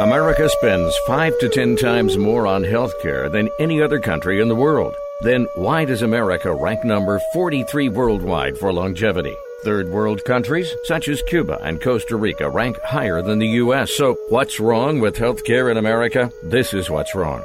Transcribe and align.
America 0.00 0.48
spends 0.48 0.96
five 1.06 1.38
to 1.40 1.48
ten 1.50 1.76
times 1.76 2.16
more 2.16 2.46
on 2.46 2.62
healthcare 2.62 3.30
than 3.30 3.50
any 3.58 3.82
other 3.82 4.00
country 4.00 4.40
in 4.40 4.48
the 4.48 4.56
world. 4.56 4.94
Then 5.20 5.46
why 5.56 5.84
does 5.84 6.00
America 6.00 6.54
rank 6.54 6.86
number 6.86 7.20
43 7.34 7.90
worldwide 7.90 8.56
for 8.56 8.72
longevity? 8.72 9.36
Third 9.62 9.90
world 9.90 10.24
countries, 10.24 10.74
such 10.84 11.08
as 11.08 11.20
Cuba 11.28 11.58
and 11.62 11.82
Costa 11.82 12.16
Rica, 12.16 12.48
rank 12.48 12.80
higher 12.80 13.20
than 13.20 13.40
the 13.40 13.60
U.S. 13.64 13.92
So, 13.92 14.16
what's 14.30 14.58
wrong 14.58 15.00
with 15.00 15.16
healthcare 15.16 15.70
in 15.70 15.76
America? 15.76 16.32
This 16.44 16.72
is 16.72 16.88
what's 16.88 17.14
wrong. 17.14 17.44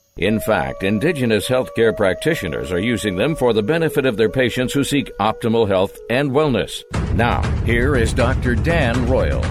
In 0.21 0.39
fact, 0.39 0.83
indigenous 0.83 1.49
healthcare 1.49 1.97
practitioners 1.97 2.71
are 2.71 2.79
using 2.79 3.15
them 3.15 3.35
for 3.35 3.53
the 3.53 3.63
benefit 3.63 4.05
of 4.05 4.17
their 4.17 4.29
patients 4.29 4.71
who 4.71 4.83
seek 4.83 5.09
optimal 5.17 5.67
health 5.67 5.97
and 6.11 6.29
wellness. 6.29 6.83
Now, 7.15 7.41
here 7.63 7.95
is 7.95 8.13
Dr. 8.13 8.53
Dan 8.53 9.09
Royal. 9.09 9.43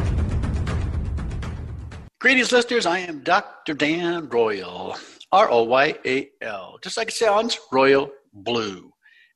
Greetings, 2.20 2.52
listeners. 2.52 2.87
I 2.87 3.01
am 3.01 3.19
Dr. 3.25 3.75
Dan 3.75 4.28
Royal, 4.28 4.97
R 5.33 5.51
O 5.51 5.64
Y 5.64 5.98
A 6.06 6.31
L, 6.41 6.78
just 6.81 6.97
like 6.97 7.09
it 7.09 7.14
sounds, 7.14 7.59
Royal 7.72 8.09
Blue. 8.33 8.92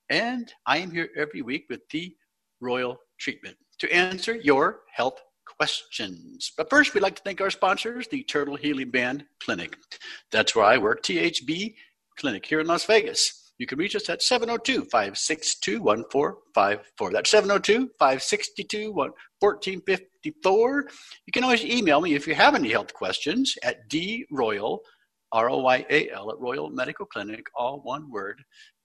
And 0.08 0.52
I 0.66 0.78
am 0.78 0.92
here 0.92 1.08
every 1.16 1.42
week 1.42 1.66
with 1.68 1.80
the 1.90 2.14
Royal 2.60 2.96
Treatment 3.18 3.56
to 3.80 3.92
answer 3.92 4.36
your 4.36 4.82
health 4.94 5.20
questions. 5.56 6.52
But 6.56 6.70
first, 6.70 6.94
we'd 6.94 7.02
like 7.02 7.16
to 7.16 7.22
thank 7.22 7.40
our 7.40 7.50
sponsors, 7.50 8.08
the 8.08 8.22
Turtle 8.24 8.56
Healing 8.56 8.90
Band 8.90 9.24
Clinic. 9.42 9.76
That's 10.30 10.54
where 10.54 10.64
I 10.64 10.78
work, 10.78 11.02
THB 11.02 11.74
Clinic 12.18 12.46
here 12.46 12.60
in 12.60 12.66
Las 12.66 12.84
Vegas. 12.84 13.52
You 13.58 13.66
can 13.66 13.78
reach 13.78 13.94
us 13.94 14.08
at 14.08 14.22
702 14.22 14.84
562 14.86 15.80
1454. 15.80 17.10
That's 17.12 17.30
702 17.30 17.90
562 17.98 18.92
1454. 18.92 20.84
You 21.26 21.32
can 21.32 21.44
always 21.44 21.64
email 21.64 22.00
me 22.00 22.14
if 22.14 22.26
you 22.26 22.34
have 22.34 22.56
any 22.56 22.70
health 22.70 22.92
questions 22.94 23.54
at 23.62 23.88
droyal, 23.88 24.80
R 25.30 25.50
O 25.50 25.58
Y 25.58 25.86
A 25.88 26.10
L, 26.10 26.30
at 26.30 26.38
Royal 26.40 26.68
Medical 26.70 27.06
Clinic, 27.06 27.46
all 27.54 27.80
one 27.82 28.10
word, 28.10 28.42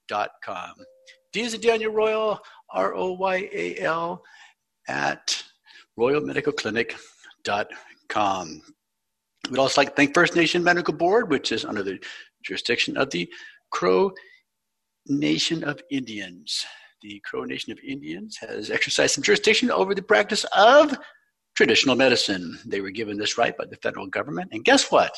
dot 0.08 0.32
com. 0.44 0.74
D 1.34 1.42
is 1.42 1.54
a 1.54 1.58
Daniel 1.58 1.92
Royal, 1.92 2.40
R 2.72 2.94
O 2.94 3.14
Y 3.14 3.50
A 3.52 3.78
L, 3.80 4.24
at 4.88 5.44
royalmedicalclinic.com. 6.00 8.62
We'd 9.50 9.60
also 9.60 9.82
like 9.82 9.90
to 9.90 9.96
thank 9.96 10.14
First 10.14 10.36
Nation 10.36 10.64
Medical 10.64 10.94
Board, 10.94 11.30
which 11.30 11.52
is 11.52 11.66
under 11.66 11.84
the 11.84 12.00
jurisdiction 12.44 12.98
of 12.98 13.10
the 13.10 13.30
Crow 13.72 14.12
Nation 15.08 15.64
of 15.64 15.82
Indians. 15.92 16.66
The 17.02 17.22
Crow 17.26 17.44
Nation 17.44 17.72
of 17.72 17.80
Indians 17.80 18.38
has 18.38 18.70
exercised 18.70 19.16
some 19.16 19.24
jurisdiction 19.24 19.72
over 19.72 19.96
the 19.96 20.02
practice 20.02 20.46
of 20.56 20.98
traditional 21.56 21.96
medicine. 21.96 22.60
They 22.66 22.82
were 22.82 22.92
given 22.92 23.18
this 23.18 23.38
right 23.38 23.58
by 23.58 23.66
the 23.66 23.78
federal 23.78 24.08
government. 24.08 24.50
And 24.54 24.64
guess 24.64 24.92
what? 24.92 25.14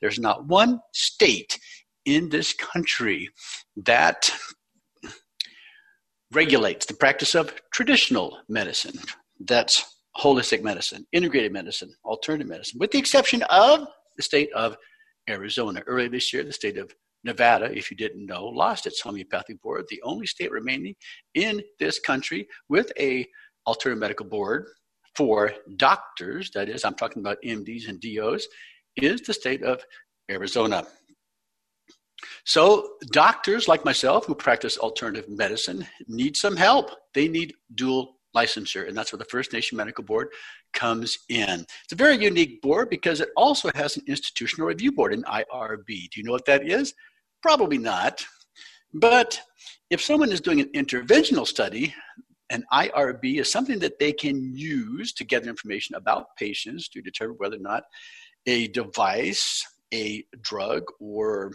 There's 0.00 0.18
not 0.18 0.46
one 0.46 0.80
state 0.92 1.58
in 2.04 2.28
this 2.28 2.52
country 2.54 3.28
that 3.84 4.30
regulates 6.32 6.86
the 6.86 6.94
practice 6.94 7.34
of 7.34 7.52
traditional 7.72 8.38
medicine. 8.48 8.98
That's 9.40 9.99
holistic 10.16 10.62
medicine, 10.62 11.06
integrated 11.12 11.52
medicine, 11.52 11.94
alternative 12.04 12.48
medicine, 12.48 12.78
with 12.78 12.90
the 12.90 12.98
exception 12.98 13.42
of 13.44 13.86
the 14.16 14.22
state 14.22 14.52
of 14.52 14.76
Arizona. 15.28 15.82
Earlier 15.86 16.08
this 16.08 16.32
year, 16.32 16.42
the 16.42 16.52
state 16.52 16.78
of 16.78 16.92
Nevada, 17.24 17.66
if 17.76 17.90
you 17.90 17.96
didn't 17.96 18.26
know, 18.26 18.46
lost 18.46 18.86
its 18.86 19.00
homeopathic 19.00 19.60
board, 19.60 19.84
the 19.88 20.02
only 20.02 20.26
state 20.26 20.50
remaining 20.50 20.94
in 21.34 21.62
this 21.78 21.98
country 21.98 22.48
with 22.68 22.90
a 22.98 23.26
alternative 23.66 24.00
medical 24.00 24.26
board 24.26 24.66
for 25.14 25.52
doctors, 25.76 26.50
that 26.52 26.68
is, 26.68 26.84
I'm 26.84 26.94
talking 26.94 27.20
about 27.20 27.42
MDs 27.44 27.88
and 27.88 28.00
DOs, 28.00 28.46
is 28.96 29.20
the 29.20 29.34
state 29.34 29.62
of 29.62 29.82
Arizona. 30.30 30.86
So, 32.44 32.94
doctors 33.12 33.68
like 33.68 33.84
myself 33.84 34.26
who 34.26 34.34
practice 34.34 34.78
alternative 34.78 35.28
medicine 35.28 35.86
need 36.06 36.36
some 36.36 36.56
help. 36.56 36.90
They 37.14 37.28
need 37.28 37.54
dual 37.74 38.19
licensure, 38.34 38.86
and 38.88 38.96
that's 38.96 39.12
where 39.12 39.18
the 39.18 39.24
First 39.26 39.52
Nation 39.52 39.76
Medical 39.76 40.04
Board 40.04 40.28
comes 40.72 41.18
in. 41.28 41.66
It's 41.84 41.92
a 41.92 41.96
very 41.96 42.22
unique 42.22 42.62
board 42.62 42.90
because 42.90 43.20
it 43.20 43.30
also 43.36 43.70
has 43.74 43.96
an 43.96 44.04
institutional 44.06 44.68
review 44.68 44.92
board, 44.92 45.12
an 45.12 45.24
IRB. 45.24 45.86
Do 45.86 46.20
you 46.20 46.24
know 46.24 46.32
what 46.32 46.46
that 46.46 46.68
is? 46.68 46.94
Probably 47.42 47.78
not. 47.78 48.24
But 48.92 49.40
if 49.90 50.00
someone 50.02 50.32
is 50.32 50.40
doing 50.40 50.60
an 50.60 50.70
interventional 50.74 51.46
study, 51.46 51.94
an 52.50 52.64
IRB 52.72 53.40
is 53.40 53.50
something 53.50 53.78
that 53.78 53.98
they 53.98 54.12
can 54.12 54.54
use 54.54 55.12
to 55.14 55.24
gather 55.24 55.48
information 55.48 55.94
about 55.94 56.36
patients 56.36 56.88
to 56.88 57.00
determine 57.00 57.36
whether 57.38 57.56
or 57.56 57.60
not 57.60 57.84
a 58.46 58.68
device, 58.68 59.64
a 59.94 60.24
drug, 60.40 60.84
or 60.98 61.52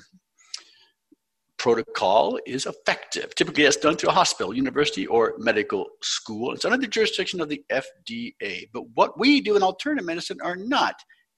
protocol 1.66 2.40
is 2.46 2.68
effective. 2.68 3.34
Typically, 3.34 3.64
that's 3.64 3.76
done 3.78 3.96
through 3.96 4.12
a 4.12 4.14
hospital, 4.14 4.54
university, 4.54 5.08
or 5.08 5.34
medical 5.40 5.88
school. 6.04 6.54
It's 6.54 6.64
under 6.64 6.78
the 6.78 6.86
jurisdiction 6.86 7.42
of 7.42 7.50
the 7.50 7.64
FDA. 7.72 8.70
But 8.72 8.84
what 8.94 9.18
we 9.18 9.42
do 9.42 9.56
in 9.56 9.64
alternative 9.64 10.06
medicine 10.06 10.38
are 10.44 10.56
not 10.56 10.94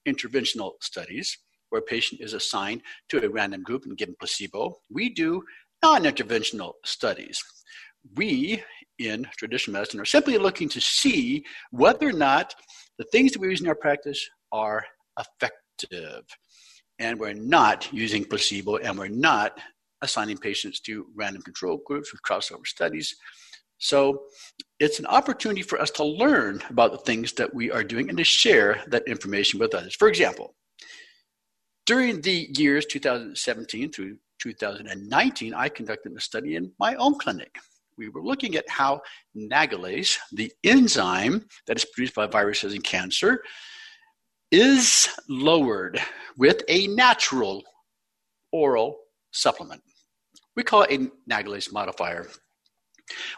interventional 0.06 0.72
studies 0.82 1.34
where 1.70 1.78
a 1.78 1.82
patient 1.82 2.20
is 2.20 2.34
assigned 2.34 2.82
to 3.08 3.24
a 3.24 3.30
random 3.30 3.62
group 3.62 3.86
and 3.86 3.96
given 3.96 4.14
placebo. 4.20 4.76
We 4.90 5.08
do 5.08 5.42
non 5.82 6.02
interventional 6.02 6.74
studies. 6.84 7.42
We, 8.14 8.62
in 8.98 9.26
traditional 9.38 9.78
medicine, 9.78 9.98
are 9.98 10.04
simply 10.04 10.36
looking 10.36 10.68
to 10.68 10.80
see 10.82 11.42
whether 11.70 12.06
or 12.06 12.12
not 12.12 12.54
the 12.98 13.06
things 13.12 13.32
that 13.32 13.40
we 13.40 13.48
use 13.48 13.62
in 13.62 13.66
our 13.66 13.74
practice 13.74 14.28
are 14.52 14.84
effective. 15.18 16.24
And 16.98 17.18
we're 17.18 17.32
not 17.32 17.90
using 17.94 18.26
placebo 18.26 18.76
and 18.76 18.98
we're 18.98 19.08
not 19.08 19.58
assigning 20.02 20.38
patients 20.38 20.80
to 20.80 21.06
random 21.14 21.42
control 21.42 21.80
groups 21.86 22.12
with 22.12 22.22
crossover 22.22 22.66
studies. 22.66 23.16
So 23.78 24.22
it's 24.80 24.98
an 24.98 25.06
opportunity 25.06 25.62
for 25.62 25.80
us 25.80 25.90
to 25.92 26.04
learn 26.04 26.62
about 26.68 26.92
the 26.92 26.98
things 26.98 27.32
that 27.34 27.52
we 27.54 27.70
are 27.70 27.84
doing 27.84 28.08
and 28.08 28.18
to 28.18 28.24
share 28.24 28.82
that 28.88 29.06
information 29.06 29.60
with 29.60 29.74
others. 29.74 29.94
For 29.94 30.08
example, 30.08 30.54
during 31.86 32.20
the 32.20 32.48
years 32.56 32.86
2017 32.86 33.92
through 33.92 34.18
2019, 34.40 35.54
I 35.54 35.68
conducted 35.68 36.16
a 36.16 36.20
study 36.20 36.56
in 36.56 36.72
my 36.78 36.94
own 36.96 37.18
clinic. 37.18 37.56
We 37.96 38.08
were 38.08 38.22
looking 38.22 38.56
at 38.56 38.68
how 38.68 39.00
nagalase, 39.36 40.18
the 40.32 40.52
enzyme 40.64 41.44
that 41.66 41.76
is 41.76 41.84
produced 41.84 42.14
by 42.14 42.26
viruses 42.26 42.74
and 42.74 42.84
cancer, 42.84 43.42
is 44.50 45.08
lowered 45.28 46.00
with 46.36 46.62
a 46.68 46.86
natural 46.88 47.62
oral 48.52 48.96
supplement. 49.32 49.82
We 50.56 50.62
call 50.62 50.82
it 50.82 50.92
a 50.92 51.10
nagalase 51.30 51.72
modifier. 51.72 52.28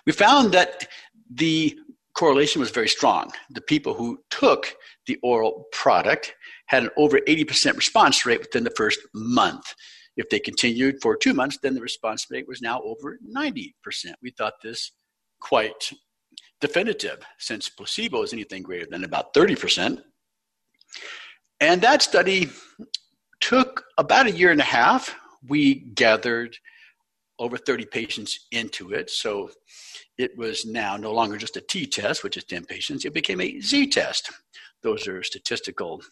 We 0.07 0.13
found 0.13 0.53
that 0.53 0.89
the 1.33 1.79
correlation 2.15 2.61
was 2.61 2.71
very 2.71 2.89
strong. 2.89 3.31
The 3.51 3.61
people 3.61 3.95
who 3.95 4.19
took 4.31 4.75
the 5.07 5.19
oral 5.23 5.67
product 5.73 6.35
had 6.67 6.83
an 6.85 6.91
over 6.97 7.19
80% 7.21 7.77
response 7.77 8.27
rate 8.27 8.41
within 8.41 8.65
the 8.65 8.73
first 8.77 9.01
month. 9.15 9.75
If 10.17 10.29
they 10.29 10.41
continued 10.41 10.97
for 11.01 11.17
two 11.17 11.35
months, 11.35 11.59
then 11.63 11.75
the 11.75 11.81
response 11.81 12.27
rate 12.31 12.49
was 12.49 12.61
now 12.61 12.83
over 12.83 13.19
90%. 13.35 13.73
We 14.23 14.31
thought 14.31 14.55
this 14.63 14.93
quite 15.41 15.93
definitive 16.61 17.21
since 17.39 17.69
placebo 17.69 18.23
is 18.23 18.33
anything 18.33 18.63
greater 18.63 18.87
than 18.91 19.05
about 19.05 19.33
30%. 19.33 20.03
And 21.61 21.81
that 21.83 22.03
study 22.03 22.51
took 23.41 23.85
about 23.99 24.27
a 24.27 24.31
year 24.31 24.51
and 24.51 24.61
a 24.61 24.65
half 24.65 25.15
we 25.47 25.75
gathered 25.75 26.57
over 27.39 27.57
30 27.57 27.87
patients 27.87 28.47
into 28.53 28.93
it. 28.93 29.11
So 29.11 29.51
it 30.19 30.37
was 30.37 30.67
now 30.67 30.97
no 30.97 31.13
longer 31.13 31.39
just 31.39 31.57
a 31.57 31.63
T 31.63 31.87
test, 31.87 32.23
which 32.23 32.37
is 32.37 32.45
10 32.45 32.67
patients, 32.67 33.05
it 33.05 33.15
became 33.15 33.41
a 33.41 33.61
Z 33.61 33.89
test. 33.89 34.31
Those 34.83 35.09
are 35.09 35.23
statistical 35.23 36.03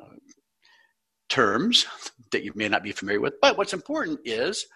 uh, 0.00 0.16
terms 1.28 1.86
that 2.32 2.44
you 2.44 2.52
may 2.56 2.68
not 2.68 2.82
be 2.82 2.92
familiar 2.92 3.20
with. 3.20 3.34
But 3.40 3.56
what's 3.56 3.72
important 3.72 4.20
is 4.24 4.66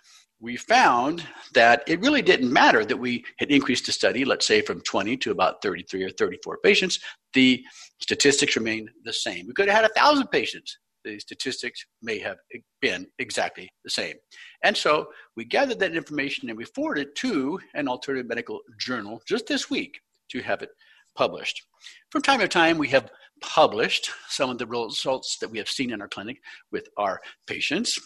we 0.40 0.56
found 0.56 1.24
that 1.54 1.82
it 1.88 2.00
really 2.00 2.22
didn't 2.22 2.52
matter 2.52 2.84
that 2.84 2.96
we 2.96 3.24
had 3.38 3.50
increased 3.50 3.86
the 3.86 3.92
study, 3.92 4.24
let's 4.24 4.46
say 4.46 4.60
from 4.60 4.80
20 4.82 5.16
to 5.16 5.32
about 5.32 5.60
33 5.62 6.04
or 6.04 6.10
34 6.10 6.58
patients. 6.62 7.00
The 7.34 7.64
statistics 8.00 8.54
remained 8.54 8.90
the 9.04 9.12
same. 9.12 9.48
We 9.48 9.54
could 9.54 9.68
have 9.68 9.82
had 9.82 9.90
a 9.90 9.94
thousand 9.94 10.28
patients 10.28 10.78
the 11.04 11.18
statistics 11.18 11.84
may 12.02 12.18
have 12.18 12.38
been 12.80 13.06
exactly 13.18 13.68
the 13.84 13.90
same. 13.90 14.16
And 14.62 14.76
so 14.76 15.08
we 15.36 15.44
gathered 15.44 15.78
that 15.80 15.96
information 15.96 16.48
and 16.48 16.58
we 16.58 16.64
forwarded 16.64 17.08
it 17.08 17.14
to 17.16 17.58
an 17.74 17.88
alternative 17.88 18.28
medical 18.28 18.60
journal 18.78 19.20
just 19.26 19.46
this 19.46 19.70
week 19.70 20.00
to 20.30 20.42
have 20.42 20.62
it 20.62 20.70
published. 21.16 21.62
From 22.10 22.22
time 22.22 22.40
to 22.40 22.48
time, 22.48 22.78
we 22.78 22.88
have 22.88 23.10
published 23.40 24.10
some 24.28 24.50
of 24.50 24.58
the 24.58 24.66
results 24.66 25.38
that 25.40 25.50
we 25.50 25.58
have 25.58 25.68
seen 25.68 25.92
in 25.92 26.00
our 26.00 26.08
clinic 26.08 26.38
with 26.72 26.88
our 26.96 27.20
patients 27.46 27.98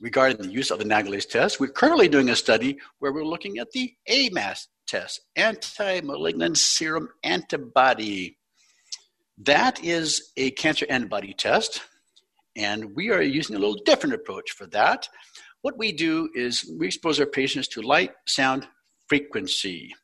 regarding 0.00 0.38
the 0.38 0.52
use 0.52 0.70
of 0.70 0.78
the 0.78 0.84
nagalase 0.84 1.28
test. 1.28 1.60
We're 1.60 1.68
currently 1.68 2.08
doing 2.08 2.30
a 2.30 2.36
study 2.36 2.78
where 2.98 3.12
we're 3.12 3.24
looking 3.24 3.58
at 3.58 3.70
the 3.72 3.92
AMAS 4.08 4.68
test, 4.86 5.20
anti-malignant 5.36 6.58
serum 6.58 7.08
antibody. 7.22 8.38
That 9.38 9.82
is 9.84 10.32
a 10.36 10.50
cancer 10.52 10.86
antibody 10.88 11.34
test, 11.34 11.82
and 12.56 12.94
we 12.94 13.10
are 13.10 13.22
using 13.22 13.56
a 13.56 13.58
little 13.58 13.80
different 13.84 14.14
approach 14.14 14.52
for 14.52 14.66
that. 14.66 15.08
What 15.62 15.78
we 15.78 15.92
do 15.92 16.30
is 16.34 16.70
we 16.78 16.86
expose 16.86 17.20
our 17.20 17.26
patients 17.26 17.68
to 17.68 17.82
light, 17.82 18.12
sound, 18.26 18.66
frequency. 19.08 19.94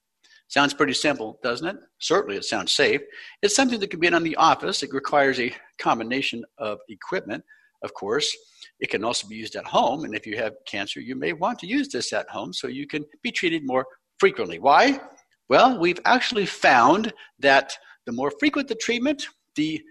Sounds 0.49 0.75
pretty 0.75 0.93
simple, 0.93 1.41
doesn't 1.43 1.67
it? 1.67 1.77
Certainly, 1.99 2.37
it 2.37 2.45
sounds 2.45 2.73
safe. 2.73 3.01
It's 3.43 3.57
something 3.57 3.81
that 3.81 3.91
can 3.91 4.01
be 4.01 4.09
done 4.09 4.19
in 4.19 4.23
the 4.23 4.37
office. 4.37 4.83
It 4.83 4.93
requires 4.93 5.41
a 5.41 5.53
combination 5.79 6.45
of 6.59 6.79
equipment, 6.89 7.43
of 7.83 7.95
course. 7.95 8.37
It 8.79 8.91
can 8.91 9.03
also 9.03 9.27
be 9.27 9.37
used 9.37 9.57
at 9.57 9.65
home. 9.65 10.05
And 10.05 10.15
if 10.15 10.27
you 10.27 10.37
have 10.37 10.55
cancer, 10.67 11.01
you 11.01 11.17
may 11.17 11.33
want 11.33 11.59
to 11.61 11.67
use 11.67 11.89
this 11.89 12.13
at 12.13 12.29
home 12.29 12.53
so 12.53 12.69
you 12.69 12.87
can 12.87 13.05
be 13.23 13.33
treated 13.33 13.67
more 13.67 13.87
frequently. 14.19 14.59
Why? 14.59 15.01
Well, 15.49 15.79
we've 15.79 16.01
actually 16.05 16.47
found 16.47 17.13
that 17.39 17.77
the 18.05 18.13
more 18.13 18.33
frequent 18.39 18.69
the 18.69 18.75
treatment, 18.75 19.27
the 19.57 19.83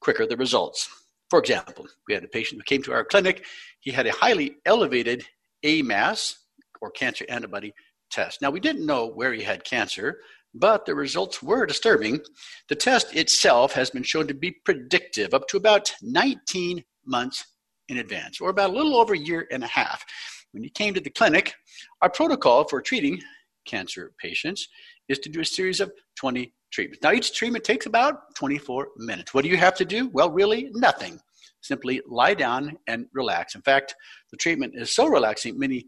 quicker 0.00 0.26
the 0.26 0.36
results. 0.36 0.88
For 1.30 1.38
example, 1.38 1.86
we 2.08 2.14
had 2.14 2.24
a 2.24 2.28
patient 2.28 2.60
who 2.60 2.64
came 2.64 2.82
to 2.82 2.92
our 2.92 3.04
clinic. 3.04 3.46
He 3.78 3.92
had 3.92 4.06
a 4.06 4.12
highly 4.12 4.56
elevated 4.66 5.24
AMAS 5.62 6.36
or 6.80 6.90
cancer 6.90 7.24
antibody 7.28 7.72
test. 8.10 8.42
Now, 8.42 8.50
we 8.50 8.60
didn't 8.60 8.84
know 8.84 9.06
where 9.06 9.32
he 9.32 9.42
had 9.42 9.64
cancer, 9.64 10.18
but 10.52 10.84
the 10.84 10.94
results 10.94 11.40
were 11.40 11.66
disturbing. 11.66 12.20
The 12.68 12.74
test 12.74 13.14
itself 13.14 13.72
has 13.74 13.90
been 13.90 14.02
shown 14.02 14.26
to 14.26 14.34
be 14.34 14.56
predictive 14.64 15.32
up 15.32 15.46
to 15.48 15.56
about 15.56 15.92
19 16.02 16.82
months 17.06 17.46
in 17.88 17.98
advance, 17.98 18.40
or 18.40 18.50
about 18.50 18.70
a 18.70 18.72
little 18.72 18.96
over 18.96 19.14
a 19.14 19.18
year 19.18 19.46
and 19.50 19.62
a 19.62 19.68
half. 19.68 20.04
When 20.52 20.62
he 20.64 20.70
came 20.70 20.94
to 20.94 21.00
the 21.00 21.10
clinic, 21.10 21.54
our 22.02 22.10
protocol 22.10 22.64
for 22.64 22.80
treating 22.80 23.20
cancer 23.66 24.12
patients 24.18 24.66
is 25.08 25.18
to 25.20 25.28
do 25.28 25.40
a 25.40 25.44
series 25.44 25.80
of 25.80 25.92
20 26.16 26.52
treatments. 26.70 27.02
Now, 27.02 27.12
each 27.12 27.32
treatment 27.34 27.64
takes 27.64 27.86
about 27.86 28.34
24 28.36 28.88
minutes. 28.96 29.34
What 29.34 29.44
do 29.44 29.50
you 29.50 29.56
have 29.56 29.76
to 29.76 29.84
do? 29.84 30.08
Well, 30.08 30.30
really, 30.30 30.70
nothing. 30.72 31.20
Simply 31.62 32.00
lie 32.06 32.34
down 32.34 32.78
and 32.86 33.06
relax. 33.12 33.54
In 33.54 33.62
fact, 33.62 33.94
the 34.30 34.36
treatment 34.36 34.74
is 34.76 34.94
so 34.94 35.06
relaxing, 35.06 35.58
many 35.58 35.86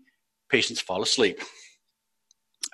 patients 0.51 0.81
fall 0.81 1.03
asleep. 1.03 1.41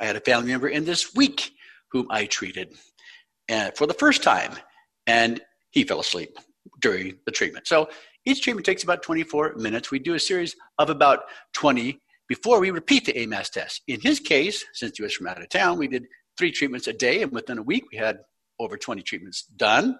I 0.00 0.04
had 0.06 0.16
a 0.16 0.20
family 0.20 0.50
member 0.50 0.68
in 0.68 0.84
this 0.84 1.14
week 1.14 1.52
whom 1.92 2.06
I 2.10 2.26
treated 2.26 2.74
uh, 3.50 3.70
for 3.72 3.86
the 3.86 3.94
first 3.94 4.22
time, 4.22 4.52
and 5.06 5.40
he 5.70 5.84
fell 5.84 6.00
asleep 6.00 6.36
during 6.80 7.18
the 7.24 7.32
treatment. 7.32 7.66
So 7.66 7.88
each 8.24 8.42
treatment 8.42 8.66
takes 8.66 8.82
about 8.82 9.02
24 9.02 9.54
minutes. 9.56 9.90
We 9.90 9.98
do 9.98 10.14
a 10.14 10.20
series 10.20 10.54
of 10.78 10.90
about 10.90 11.20
20 11.54 11.98
before 12.28 12.60
we 12.60 12.70
repeat 12.70 13.06
the 13.06 13.18
AMAS 13.18 13.50
test. 13.50 13.82
In 13.88 14.00
his 14.00 14.20
case, 14.20 14.64
since 14.74 14.98
he 14.98 15.02
was 15.02 15.14
from 15.14 15.28
out 15.28 15.40
of 15.40 15.48
town, 15.48 15.78
we 15.78 15.88
did 15.88 16.04
three 16.38 16.52
treatments 16.52 16.86
a 16.86 16.92
day, 16.92 17.22
and 17.22 17.32
within 17.32 17.58
a 17.58 17.62
week, 17.62 17.84
we 17.92 17.98
had 17.98 18.20
over 18.60 18.76
20 18.76 19.02
treatments 19.02 19.42
done, 19.56 19.98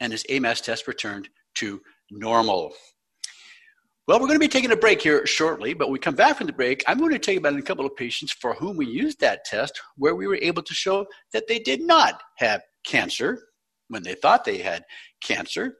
and 0.00 0.12
his 0.12 0.24
AMAS 0.28 0.62
test 0.62 0.88
returned 0.88 1.28
to 1.56 1.80
normal. 2.10 2.72
Well, 4.06 4.18
we're 4.18 4.26
going 4.26 4.38
to 4.38 4.44
be 4.44 4.48
taking 4.48 4.72
a 4.72 4.76
break 4.76 5.00
here 5.00 5.24
shortly, 5.24 5.72
but 5.72 5.88
when 5.88 5.94
we 5.94 5.98
come 5.98 6.14
back 6.14 6.36
from 6.36 6.46
the 6.46 6.52
break, 6.52 6.84
I'm 6.86 6.98
going 6.98 7.12
to 7.12 7.18
tell 7.18 7.32
you 7.32 7.40
about 7.40 7.56
a 7.56 7.62
couple 7.62 7.86
of 7.86 7.96
patients 7.96 8.32
for 8.32 8.52
whom 8.54 8.76
we 8.76 8.86
used 8.86 9.20
that 9.20 9.44
test 9.46 9.80
where 9.96 10.14
we 10.14 10.26
were 10.26 10.38
able 10.42 10.62
to 10.62 10.74
show 10.74 11.06
that 11.32 11.48
they 11.48 11.58
did 11.58 11.80
not 11.80 12.20
have 12.36 12.60
cancer 12.84 13.40
when 13.88 14.02
they 14.02 14.14
thought 14.14 14.44
they 14.44 14.58
had 14.58 14.84
cancer. 15.22 15.76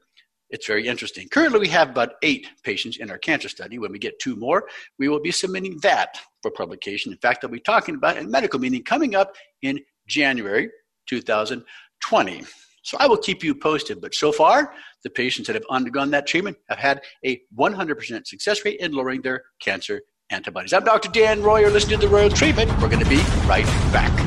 It's 0.49 0.65
very 0.65 0.87
interesting. 0.87 1.27
Currently, 1.29 1.59
we 1.59 1.67
have 1.69 1.89
about 1.89 2.13
eight 2.23 2.47
patients 2.63 2.97
in 2.97 3.11
our 3.11 3.17
cancer 3.19 3.49
study. 3.49 3.77
When 3.77 3.91
we 3.91 3.99
get 3.99 4.17
two 4.19 4.35
more, 4.35 4.67
we 4.97 5.07
will 5.07 5.21
be 5.21 5.31
submitting 5.31 5.77
that 5.83 6.19
for 6.41 6.49
publication. 6.49 7.11
In 7.11 7.19
fact, 7.19 7.43
I'll 7.43 7.51
be 7.51 7.59
talking 7.59 7.93
about 7.93 8.17
a 8.17 8.23
medical 8.23 8.59
meeting 8.59 8.83
coming 8.83 9.13
up 9.13 9.35
in 9.61 9.79
January 10.07 10.69
2020. 11.07 12.43
So 12.83 12.97
I 12.99 13.07
will 13.07 13.17
keep 13.17 13.43
you 13.43 13.55
posted. 13.55 13.99
But 13.99 14.13
so 14.13 14.31
far, 14.31 14.73
the 15.03 15.09
patients 15.09 15.47
that 15.47 15.55
have 15.55 15.65
undergone 15.69 16.11
that 16.11 16.27
treatment 16.27 16.57
have 16.69 16.77
had 16.77 17.01
a 17.25 17.41
100% 17.57 18.27
success 18.27 18.63
rate 18.63 18.79
in 18.79 18.91
lowering 18.91 19.21
their 19.21 19.43
cancer 19.59 20.01
antibodies. 20.29 20.73
I'm 20.73 20.83
Dr. 20.83 21.09
Dan 21.09 21.41
Roy. 21.41 21.61
You're 21.61 21.71
listening 21.71 21.99
to 21.99 22.07
the 22.07 22.13
Royal 22.13 22.29
Treatment. 22.29 22.71
We're 22.81 22.89
going 22.89 23.03
to 23.03 23.09
be 23.09 23.21
right 23.47 23.65
back. 23.91 24.24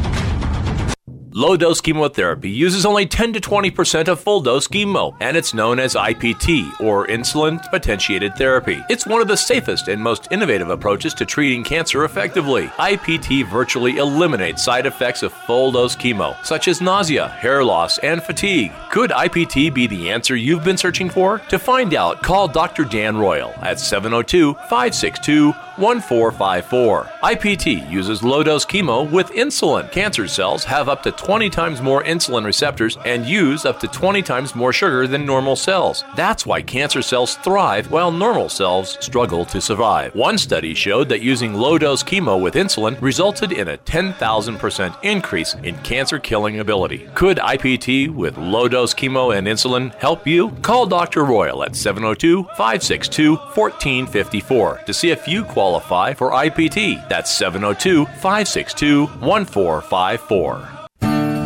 Low 1.39 1.57
dose 1.57 1.81
chemotherapy 1.81 2.51
uses 2.51 2.85
only 2.85 3.07
10 3.07 3.35
to 3.35 3.41
20% 3.41 4.09
of 4.09 4.19
full 4.19 4.41
dose 4.41 4.67
chemo, 4.67 5.17
and 5.21 5.37
it's 5.37 5.55
known 5.55 5.79
as 5.79 5.95
IPT, 5.95 6.81
or 6.81 7.07
insulin 7.07 7.63
potentiated 7.71 8.35
therapy. 8.35 8.83
It's 8.91 9.07
one 9.07 9.23
of 9.23 9.29
the 9.29 9.37
safest 9.37 9.87
and 9.87 10.03
most 10.03 10.27
innovative 10.33 10.69
approaches 10.69 11.15
to 11.15 11.25
treating 11.25 11.63
cancer 11.63 12.03
effectively. 12.03 12.67
IPT 12.81 13.49
virtually 13.49 13.99
eliminates 13.99 14.65
side 14.65 14.85
effects 14.85 15.23
of 15.23 15.33
full 15.33 15.71
dose 15.71 15.95
chemo, 15.95 16.35
such 16.45 16.67
as 16.67 16.81
nausea, 16.81 17.29
hair 17.29 17.63
loss, 17.63 17.99
and 17.99 18.21
fatigue. 18.21 18.73
Could 18.91 19.11
IPT 19.11 19.73
be 19.73 19.87
the 19.87 20.11
answer 20.11 20.35
you've 20.35 20.65
been 20.65 20.77
searching 20.77 21.09
for? 21.09 21.39
To 21.51 21.59
find 21.61 21.95
out, 21.95 22.21
call 22.21 22.49
Dr. 22.49 22.83
Dan 22.83 23.17
Royal 23.17 23.55
at 23.63 23.79
702 23.79 24.55
562 24.55 25.55
1454. 25.79 27.05
IPT 27.23 27.91
uses 27.91 28.23
low 28.23 28.43
dose 28.43 28.67
chemo 28.67 29.09
with 29.11 29.31
insulin. 29.31 29.91
Cancer 29.93 30.27
cells 30.27 30.65
have 30.65 30.89
up 30.89 31.03
to 31.05 31.13
20 31.13 31.49
times 31.51 31.81
more 31.81 32.03
insulin 32.03 32.45
receptors 32.45 32.97
and 33.05 33.25
use 33.27 33.65
up 33.65 33.79
to 33.79 33.87
20 33.89 34.21
times 34.23 34.55
more 34.57 34.73
sugar 34.73 35.07
than 35.07 35.25
normal 35.25 35.55
cells. 35.55 36.05
That's 36.17 36.45
why 36.45 36.63
cancer 36.63 37.01
cells 37.01 37.37
thrive 37.37 37.91
while 37.93 38.11
normal 38.11 38.49
cells 38.49 38.99
struggle 39.01 39.45
to 39.47 39.61
survive. 39.61 40.15
One 40.15 40.37
study 40.39 40.75
showed 40.75 41.09
that 41.11 41.23
using 41.23 41.55
low 41.55 41.79
dose 41.79 42.03
chemo 42.03 42.41
with 42.41 42.55
insulin 42.55 43.01
resulted 43.01 43.53
in 43.53 43.69
a 43.69 43.79
10,000% 43.79 45.05
increase 45.05 45.55
in 45.63 45.77
cancer 45.79 46.19
killing 46.19 46.59
ability. 46.59 47.09
Could 47.15 47.37
IPT 47.37 48.13
with 48.13 48.37
low 48.37 48.67
dose 48.67 48.95
chemo 48.95 49.37
and 49.37 49.47
insulin 49.47 49.95
help 49.95 50.27
you? 50.27 50.51
Call 50.63 50.87
Dr. 50.87 51.25
Royal 51.25 51.63
at 51.63 51.77
702 51.77 52.43
562 52.57 53.37
1454 53.37 54.81
to 54.87 54.93
see 54.93 55.11
if 55.11 55.29
you 55.29 55.45
qualify 55.45 55.68
qualify 55.69 56.15
for 56.15 56.31
IPT. 56.31 57.07
That's 57.11 57.31
702 57.31 58.07
562 58.07 59.07
1454. 59.07 60.69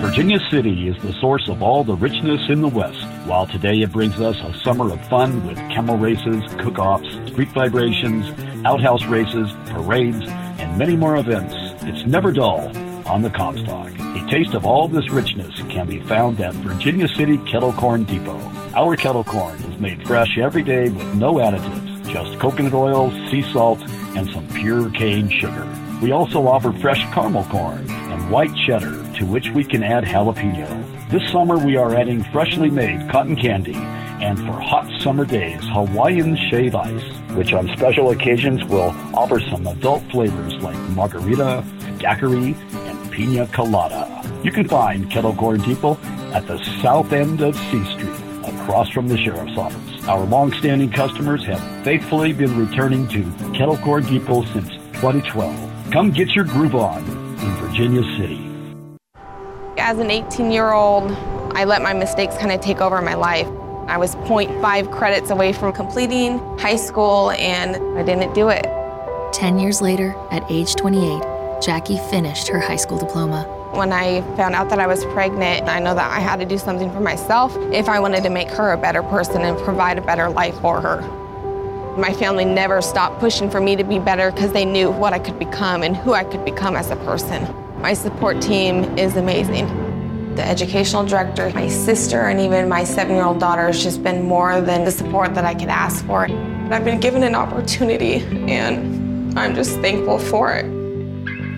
Virginia 0.00 0.38
City 0.50 0.88
is 0.88 1.00
the 1.02 1.12
source 1.14 1.48
of 1.48 1.60
all 1.62 1.82
the 1.82 1.96
richness 1.96 2.48
in 2.48 2.60
the 2.60 2.68
West. 2.68 3.02
While 3.26 3.46
today 3.48 3.80
it 3.80 3.90
brings 3.92 4.20
us 4.20 4.36
a 4.36 4.56
summer 4.62 4.92
of 4.92 5.08
fun 5.08 5.44
with 5.46 5.56
camel 5.74 5.96
races, 5.96 6.42
cook-offs, 6.60 7.08
street 7.32 7.48
vibrations, 7.48 8.30
outhouse 8.64 9.04
races, 9.06 9.50
parades, 9.66 10.24
and 10.60 10.78
many 10.78 10.96
more 10.96 11.16
events, 11.16 11.54
it's 11.82 12.06
never 12.06 12.30
dull 12.30 12.70
on 13.08 13.22
the 13.22 13.30
Comstock. 13.30 13.90
A 13.98 14.26
taste 14.30 14.54
of 14.54 14.64
all 14.64 14.86
this 14.86 15.10
richness 15.10 15.54
can 15.68 15.88
be 15.88 16.00
found 16.00 16.40
at 16.40 16.54
Virginia 16.54 17.08
City 17.08 17.38
Kettle 17.38 17.72
Corn 17.72 18.04
Depot. 18.04 18.38
Our 18.74 18.96
kettle 18.96 19.24
corn 19.24 19.58
is 19.62 19.80
made 19.80 20.06
fresh 20.06 20.38
every 20.38 20.62
day 20.62 20.90
with 20.90 21.14
no 21.14 21.34
additives 21.34 21.92
just 22.12 22.38
coconut 22.38 22.74
oil, 22.74 23.10
sea 23.30 23.42
salt, 23.52 23.80
and 24.16 24.28
some 24.30 24.46
pure 24.48 24.90
cane 24.90 25.28
sugar. 25.28 25.66
We 26.02 26.12
also 26.12 26.46
offer 26.46 26.72
fresh 26.72 27.02
caramel 27.12 27.44
corn 27.44 27.88
and 27.90 28.30
white 28.30 28.54
cheddar, 28.66 29.02
to 29.18 29.26
which 29.26 29.50
we 29.50 29.64
can 29.64 29.82
add 29.82 30.04
jalapeno. 30.04 31.10
This 31.10 31.30
summer 31.30 31.58
we 31.58 31.76
are 31.76 31.94
adding 31.94 32.24
freshly 32.24 32.70
made 32.70 33.10
cotton 33.10 33.36
candy 33.36 33.76
and 34.22 34.38
for 34.38 34.52
hot 34.52 34.88
summer 35.00 35.24
days, 35.24 35.60
Hawaiian 35.72 36.36
shave 36.48 36.76
ice, 36.76 37.02
which 37.34 37.52
on 37.52 37.66
special 37.76 38.10
occasions 38.12 38.62
will 38.64 38.94
offer 39.12 39.40
some 39.40 39.66
adult 39.66 40.02
flavors 40.12 40.54
like 40.62 40.76
margarita, 40.90 41.64
daiquiri, 41.98 42.54
and 42.72 43.12
pina 43.12 43.48
colada. 43.48 44.22
You 44.44 44.52
can 44.52 44.68
find 44.68 45.10
Kettle 45.10 45.34
Corn 45.34 45.60
Depot 45.62 45.98
at 46.32 46.46
the 46.46 46.62
south 46.80 47.12
end 47.12 47.40
of 47.40 47.56
C 47.56 47.84
Street, 47.84 48.14
across 48.44 48.88
from 48.90 49.08
the 49.08 49.18
sheriff's 49.18 49.58
office. 49.58 49.91
Our 50.08 50.26
long-standing 50.26 50.90
customers 50.90 51.44
have 51.46 51.84
faithfully 51.84 52.32
been 52.32 52.58
returning 52.58 53.06
to 53.08 53.22
Kettle 53.56 53.76
Corn 53.76 54.04
Depot 54.04 54.44
since 54.46 54.68
2012. 54.94 55.92
Come 55.92 56.10
get 56.10 56.34
your 56.34 56.44
groove 56.44 56.74
on 56.74 57.04
in 57.04 57.54
Virginia 57.64 58.02
City. 58.18 58.44
As 59.78 60.00
an 60.00 60.08
18-year-old, 60.08 61.12
I 61.56 61.62
let 61.62 61.82
my 61.82 61.92
mistakes 61.92 62.36
kind 62.36 62.50
of 62.50 62.60
take 62.60 62.80
over 62.80 63.00
my 63.00 63.14
life. 63.14 63.46
I 63.86 63.96
was 63.96 64.16
0.5 64.16 64.90
credits 64.90 65.30
away 65.30 65.52
from 65.52 65.72
completing 65.72 66.38
high 66.58 66.74
school 66.74 67.30
and 67.30 67.76
I 67.96 68.02
didn't 68.02 68.34
do 68.34 68.48
it. 68.48 68.66
10 69.32 69.60
years 69.60 69.80
later, 69.80 70.16
at 70.32 70.42
age 70.50 70.74
28, 70.74 71.62
Jackie 71.62 71.98
finished 72.10 72.48
her 72.48 72.58
high 72.58 72.74
school 72.74 72.98
diploma. 72.98 73.61
When 73.72 73.90
I 73.90 74.20
found 74.36 74.54
out 74.54 74.68
that 74.68 74.78
I 74.78 74.86
was 74.86 75.02
pregnant, 75.06 75.66
I 75.66 75.78
know 75.78 75.94
that 75.94 76.12
I 76.12 76.20
had 76.20 76.38
to 76.40 76.44
do 76.44 76.58
something 76.58 76.92
for 76.92 77.00
myself 77.00 77.56
if 77.72 77.88
I 77.88 78.00
wanted 78.00 78.22
to 78.24 78.28
make 78.28 78.50
her 78.50 78.72
a 78.72 78.76
better 78.76 79.02
person 79.02 79.40
and 79.40 79.56
provide 79.60 79.96
a 79.96 80.02
better 80.02 80.28
life 80.28 80.60
for 80.60 80.78
her. 80.82 81.00
My 81.96 82.12
family 82.12 82.44
never 82.44 82.82
stopped 82.82 83.18
pushing 83.18 83.48
for 83.50 83.62
me 83.62 83.74
to 83.76 83.82
be 83.82 83.98
better 83.98 84.30
because 84.30 84.52
they 84.52 84.66
knew 84.66 84.90
what 84.90 85.14
I 85.14 85.18
could 85.18 85.38
become 85.38 85.82
and 85.82 85.96
who 85.96 86.12
I 86.12 86.22
could 86.22 86.44
become 86.44 86.76
as 86.76 86.90
a 86.90 86.96
person. 86.96 87.48
My 87.80 87.94
support 87.94 88.42
team 88.42 88.98
is 88.98 89.16
amazing. 89.16 89.66
The 90.34 90.46
educational 90.46 91.06
director, 91.06 91.48
my 91.54 91.68
sister, 91.68 92.20
and 92.20 92.40
even 92.40 92.68
my 92.68 92.84
seven 92.84 93.16
year 93.16 93.24
old 93.24 93.40
daughter 93.40 93.68
has 93.68 93.82
just 93.82 94.02
been 94.02 94.22
more 94.22 94.60
than 94.60 94.84
the 94.84 94.90
support 94.90 95.34
that 95.34 95.46
I 95.46 95.54
could 95.54 95.68
ask 95.70 96.04
for. 96.04 96.26
I've 96.26 96.84
been 96.84 97.00
given 97.00 97.22
an 97.22 97.34
opportunity, 97.34 98.16
and 98.50 99.38
I'm 99.38 99.54
just 99.54 99.80
thankful 99.80 100.18
for 100.18 100.52
it. 100.52 100.66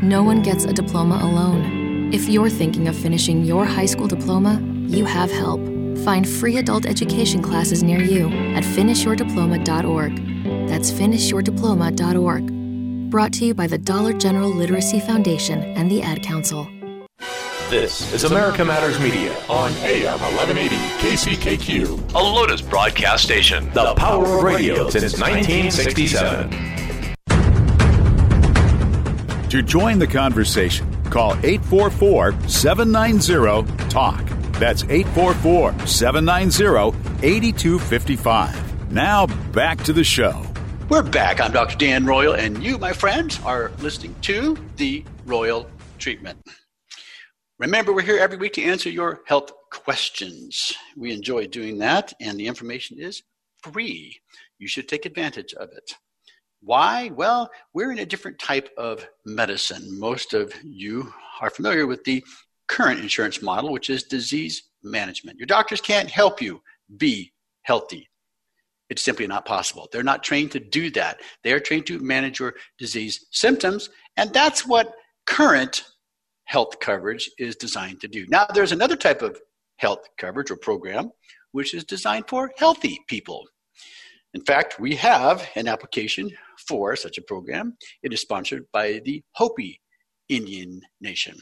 No 0.00 0.22
one 0.22 0.42
gets 0.42 0.64
a 0.64 0.72
diploma 0.72 1.18
alone. 1.20 1.83
If 2.14 2.28
you're 2.28 2.48
thinking 2.48 2.86
of 2.86 2.94
finishing 2.94 3.42
your 3.42 3.64
high 3.64 3.86
school 3.86 4.06
diploma, 4.06 4.62
you 4.86 5.04
have 5.04 5.32
help. 5.32 5.60
Find 6.04 6.28
free 6.28 6.58
adult 6.58 6.86
education 6.86 7.42
classes 7.42 7.82
near 7.82 8.00
you 8.00 8.28
at 8.54 8.62
finishyourdiploma.org. 8.62 10.68
That's 10.68 10.92
finishyourdiploma.org. 10.92 13.10
Brought 13.10 13.32
to 13.32 13.44
you 13.44 13.52
by 13.52 13.66
the 13.66 13.78
Dollar 13.78 14.12
General 14.12 14.48
Literacy 14.48 15.00
Foundation 15.00 15.64
and 15.76 15.90
the 15.90 16.02
Ad 16.02 16.22
Council. 16.22 16.68
This 17.68 18.12
is 18.12 18.22
America 18.22 18.64
Matters 18.64 19.00
Media 19.00 19.36
on 19.48 19.72
AM 19.82 20.20
1180 20.20 20.76
KCKQ, 21.02 22.14
a 22.14 22.18
Lotus 22.18 22.62
broadcast 22.62 23.24
station. 23.24 23.68
The 23.72 23.92
power 23.96 24.24
of 24.24 24.44
radio 24.44 24.88
since 24.88 25.18
1967. 25.18 26.48
To 29.48 29.62
join 29.62 29.98
the 29.98 30.06
conversation, 30.06 30.93
call 31.14 31.34
844 31.44 32.32
790 32.48 33.88
TALK. 33.88 34.26
That's 34.58 34.82
844 34.82 35.86
790 35.86 36.98
8255. 37.22 38.90
Now 38.90 39.26
back 39.52 39.82
to 39.84 39.92
the 39.92 40.02
show. 40.02 40.44
We're 40.88 41.04
back. 41.04 41.40
I'm 41.40 41.52
Dr. 41.52 41.78
Dan 41.78 42.04
Royal, 42.04 42.34
and 42.34 42.62
you, 42.62 42.78
my 42.78 42.92
friends, 42.92 43.40
are 43.44 43.70
listening 43.78 44.16
to 44.22 44.58
the 44.76 45.04
Royal 45.24 45.70
Treatment. 45.98 46.38
Remember, 47.60 47.92
we're 47.92 48.02
here 48.02 48.18
every 48.18 48.36
week 48.36 48.54
to 48.54 48.64
answer 48.64 48.90
your 48.90 49.22
health 49.26 49.52
questions. 49.70 50.72
We 50.96 51.12
enjoy 51.12 51.46
doing 51.46 51.78
that, 51.78 52.12
and 52.20 52.38
the 52.38 52.48
information 52.48 52.98
is 52.98 53.22
free. 53.62 54.20
You 54.58 54.66
should 54.66 54.88
take 54.88 55.06
advantage 55.06 55.54
of 55.54 55.70
it. 55.70 55.94
Why? 56.64 57.10
Well, 57.14 57.50
we're 57.74 57.92
in 57.92 57.98
a 57.98 58.06
different 58.06 58.38
type 58.38 58.70
of 58.78 59.06
medicine. 59.26 59.98
Most 59.98 60.32
of 60.32 60.54
you 60.64 61.12
are 61.42 61.50
familiar 61.50 61.86
with 61.86 62.02
the 62.04 62.24
current 62.68 63.00
insurance 63.00 63.42
model, 63.42 63.70
which 63.70 63.90
is 63.90 64.04
disease 64.04 64.70
management. 64.82 65.38
Your 65.38 65.46
doctors 65.46 65.82
can't 65.82 66.10
help 66.10 66.40
you 66.40 66.62
be 66.96 67.32
healthy. 67.62 68.08
It's 68.88 69.02
simply 69.02 69.26
not 69.26 69.44
possible. 69.44 69.88
They're 69.92 70.02
not 70.02 70.22
trained 70.22 70.52
to 70.52 70.60
do 70.60 70.90
that. 70.92 71.20
They 71.42 71.52
are 71.52 71.60
trained 71.60 71.86
to 71.86 71.98
manage 71.98 72.38
your 72.38 72.54
disease 72.78 73.26
symptoms, 73.30 73.90
and 74.16 74.32
that's 74.32 74.66
what 74.66 74.94
current 75.26 75.84
health 76.44 76.80
coverage 76.80 77.30
is 77.38 77.56
designed 77.56 78.00
to 78.02 78.08
do. 78.08 78.26
Now, 78.28 78.46
there's 78.54 78.72
another 78.72 78.96
type 78.96 79.20
of 79.20 79.38
health 79.76 80.06
coverage 80.16 80.50
or 80.50 80.56
program 80.56 81.10
which 81.52 81.74
is 81.74 81.84
designed 81.84 82.24
for 82.28 82.52
healthy 82.56 83.00
people. 83.06 83.44
In 84.34 84.42
fact, 84.44 84.80
we 84.80 84.96
have 84.96 85.48
an 85.54 85.68
application 85.68 86.30
for 86.68 86.96
such 86.96 87.18
a 87.18 87.22
program. 87.22 87.76
It 88.02 88.12
is 88.12 88.20
sponsored 88.20 88.66
by 88.72 89.00
the 89.04 89.22
Hopi 89.32 89.80
Indian 90.28 90.80
Nation. 91.00 91.36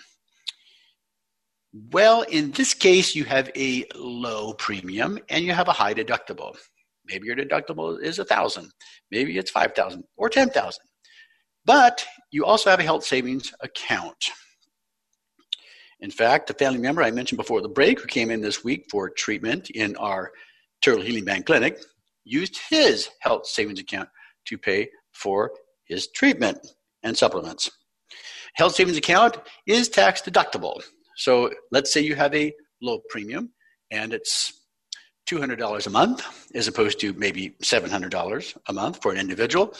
Well, 1.91 2.23
in 2.23 2.51
this 2.51 2.75
case, 2.75 3.15
you 3.15 3.25
have 3.25 3.51
a 3.57 3.87
low 3.95 4.53
premium 4.55 5.19
and 5.31 5.45
you 5.45 5.53
have 5.53 5.69
a 5.69 5.73
high 5.73 5.95
deductible. 5.95 6.55
Maybe 7.07 7.27
your 7.27 7.37
deductible 7.37 8.01
is 8.01 8.19
a 8.19 8.25
thousand, 8.25 8.71
maybe 9.11 9.39
it's 9.39 9.51
five 9.51 9.75
thousand 9.75 10.05
or 10.17 10.29
ten 10.29 10.51
thousand. 10.51 10.85
But 11.65 12.05
you 12.31 12.45
also 12.45 12.71
have 12.71 12.81
a 12.81 12.85
health 12.85 13.05
savings 13.05 13.53
account. 13.61 14.31
In 16.01 16.11
fact, 16.11 16.49
the 16.49 16.55
family 16.55 16.81
member 16.81 17.03
I 17.03 17.13
mentioned 17.13 17.39
before 17.39 17.63
the 17.63 17.69
break, 17.69 18.01
who 18.01 18.07
came 18.07 18.31
in 18.31 18.41
this 18.41 18.65
week 18.65 18.87
for 18.91 19.09
treatment 19.09 19.71
in 19.71 19.97
our 19.97 20.33
Turtle 20.83 21.03
Healing 21.03 21.25
Band 21.25 21.47
clinic, 21.47 21.81
used 22.25 22.59
his 22.69 23.09
health 23.21 23.47
savings 23.47 23.81
account 23.81 24.09
to 24.47 24.59
pay 24.59 24.89
for 25.23 25.53
his 25.87 26.09
treatment 26.09 26.59
and 27.03 27.17
supplements. 27.17 27.71
Health 28.55 28.75
savings 28.75 28.97
account 28.97 29.39
is 29.67 29.89
tax 29.89 30.21
deductible. 30.23 30.83
So 31.17 31.51
let's 31.71 31.93
say 31.93 32.01
you 32.01 32.15
have 32.15 32.35
a 32.35 32.53
low 32.83 33.01
premium 33.09 33.51
and 33.91 34.13
it's 34.13 34.63
$200 35.31 35.87
a 35.87 35.91
month 35.91 36.51
as 36.55 36.69
opposed 36.69 37.01
to 37.01 37.13
maybe 37.15 37.51
$700 37.63 38.57
a 38.67 38.73
month 38.73 39.01
for 39.01 39.13
an 39.13 39.19
individual. 39.19 39.75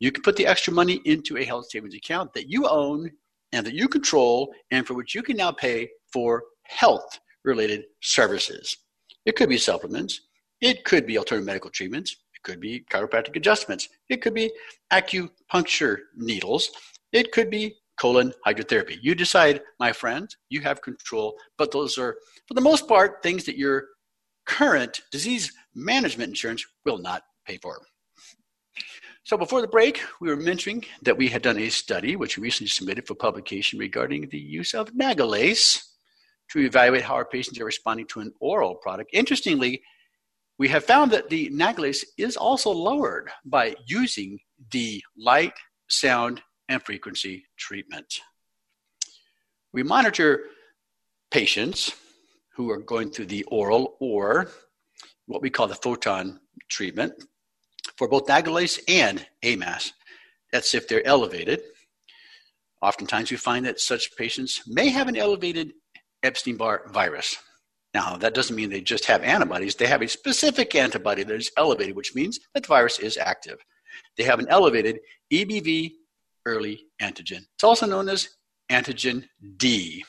You 0.00 0.10
can 0.10 0.22
put 0.22 0.36
the 0.36 0.46
extra 0.46 0.72
money 0.72 1.00
into 1.04 1.36
a 1.36 1.44
health 1.44 1.66
savings 1.70 1.94
account 1.94 2.32
that 2.34 2.48
you 2.48 2.66
own 2.68 3.10
and 3.52 3.64
that 3.66 3.74
you 3.74 3.88
control 3.88 4.52
and 4.70 4.86
for 4.86 4.94
which 4.94 5.14
you 5.14 5.22
can 5.22 5.36
now 5.36 5.52
pay 5.52 5.88
for 6.12 6.42
health 6.64 7.20
related 7.44 7.84
services. 8.02 8.76
It 9.24 9.36
could 9.36 9.48
be 9.48 9.58
supplements, 9.58 10.20
it 10.60 10.84
could 10.84 11.06
be 11.06 11.18
alternative 11.18 11.46
medical 11.46 11.70
treatments, 11.70 12.16
could 12.46 12.60
be 12.60 12.84
chiropractic 12.88 13.34
adjustments, 13.36 13.88
it 14.08 14.22
could 14.22 14.32
be 14.32 14.50
acupuncture 14.92 15.96
needles, 16.16 16.70
it 17.12 17.32
could 17.32 17.50
be 17.50 17.74
colon 17.98 18.32
hydrotherapy. 18.46 18.96
You 19.02 19.14
decide, 19.14 19.62
my 19.80 19.92
friend, 19.92 20.34
you 20.48 20.60
have 20.60 20.80
control, 20.80 21.36
but 21.58 21.72
those 21.72 21.98
are, 21.98 22.16
for 22.46 22.54
the 22.54 22.60
most 22.60 22.86
part, 22.86 23.22
things 23.22 23.44
that 23.44 23.58
your 23.58 23.88
current 24.46 25.00
disease 25.10 25.52
management 25.74 26.28
insurance 26.28 26.64
will 26.84 26.98
not 26.98 27.22
pay 27.46 27.58
for. 27.58 27.80
So 29.24 29.36
before 29.36 29.60
the 29.60 29.66
break, 29.66 30.02
we 30.20 30.28
were 30.28 30.36
mentioning 30.36 30.84
that 31.02 31.18
we 31.18 31.26
had 31.26 31.42
done 31.42 31.58
a 31.58 31.68
study 31.68 32.14
which 32.14 32.38
we 32.38 32.44
recently 32.44 32.68
submitted 32.68 33.08
for 33.08 33.16
publication 33.16 33.76
regarding 33.76 34.28
the 34.28 34.38
use 34.38 34.72
of 34.72 34.92
Nagalase 34.92 35.82
to 36.52 36.60
evaluate 36.60 37.02
how 37.02 37.14
our 37.14 37.24
patients 37.24 37.58
are 37.58 37.64
responding 37.64 38.06
to 38.06 38.20
an 38.20 38.32
oral 38.38 38.76
product. 38.76 39.10
Interestingly, 39.12 39.82
we 40.58 40.68
have 40.68 40.84
found 40.84 41.10
that 41.10 41.28
the 41.28 41.50
Nagalase 41.50 42.04
is 42.16 42.36
also 42.36 42.70
lowered 42.70 43.30
by 43.44 43.74
using 43.86 44.38
the 44.70 45.02
light, 45.16 45.52
sound, 45.88 46.42
and 46.68 46.82
frequency 46.82 47.44
treatment. 47.56 48.20
We 49.72 49.82
monitor 49.82 50.44
patients 51.30 51.92
who 52.54 52.70
are 52.70 52.78
going 52.78 53.10
through 53.10 53.26
the 53.26 53.44
oral 53.44 53.96
or 54.00 54.48
what 55.26 55.42
we 55.42 55.50
call 55.50 55.66
the 55.66 55.74
photon 55.74 56.40
treatment 56.68 57.12
for 57.96 58.08
both 58.08 58.26
Nagalase 58.26 58.80
and 58.88 59.26
AMAS. 59.42 59.92
That's 60.52 60.74
if 60.74 60.88
they're 60.88 61.06
elevated. 61.06 61.60
Oftentimes, 62.80 63.30
we 63.30 63.36
find 63.36 63.66
that 63.66 63.80
such 63.80 64.16
patients 64.16 64.62
may 64.66 64.88
have 64.88 65.08
an 65.08 65.16
elevated 65.16 65.72
Epstein 66.22 66.56
Barr 66.56 66.88
virus. 66.92 67.36
Now, 67.96 68.14
that 68.18 68.34
doesn't 68.34 68.54
mean 68.54 68.68
they 68.68 68.82
just 68.82 69.06
have 69.06 69.22
antibodies. 69.22 69.74
They 69.74 69.86
have 69.86 70.02
a 70.02 70.06
specific 70.06 70.74
antibody 70.74 71.22
that 71.22 71.34
is 71.34 71.50
elevated, 71.56 71.96
which 71.96 72.14
means 72.14 72.38
that 72.52 72.64
the 72.64 72.68
virus 72.68 72.98
is 72.98 73.16
active. 73.16 73.58
They 74.18 74.24
have 74.24 74.38
an 74.38 74.48
elevated 74.50 75.00
EBV 75.32 75.92
early 76.44 76.88
antigen. 77.00 77.46
It's 77.54 77.64
also 77.64 77.86
known 77.86 78.10
as 78.10 78.28
antigen 78.70 79.24
D. 79.56 80.04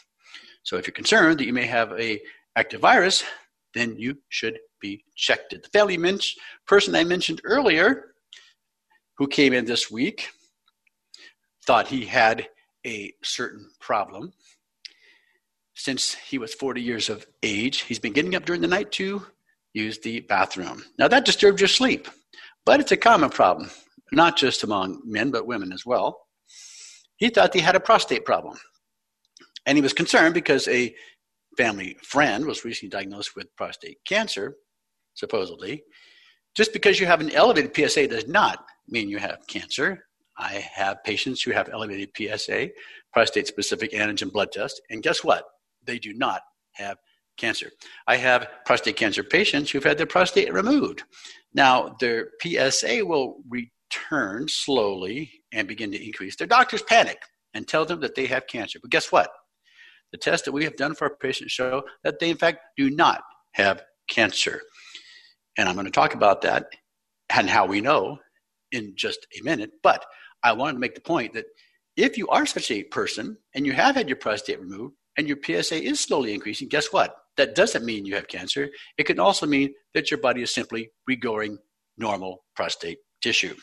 So 0.63 0.75
if 0.75 0.85
you're 0.85 0.93
concerned 1.01 1.39
that 1.39 1.45
you 1.45 1.53
may 1.53 1.65
have 1.65 1.93
a 1.93 2.19
active 2.57 2.81
virus, 2.81 3.23
then 3.73 3.95
you 3.97 4.17
should 4.27 4.59
be 4.81 5.05
checked. 5.15 5.51
The 5.51 5.69
family 5.69 5.95
men- 5.95 6.19
person 6.67 6.93
I 6.93 7.05
mentioned 7.05 7.39
earlier, 7.45 8.15
who 9.17 9.27
came 9.27 9.53
in 9.53 9.63
this 9.63 9.89
week, 9.89 10.27
thought 11.65 11.87
he 11.87 12.03
had 12.05 12.49
a 12.85 13.13
certain 13.23 13.69
problem. 13.79 14.33
Since 15.77 16.15
he 16.15 16.39
was 16.39 16.55
40 16.55 16.81
years 16.81 17.07
of 17.07 17.27
age, 17.43 17.81
he's 17.81 17.99
been 17.99 18.11
getting 18.11 18.33
up 18.33 18.45
during 18.45 18.61
the 18.61 18.67
night 18.67 18.91
to 18.93 19.23
use 19.73 19.99
the 19.99 20.21
bathroom. 20.21 20.83
Now, 20.97 21.07
that 21.07 21.23
disturbs 21.23 21.61
your 21.61 21.67
sleep, 21.67 22.07
but 22.65 22.79
it's 22.79 22.91
a 22.91 22.97
common 22.97 23.29
problem, 23.29 23.69
not 24.11 24.37
just 24.37 24.63
among 24.63 25.01
men, 25.05 25.29
but 25.29 25.45
women 25.45 25.71
as 25.71 25.85
well. 25.85 26.19
He 27.17 27.29
thought 27.29 27.53
he 27.53 27.59
had 27.59 27.75
a 27.75 27.79
prostate 27.79 28.25
problem. 28.25 28.57
And 29.67 29.77
he 29.77 29.83
was 29.83 29.93
concerned 29.93 30.33
because 30.33 30.67
a 30.67 30.95
family 31.57 31.95
friend 32.01 32.47
was 32.47 32.65
recently 32.65 32.89
diagnosed 32.89 33.35
with 33.35 33.55
prostate 33.55 33.99
cancer 34.03 34.55
supposedly. 35.13 35.83
Just 36.55 36.73
because 36.73 36.99
you 36.99 37.05
have 37.05 37.21
an 37.21 37.31
elevated 37.31 37.75
PSA 37.75 38.07
does 38.07 38.27
not 38.27 38.65
mean 38.87 39.09
you 39.09 39.19
have 39.19 39.45
cancer. 39.47 40.05
I 40.39 40.53
have 40.73 41.03
patients 41.03 41.43
who 41.43 41.51
have 41.51 41.69
elevated 41.69 42.09
PSA, 42.17 42.69
prostate 43.13 43.45
specific 43.45 43.91
antigen 43.91 44.31
blood 44.31 44.51
test, 44.51 44.81
and 44.89 45.03
guess 45.03 45.23
what? 45.23 45.43
They 45.87 45.97
do 45.97 46.13
not 46.13 46.41
have 46.73 46.97
cancer. 47.37 47.71
I 48.07 48.17
have 48.17 48.47
prostate 48.65 48.97
cancer 48.97 49.23
patients 49.23 49.71
who've 49.71 49.83
had 49.83 49.97
their 49.97 50.05
prostate 50.05 50.53
removed. 50.53 51.03
Now, 51.53 51.95
their 51.99 52.31
PSA 52.41 53.05
will 53.05 53.37
return 53.49 54.47
slowly 54.47 55.31
and 55.51 55.67
begin 55.67 55.91
to 55.91 56.05
increase. 56.05 56.35
Their 56.35 56.47
doctors 56.47 56.81
panic 56.83 57.17
and 57.53 57.67
tell 57.67 57.85
them 57.85 58.01
that 58.01 58.15
they 58.15 58.25
have 58.25 58.47
cancer. 58.47 58.79
But 58.81 58.91
guess 58.91 59.11
what? 59.11 59.31
The 60.11 60.17
tests 60.17 60.45
that 60.45 60.51
we 60.51 60.63
have 60.63 60.75
done 60.75 60.95
for 60.95 61.05
our 61.05 61.15
patients 61.15 61.51
show 61.51 61.83
that 62.03 62.19
they, 62.19 62.29
in 62.29 62.37
fact, 62.37 62.59
do 62.77 62.89
not 62.89 63.23
have 63.53 63.83
cancer. 64.09 64.61
And 65.57 65.67
I'm 65.67 65.75
going 65.75 65.85
to 65.85 65.91
talk 65.91 66.13
about 66.13 66.41
that 66.41 66.67
and 67.29 67.49
how 67.49 67.65
we 67.65 67.81
know 67.81 68.19
in 68.71 68.93
just 68.95 69.27
a 69.39 69.43
minute. 69.43 69.71
But 69.83 70.05
I 70.43 70.53
wanted 70.53 70.73
to 70.73 70.79
make 70.79 70.95
the 70.95 71.01
point 71.01 71.33
that 71.33 71.45
if 71.95 72.17
you 72.17 72.27
are 72.29 72.45
such 72.45 72.71
a 72.71 72.83
person 72.83 73.37
and 73.55 73.65
you 73.65 73.73
have 73.73 73.95
had 73.95 74.07
your 74.07 74.17
prostate 74.17 74.61
removed 74.61 74.95
and 75.17 75.27
your 75.27 75.37
PSA 75.43 75.83
is 75.83 75.99
slowly 75.99 76.33
increasing, 76.33 76.67
guess 76.67 76.87
what? 76.93 77.15
That 77.37 77.55
doesn't 77.55 77.85
mean 77.85 78.05
you 78.05 78.15
have 78.15 78.27
cancer. 78.27 78.69
It 78.97 79.05
can 79.05 79.19
also 79.19 79.45
mean 79.45 79.73
that 79.93 80.09
your 80.09 80.19
body 80.19 80.41
is 80.41 80.53
simply 80.53 80.91
regrowing 81.09 81.57
normal 81.97 82.43
prostate 82.55 82.99
tissue. 83.21 83.55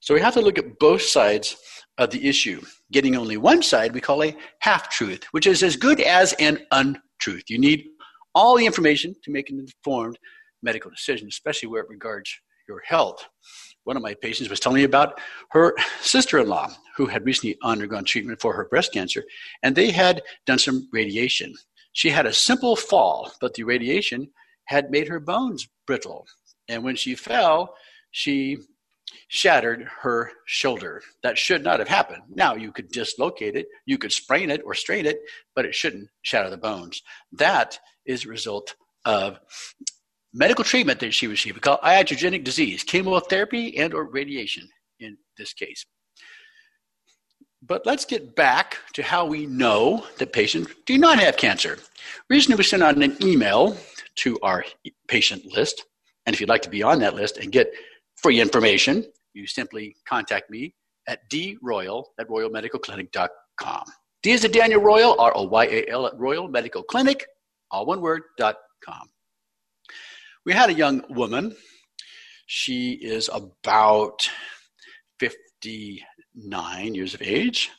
So 0.00 0.14
we 0.14 0.20
have 0.20 0.34
to 0.34 0.40
look 0.40 0.58
at 0.58 0.78
both 0.78 1.02
sides 1.02 1.56
of 1.98 2.10
the 2.10 2.28
issue. 2.28 2.60
Getting 2.90 3.16
only 3.16 3.36
one 3.36 3.62
side 3.62 3.94
we 3.94 4.00
call 4.00 4.22
a 4.22 4.36
half 4.60 4.90
truth, 4.90 5.24
which 5.32 5.46
is 5.46 5.62
as 5.62 5.76
good 5.76 6.00
as 6.00 6.34
an 6.34 6.58
untruth. 6.70 7.48
You 7.48 7.58
need 7.58 7.86
all 8.34 8.56
the 8.56 8.66
information 8.66 9.14
to 9.24 9.30
make 9.30 9.50
an 9.50 9.58
informed 9.58 10.18
medical 10.62 10.90
decision, 10.90 11.28
especially 11.28 11.68
where 11.68 11.82
it 11.82 11.88
regards 11.88 12.34
your 12.72 12.82
health. 12.86 13.28
One 13.84 13.96
of 13.96 14.02
my 14.02 14.14
patients 14.14 14.48
was 14.48 14.60
telling 14.60 14.76
me 14.76 14.84
about 14.84 15.20
her 15.50 15.74
sister 16.00 16.38
in 16.38 16.48
law 16.48 16.70
who 16.96 17.06
had 17.06 17.26
recently 17.26 17.58
undergone 17.62 18.04
treatment 18.04 18.40
for 18.40 18.54
her 18.54 18.66
breast 18.66 18.92
cancer, 18.92 19.24
and 19.62 19.74
they 19.74 19.90
had 19.90 20.22
done 20.46 20.58
some 20.58 20.88
radiation. 20.92 21.54
She 21.92 22.10
had 22.10 22.26
a 22.26 22.32
simple 22.32 22.76
fall, 22.76 23.32
but 23.40 23.54
the 23.54 23.64
radiation 23.64 24.30
had 24.64 24.90
made 24.90 25.08
her 25.08 25.20
bones 25.20 25.68
brittle. 25.86 26.26
And 26.68 26.84
when 26.84 26.96
she 26.96 27.14
fell, 27.14 27.74
she 28.12 28.58
shattered 29.28 29.88
her 30.00 30.30
shoulder. 30.46 31.02
That 31.22 31.36
should 31.36 31.64
not 31.64 31.80
have 31.80 31.88
happened. 31.88 32.22
Now, 32.28 32.54
you 32.54 32.72
could 32.72 32.88
dislocate 32.90 33.56
it, 33.56 33.66
you 33.84 33.98
could 33.98 34.12
sprain 34.12 34.48
it 34.50 34.62
or 34.64 34.74
strain 34.74 35.06
it, 35.06 35.20
but 35.54 35.66
it 35.66 35.74
shouldn't 35.74 36.08
shatter 36.22 36.50
the 36.50 36.56
bones. 36.56 37.02
That 37.32 37.78
is 38.06 38.24
a 38.24 38.28
result 38.28 38.74
of 39.04 39.38
medical 40.32 40.64
treatment 40.64 41.00
that 41.00 41.12
she 41.12 41.26
received. 41.26 41.56
We 41.56 41.60
call 41.60 41.78
iatrogenic 41.78 42.44
disease, 42.44 42.82
chemotherapy 42.82 43.76
and 43.78 43.94
or 43.94 44.04
radiation 44.04 44.68
in 45.00 45.16
this 45.36 45.52
case. 45.52 45.84
But 47.64 47.86
let's 47.86 48.04
get 48.04 48.34
back 48.34 48.78
to 48.94 49.02
how 49.02 49.24
we 49.24 49.46
know 49.46 50.04
that 50.18 50.32
patients 50.32 50.72
do 50.84 50.98
not 50.98 51.20
have 51.20 51.36
cancer. 51.36 51.78
Recently, 52.28 52.56
we 52.56 52.64
sent 52.64 52.82
out 52.82 52.96
an 52.96 53.16
email 53.22 53.76
to 54.16 54.38
our 54.42 54.64
patient 55.06 55.46
list. 55.46 55.84
And 56.26 56.34
if 56.34 56.40
you'd 56.40 56.48
like 56.48 56.62
to 56.62 56.70
be 56.70 56.82
on 56.82 56.98
that 57.00 57.14
list 57.14 57.38
and 57.38 57.52
get 57.52 57.72
free 58.16 58.40
information, 58.40 59.04
you 59.32 59.46
simply 59.46 59.96
contact 60.08 60.50
me 60.50 60.74
at 61.06 61.20
droyal 61.30 62.04
at 62.18 62.28
royalmedicalclinic.com. 62.28 63.84
D 64.22 64.30
is 64.30 64.44
a 64.44 64.48
Daniel 64.48 64.80
Royal, 64.80 65.20
R 65.20 65.32
O 65.34 65.44
Y 65.44 65.64
A 65.66 65.88
L 65.88 66.06
at 66.06 66.18
Royal 66.18 66.48
Medical 66.48 66.82
Clinic, 66.82 67.26
all 67.70 67.86
one 67.86 68.00
word, 68.00 68.22
dot 68.38 68.56
com. 68.84 69.08
We 70.44 70.52
had 70.52 70.70
a 70.70 70.74
young 70.74 71.04
woman. 71.08 71.54
She 72.46 72.94
is 72.94 73.30
about 73.32 74.28
59 75.20 76.94
years 76.94 77.14
of 77.14 77.22
age, 77.22 77.70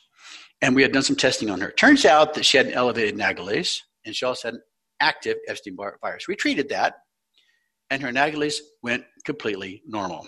and 0.62 0.74
we 0.74 0.80
had 0.80 0.92
done 0.92 1.02
some 1.02 1.16
testing 1.16 1.50
on 1.50 1.60
her. 1.60 1.72
Turns 1.72 2.06
out 2.06 2.32
that 2.34 2.46
she 2.46 2.56
had 2.56 2.66
an 2.66 2.72
elevated 2.72 3.16
nagalase, 3.16 3.80
and 4.06 4.16
she 4.16 4.24
also 4.24 4.48
had 4.48 4.54
an 4.54 4.62
active 5.00 5.36
Epstein 5.46 5.76
Barr 5.76 5.98
virus. 6.00 6.26
We 6.26 6.36
treated 6.36 6.70
that, 6.70 6.94
and 7.90 8.02
her 8.02 8.08
nagalase 8.08 8.60
went 8.82 9.04
completely 9.26 9.82
normal. 9.86 10.26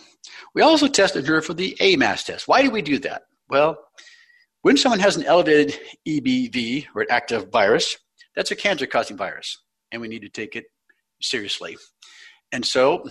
We 0.54 0.60
also 0.60 0.88
tested 0.88 1.26
her 1.26 1.40
for 1.40 1.54
the 1.54 1.74
AMAS 1.80 2.24
test. 2.24 2.46
Why 2.46 2.60
did 2.60 2.72
we 2.72 2.82
do 2.82 2.98
that? 2.98 3.22
Well, 3.48 3.78
when 4.60 4.76
someone 4.76 5.00
has 5.00 5.16
an 5.16 5.24
elevated 5.24 5.78
EBV 6.06 6.88
or 6.94 7.00
an 7.00 7.08
active 7.08 7.50
virus, 7.50 7.96
that's 8.34 8.50
a 8.50 8.56
cancer 8.56 8.86
causing 8.86 9.16
virus, 9.16 9.58
and 9.90 10.02
we 10.02 10.08
need 10.08 10.20
to 10.20 10.28
take 10.28 10.54
it 10.54 10.66
seriously. 11.22 11.78
And 12.52 12.64
so, 12.64 13.08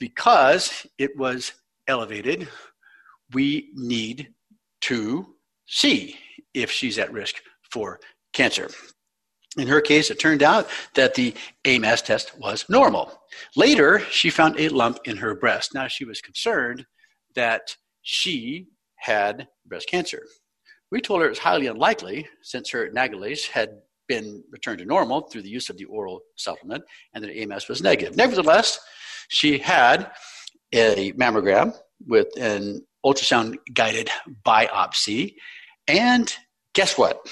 because 0.00 0.86
it 0.98 1.16
was 1.16 1.52
elevated, 1.86 2.48
we 3.32 3.70
need 3.74 4.28
to 4.82 5.34
see 5.66 6.16
if 6.54 6.70
she's 6.70 6.98
at 6.98 7.12
risk 7.12 7.36
for 7.70 8.00
cancer. 8.32 8.68
In 9.58 9.68
her 9.68 9.80
case, 9.80 10.10
it 10.10 10.18
turned 10.18 10.42
out 10.42 10.68
that 10.94 11.14
the 11.14 11.34
AMAS 11.66 12.02
test 12.02 12.38
was 12.38 12.64
normal. 12.68 13.20
Later, 13.54 14.00
she 14.10 14.30
found 14.30 14.58
a 14.58 14.68
lump 14.70 14.98
in 15.04 15.18
her 15.18 15.34
breast. 15.34 15.74
Now, 15.74 15.88
she 15.88 16.04
was 16.04 16.22
concerned 16.22 16.86
that 17.34 17.76
she 18.00 18.68
had 18.96 19.48
breast 19.66 19.88
cancer. 19.88 20.22
We 20.90 21.00
told 21.00 21.20
her 21.20 21.26
it 21.26 21.30
was 21.30 21.38
highly 21.38 21.66
unlikely 21.66 22.28
since 22.42 22.70
her 22.70 22.90
nagalase 22.90 23.48
had 23.48 23.70
been 24.08 24.42
returned 24.50 24.78
to 24.78 24.84
normal 24.84 25.22
through 25.22 25.42
the 25.42 25.48
use 25.48 25.70
of 25.70 25.76
the 25.76 25.84
oral 25.84 26.20
supplement 26.36 26.84
and 27.14 27.22
that 27.22 27.36
AMAS 27.36 27.68
was 27.68 27.82
negative. 27.82 28.16
Nevertheless, 28.16 28.78
she 29.28 29.58
had 29.58 30.10
a 30.72 31.12
mammogram 31.12 31.74
with 32.06 32.28
an 32.36 32.84
ultrasound 33.04 33.56
guided 33.74 34.10
biopsy. 34.44 35.34
And 35.88 36.32
guess 36.74 36.96
what? 36.96 37.26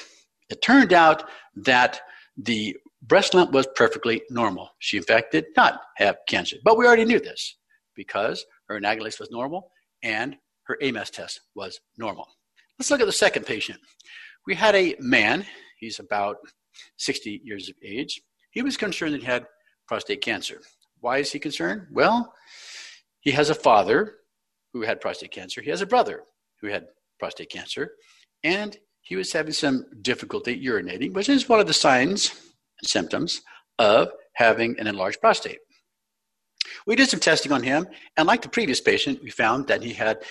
It 0.49 0.63
turned 0.63 0.93
out 0.93 1.25
that 1.57 2.01
the 2.37 2.77
breast 3.03 3.35
lump 3.35 3.53
was 3.53 3.67
perfectly 3.75 4.23
normal. 4.31 4.71
She, 4.79 4.97
in 4.97 5.03
fact, 5.03 5.33
did 5.33 5.47
not 5.57 5.81
have 5.97 6.19
cancer. 6.29 6.57
But 6.65 6.77
we 6.77 6.87
already 6.87 7.05
knew 7.05 7.21
this 7.21 7.57
because 7.95 8.45
her 8.69 8.81
nagalase 8.81 9.19
was 9.19 9.31
normal 9.31 9.71
and 10.03 10.37
her 10.65 10.79
AMAS 10.83 11.11
test 11.11 11.41
was 11.55 11.81
normal. 11.99 12.27
Let's 12.79 12.91
look 12.91 13.01
at 13.01 13.07
the 13.07 13.13
second 13.13 13.47
patient. 13.47 13.79
We 14.47 14.55
had 14.55 14.75
a 14.75 14.97
man, 14.99 15.45
he's 15.79 15.99
about 15.99 16.37
60 16.97 17.41
years 17.45 17.69
of 17.69 17.77
age. 17.83 18.21
He 18.51 18.63
was 18.63 18.77
concerned 18.77 19.15
that 19.15 19.21
he 19.21 19.27
had 19.27 19.47
prostate 19.87 20.21
cancer. 20.21 20.61
Why 21.01 21.19
is 21.19 21.33
he 21.33 21.39
concerned? 21.39 21.87
Well, 21.93 22.33
he 23.21 23.31
has 23.33 23.51
a 23.51 23.55
father 23.55 24.17
who 24.73 24.83
had 24.83 25.01
prostate 25.01 25.33
cancer, 25.33 25.61
he 25.63 25.71
has 25.71 25.83
a 25.83 25.87
brother 25.87 26.23
who 26.61 26.69
had 26.69 26.87
prostate 27.19 27.51
cancer, 27.51 27.93
and 28.45 28.77
he 29.03 29.17
was 29.17 29.33
having 29.33 29.53
some 29.53 29.87
difficulty 30.03 30.65
urinating, 30.65 31.13
which 31.13 31.29
is 31.29 31.49
one 31.49 31.61
of 31.61 31.67
the 31.67 31.73
signs 31.73 32.31
and 32.81 32.89
symptoms 32.89 33.43
of 33.79 34.11
having 34.35 34.79
an 34.79 34.87
enlarged 34.87 35.21
prostate. 35.21 35.59
We 36.87 36.97
did 36.97 37.09
some 37.09 37.21
testing 37.21 37.53
on 37.53 37.63
him, 37.63 37.87
and 38.17 38.27
like 38.27 38.43
the 38.43 38.49
previous 38.49 38.81
patient, 38.81 39.23
we 39.23 39.31
found 39.31 39.67
that 39.69 39.83
he 39.83 39.93
had 39.93 40.23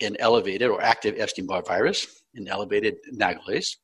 an 0.00 0.16
elevated 0.18 0.68
or 0.68 0.82
active 0.82 1.14
Epstein 1.18 1.46
Barr 1.46 1.62
virus, 1.62 2.06
an 2.34 2.48
elevated 2.48 2.96
nagalase, 3.14 3.76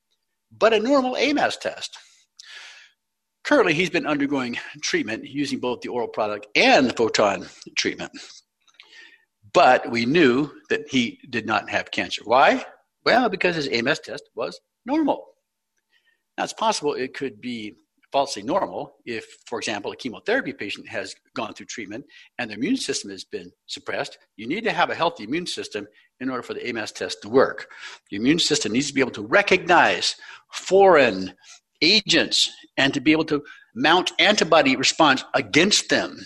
but 0.50 0.72
a 0.72 0.80
normal 0.80 1.16
AMAS 1.16 1.56
test. 1.58 1.96
Currently, 3.44 3.74
he's 3.74 3.90
been 3.90 4.06
undergoing 4.06 4.58
treatment 4.82 5.24
using 5.24 5.58
both 5.58 5.80
the 5.80 5.88
oral 5.88 6.08
product 6.08 6.46
and 6.54 6.88
the 6.88 6.94
photon 6.94 7.48
treatment. 7.76 8.12
But 9.52 9.90
we 9.90 10.06
knew 10.06 10.50
that 10.68 10.88
he 10.88 11.18
did 11.30 11.46
not 11.46 11.68
have 11.70 11.90
cancer. 11.90 12.22
Why? 12.24 12.64
Well, 13.04 13.28
because 13.28 13.56
his 13.56 13.68
AMAS 13.68 14.00
test 14.00 14.30
was 14.34 14.60
normal. 14.86 15.26
Now, 16.36 16.44
it's 16.44 16.52
possible 16.52 16.94
it 16.94 17.14
could 17.14 17.40
be 17.40 17.74
falsely 18.12 18.42
normal 18.42 18.96
if, 19.04 19.24
for 19.46 19.58
example, 19.58 19.92
a 19.92 19.96
chemotherapy 19.96 20.52
patient 20.52 20.88
has 20.88 21.14
gone 21.34 21.54
through 21.54 21.66
treatment 21.66 22.04
and 22.38 22.50
their 22.50 22.58
immune 22.58 22.76
system 22.76 23.10
has 23.10 23.24
been 23.24 23.50
suppressed. 23.66 24.18
You 24.36 24.46
need 24.46 24.64
to 24.64 24.72
have 24.72 24.90
a 24.90 24.94
healthy 24.94 25.24
immune 25.24 25.46
system 25.46 25.86
in 26.20 26.28
order 26.28 26.42
for 26.42 26.54
the 26.54 26.66
AMAS 26.68 26.92
test 26.92 27.22
to 27.22 27.28
work. 27.28 27.68
The 28.10 28.16
immune 28.16 28.38
system 28.38 28.72
needs 28.72 28.88
to 28.88 28.94
be 28.94 29.00
able 29.00 29.12
to 29.12 29.26
recognize 29.26 30.16
foreign 30.52 31.34
agents 31.82 32.50
and 32.76 32.92
to 32.94 33.00
be 33.00 33.12
able 33.12 33.24
to 33.24 33.42
mount 33.74 34.12
antibody 34.18 34.76
response 34.76 35.24
against 35.34 35.88
them. 35.88 36.18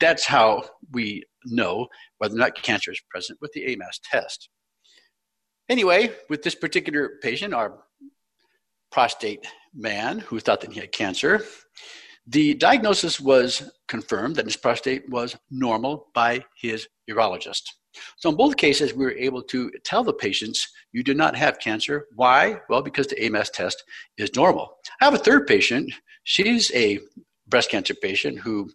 That's 0.00 0.24
how 0.26 0.64
we 0.92 1.24
know 1.46 1.88
whether 2.18 2.34
or 2.34 2.38
not 2.38 2.62
cancer 2.62 2.92
is 2.92 3.02
present 3.10 3.38
with 3.40 3.52
the 3.52 3.72
AMAS 3.72 4.00
test. 4.10 4.48
Anyway, 5.68 6.12
with 6.28 6.42
this 6.42 6.54
particular 6.54 7.12
patient, 7.22 7.54
our 7.54 7.78
prostate 8.90 9.46
man 9.74 10.18
who 10.20 10.38
thought 10.38 10.60
that 10.60 10.72
he 10.72 10.80
had 10.80 10.92
cancer, 10.92 11.44
the 12.26 12.54
diagnosis 12.54 13.18
was 13.18 13.70
confirmed 13.88 14.36
that 14.36 14.44
his 14.44 14.56
prostate 14.56 15.08
was 15.08 15.36
normal 15.50 16.08
by 16.14 16.44
his 16.60 16.86
urologist. 17.10 17.62
So, 18.16 18.30
in 18.30 18.36
both 18.36 18.56
cases, 18.56 18.94
we 18.94 19.04
were 19.04 19.12
able 19.12 19.42
to 19.44 19.70
tell 19.84 20.04
the 20.04 20.12
patients, 20.12 20.68
you 20.92 21.02
do 21.02 21.14
not 21.14 21.36
have 21.36 21.58
cancer. 21.58 22.06
Why? 22.14 22.60
Well, 22.68 22.82
because 22.82 23.06
the 23.06 23.22
AMAS 23.22 23.50
test 23.50 23.82
is 24.16 24.34
normal. 24.34 24.76
I 25.00 25.04
have 25.04 25.14
a 25.14 25.18
third 25.18 25.46
patient. 25.46 25.92
She's 26.24 26.70
a 26.74 27.00
breast 27.48 27.70
cancer 27.70 27.94
patient 27.94 28.38
who 28.38 28.70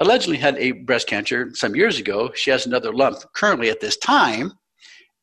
allegedly 0.00 0.36
had 0.36 0.56
a 0.58 0.72
breast 0.72 1.06
cancer 1.06 1.50
some 1.54 1.74
years 1.76 1.98
ago. 1.98 2.30
She 2.34 2.50
has 2.50 2.66
another 2.66 2.92
lump 2.92 3.18
currently 3.34 3.70
at 3.70 3.80
this 3.80 3.96
time. 3.96 4.52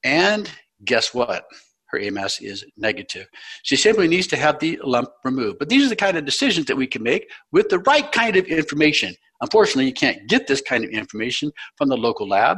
And 0.03 0.49
guess 0.83 1.13
what? 1.13 1.45
Her 1.87 1.99
AMAS 1.99 2.41
is 2.41 2.65
negative. 2.77 3.27
She 3.63 3.75
simply 3.75 4.07
needs 4.07 4.27
to 4.27 4.37
have 4.37 4.59
the 4.59 4.79
lump 4.83 5.09
removed. 5.23 5.59
But 5.59 5.69
these 5.69 5.85
are 5.85 5.89
the 5.89 5.95
kind 5.95 6.17
of 6.17 6.25
decisions 6.25 6.65
that 6.67 6.77
we 6.77 6.87
can 6.87 7.03
make 7.03 7.29
with 7.51 7.69
the 7.69 7.79
right 7.79 8.11
kind 8.11 8.35
of 8.35 8.45
information. 8.45 9.15
Unfortunately, 9.41 9.85
you 9.85 9.93
can't 9.93 10.27
get 10.27 10.47
this 10.47 10.61
kind 10.61 10.83
of 10.83 10.89
information 10.89 11.51
from 11.77 11.89
the 11.89 11.97
local 11.97 12.27
lab. 12.27 12.57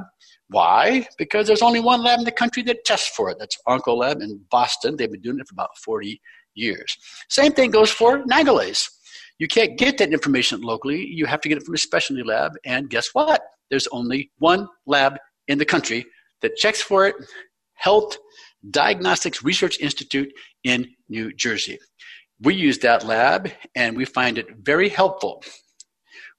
Why? 0.50 1.08
Because 1.18 1.48
there's 1.48 1.62
only 1.62 1.82
one 1.82 2.04
lab 2.04 2.20
in 2.20 2.26
the 2.26 2.32
country 2.32 2.64
that 2.64 2.86
tests 2.86 3.10
for 3.16 3.30
it. 3.30 3.38
That's 3.40 3.58
Oncolab 3.68 4.22
in 4.22 4.40
Boston. 4.50 4.96
They've 4.96 5.12
been 5.12 5.22
doing 5.22 5.40
it 5.40 5.48
for 5.48 5.54
about 5.54 5.78
40 5.78 6.22
years. 6.56 6.98
Same 7.30 7.52
thing 7.52 7.72
goes 7.72 7.92
for 7.92 8.24
Nagalase. 8.24 8.88
You 9.40 9.48
can't 9.48 9.78
get 9.78 9.98
that 9.98 10.14
information 10.14 10.62
locally. 10.62 11.06
You 11.06 11.26
have 11.26 11.42
to 11.42 11.50
get 11.50 11.58
it 11.58 11.64
from 11.64 11.76
a 11.76 11.78
specialty 11.78 12.24
lab. 12.24 12.54
And 12.66 12.90
guess 12.90 13.10
what? 13.14 13.42
There's 13.70 13.88
only 13.88 14.32
one 14.38 14.68
lab 14.86 15.18
in 15.48 15.58
the 15.58 15.66
country 15.66 16.06
that 16.42 16.56
checks 16.56 16.82
for 16.82 17.08
it 17.08 17.16
Health 17.78 18.18
Diagnostics 18.70 19.44
Research 19.44 19.80
Institute 19.80 20.32
in 20.64 20.88
New 21.10 21.34
Jersey. 21.34 21.80
We 22.42 22.56
use 22.56 22.80
that 22.80 23.06
lab 23.06 23.52
and 23.76 23.98
we 23.98 24.06
find 24.06 24.38
it 24.38 24.48
very 24.62 24.90
helpful, 24.90 25.44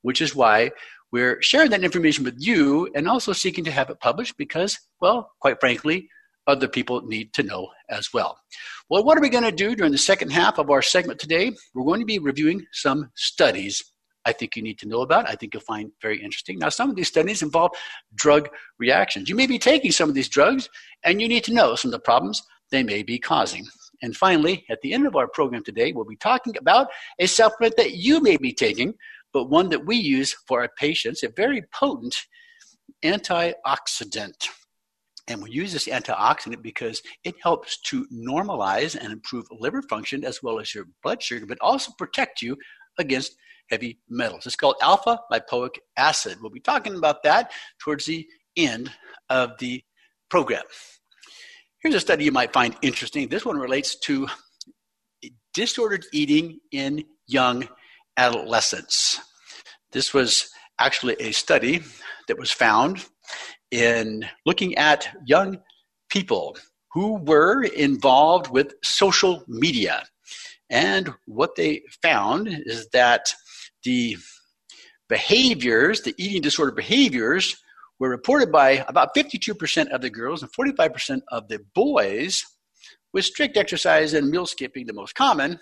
which 0.03 0.21
is 0.21 0.35
why 0.35 0.71
we're 1.11 1.41
sharing 1.43 1.71
that 1.71 1.85
information 1.85 2.25
with 2.25 2.37
you 2.39 2.89
and 2.95 3.09
also 3.09 3.33
seeking 3.33 3.65
to 3.65 3.71
have 3.71 3.91
it 3.91 4.01
published 4.01 4.37
because, 4.37 4.79
well, 5.01 5.31
quite 5.41 5.59
frankly, 5.59 6.09
other 6.47 6.69
people 6.69 7.03
need 7.03 7.33
to 7.35 7.43
know 7.43 7.69
as 7.91 8.13
well. 8.13 8.39
Well, 8.89 9.05
what 9.05 9.19
are 9.19 9.21
we 9.21 9.29
going 9.29 9.45
to 9.45 9.53
do 9.53 9.75
during 9.75 9.93
the 9.93 9.99
second 9.99 10.31
half 10.31 10.59
of 10.59 10.71
our 10.71 10.83
segment 10.83 11.19
today? 11.19 11.53
We're 11.75 11.85
going 11.85 12.01
to 12.01 12.07
be 12.07 12.19
reviewing 12.19 12.65
some 12.73 13.11
studies 13.17 13.83
I 14.25 14.33
think 14.33 14.57
you 14.57 14.63
need 14.63 14.79
to 14.81 14.89
know 14.89 15.03
about. 15.03 15.29
I 15.29 15.35
think 15.35 15.55
you'll 15.55 15.63
find 15.63 15.91
very 16.03 16.23
interesting. 16.23 16.59
Now, 16.59 16.69
some 16.69 16.91
of 16.91 16.97
these 16.97 17.09
studies 17.09 17.43
involve 17.43 17.73
drug 18.15 18.49
reactions. 18.79 19.29
You 19.29 19.37
may 19.37 19.47
be 19.47 19.59
taking 19.59 19.93
some 19.93 20.09
of 20.09 20.15
these 20.15 20.29
drugs, 20.29 20.69
and 21.05 21.21
you 21.21 21.29
need 21.29 21.45
to 21.45 21.55
know 21.55 21.75
some 21.75 21.91
of 21.91 21.93
the 21.93 22.01
problems 22.01 22.43
they 22.71 22.83
may 22.83 23.03
be 23.03 23.19
causing. 23.19 23.67
And 24.03 24.17
finally, 24.17 24.65
at 24.71 24.81
the 24.83 24.93
end 24.93 25.07
of 25.07 25.17
our 25.17 25.29
program 25.29 25.65
today, 25.65 25.93
we'll 25.93 26.05
be 26.05 26.17
talking 26.17 26.57
about 26.57 26.89
a 27.19 27.27
supplement 27.27 27.77
that 27.77 27.95
you 27.95 28.21
may 28.21 28.37
be 28.37 28.53
taking, 28.53 28.95
but 29.33 29.51
one 29.51 29.69
that 29.71 29.87
we 29.87 29.97
use 29.97 30.35
for 30.47 30.61
our 30.61 30.71
patients, 30.79 31.23
a 31.23 31.29
very 31.29 31.63
potent 31.73 32.15
antioxidant. 33.05 34.49
And 35.27 35.43
we 35.43 35.51
use 35.51 35.73
this 35.73 35.89
antioxidant 35.89 36.63
because 36.63 37.03
it 37.25 37.35
helps 37.43 37.81
to 37.83 38.07
normalize 38.13 38.97
and 38.97 39.13
improve 39.13 39.45
liver 39.51 39.83
function 39.83 40.25
as 40.25 40.43
well 40.43 40.59
as 40.59 40.75
your 40.75 40.87
blood 41.03 41.23
sugar, 41.23 41.45
but 41.47 41.59
also 41.61 41.93
protect 41.99 42.41
you 42.41 42.57
against 42.99 43.37
heavy 43.71 43.99
metals. 44.09 44.47
It's 44.47 44.57
called 44.57 44.77
alpha 44.83 45.21
lipoic 45.33 45.77
acid. 45.97 46.39
We'll 46.41 46.51
be 46.51 46.61
talking 46.61 46.97
about 46.97 47.23
that 47.25 47.53
towards 47.79 48.07
the 48.07 48.27
end 48.57 48.91
of 49.31 49.59
the 49.59 49.83
program. 50.31 50.65
Here's 51.81 51.95
a 51.95 52.01
study 52.01 52.25
you 52.25 52.33
might 52.33 52.53
find 52.53 52.77
interesting. 52.83 53.29
This 53.29 53.45
one 53.45 53.59
relates 53.59 53.97
to 54.01 54.29
disordered 55.55 56.07
eating 56.13 56.59
in 56.73 57.05
young 57.27 57.69
adolescents. 58.17 59.21
This 59.93 60.13
was 60.13 60.51
actually 60.81 61.17
a 61.21 61.33
study 61.33 61.83
that 62.27 62.39
was 62.39 62.51
found 62.51 63.05
in 63.71 64.25
looking 64.45 64.77
at 64.77 65.09
young 65.27 65.59
people 66.09 66.57
who 66.93 67.17
were 67.17 67.63
involved 67.65 68.51
with 68.51 68.75
social 68.83 69.45
media. 69.47 70.05
And 70.71 71.13
what 71.27 71.57
they 71.57 71.83
found 72.03 72.49
is 72.49 72.89
that 72.93 73.33
the 73.89 74.19
behaviors, 75.09 76.03
the 76.03 76.15
eating 76.19 76.43
disorder 76.43 76.73
behaviors, 76.73 77.57
were 77.99 78.11
reported 78.11 78.53
by 78.53 78.85
about 78.87 79.15
52% 79.17 79.89
of 79.89 80.03
the 80.03 80.11
girls 80.11 80.43
and 80.43 80.53
45% 80.53 81.23
of 81.29 81.49
the 81.49 81.61
boys, 81.75 82.45
with 83.15 83.25
strict 83.25 83.57
exercise 83.57 84.13
and 84.13 84.29
meal 84.29 84.45
skipping 84.45 84.87
the 84.87 84.93
most 84.93 85.15
common, 85.15 85.59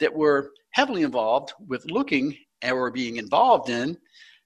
that 0.00 0.12
were 0.12 0.50
heavily 0.72 1.02
involved 1.02 1.52
with 1.68 1.88
looking 1.88 2.36
or 2.68 2.90
being 2.90 3.18
involved 3.18 3.70
in 3.70 3.96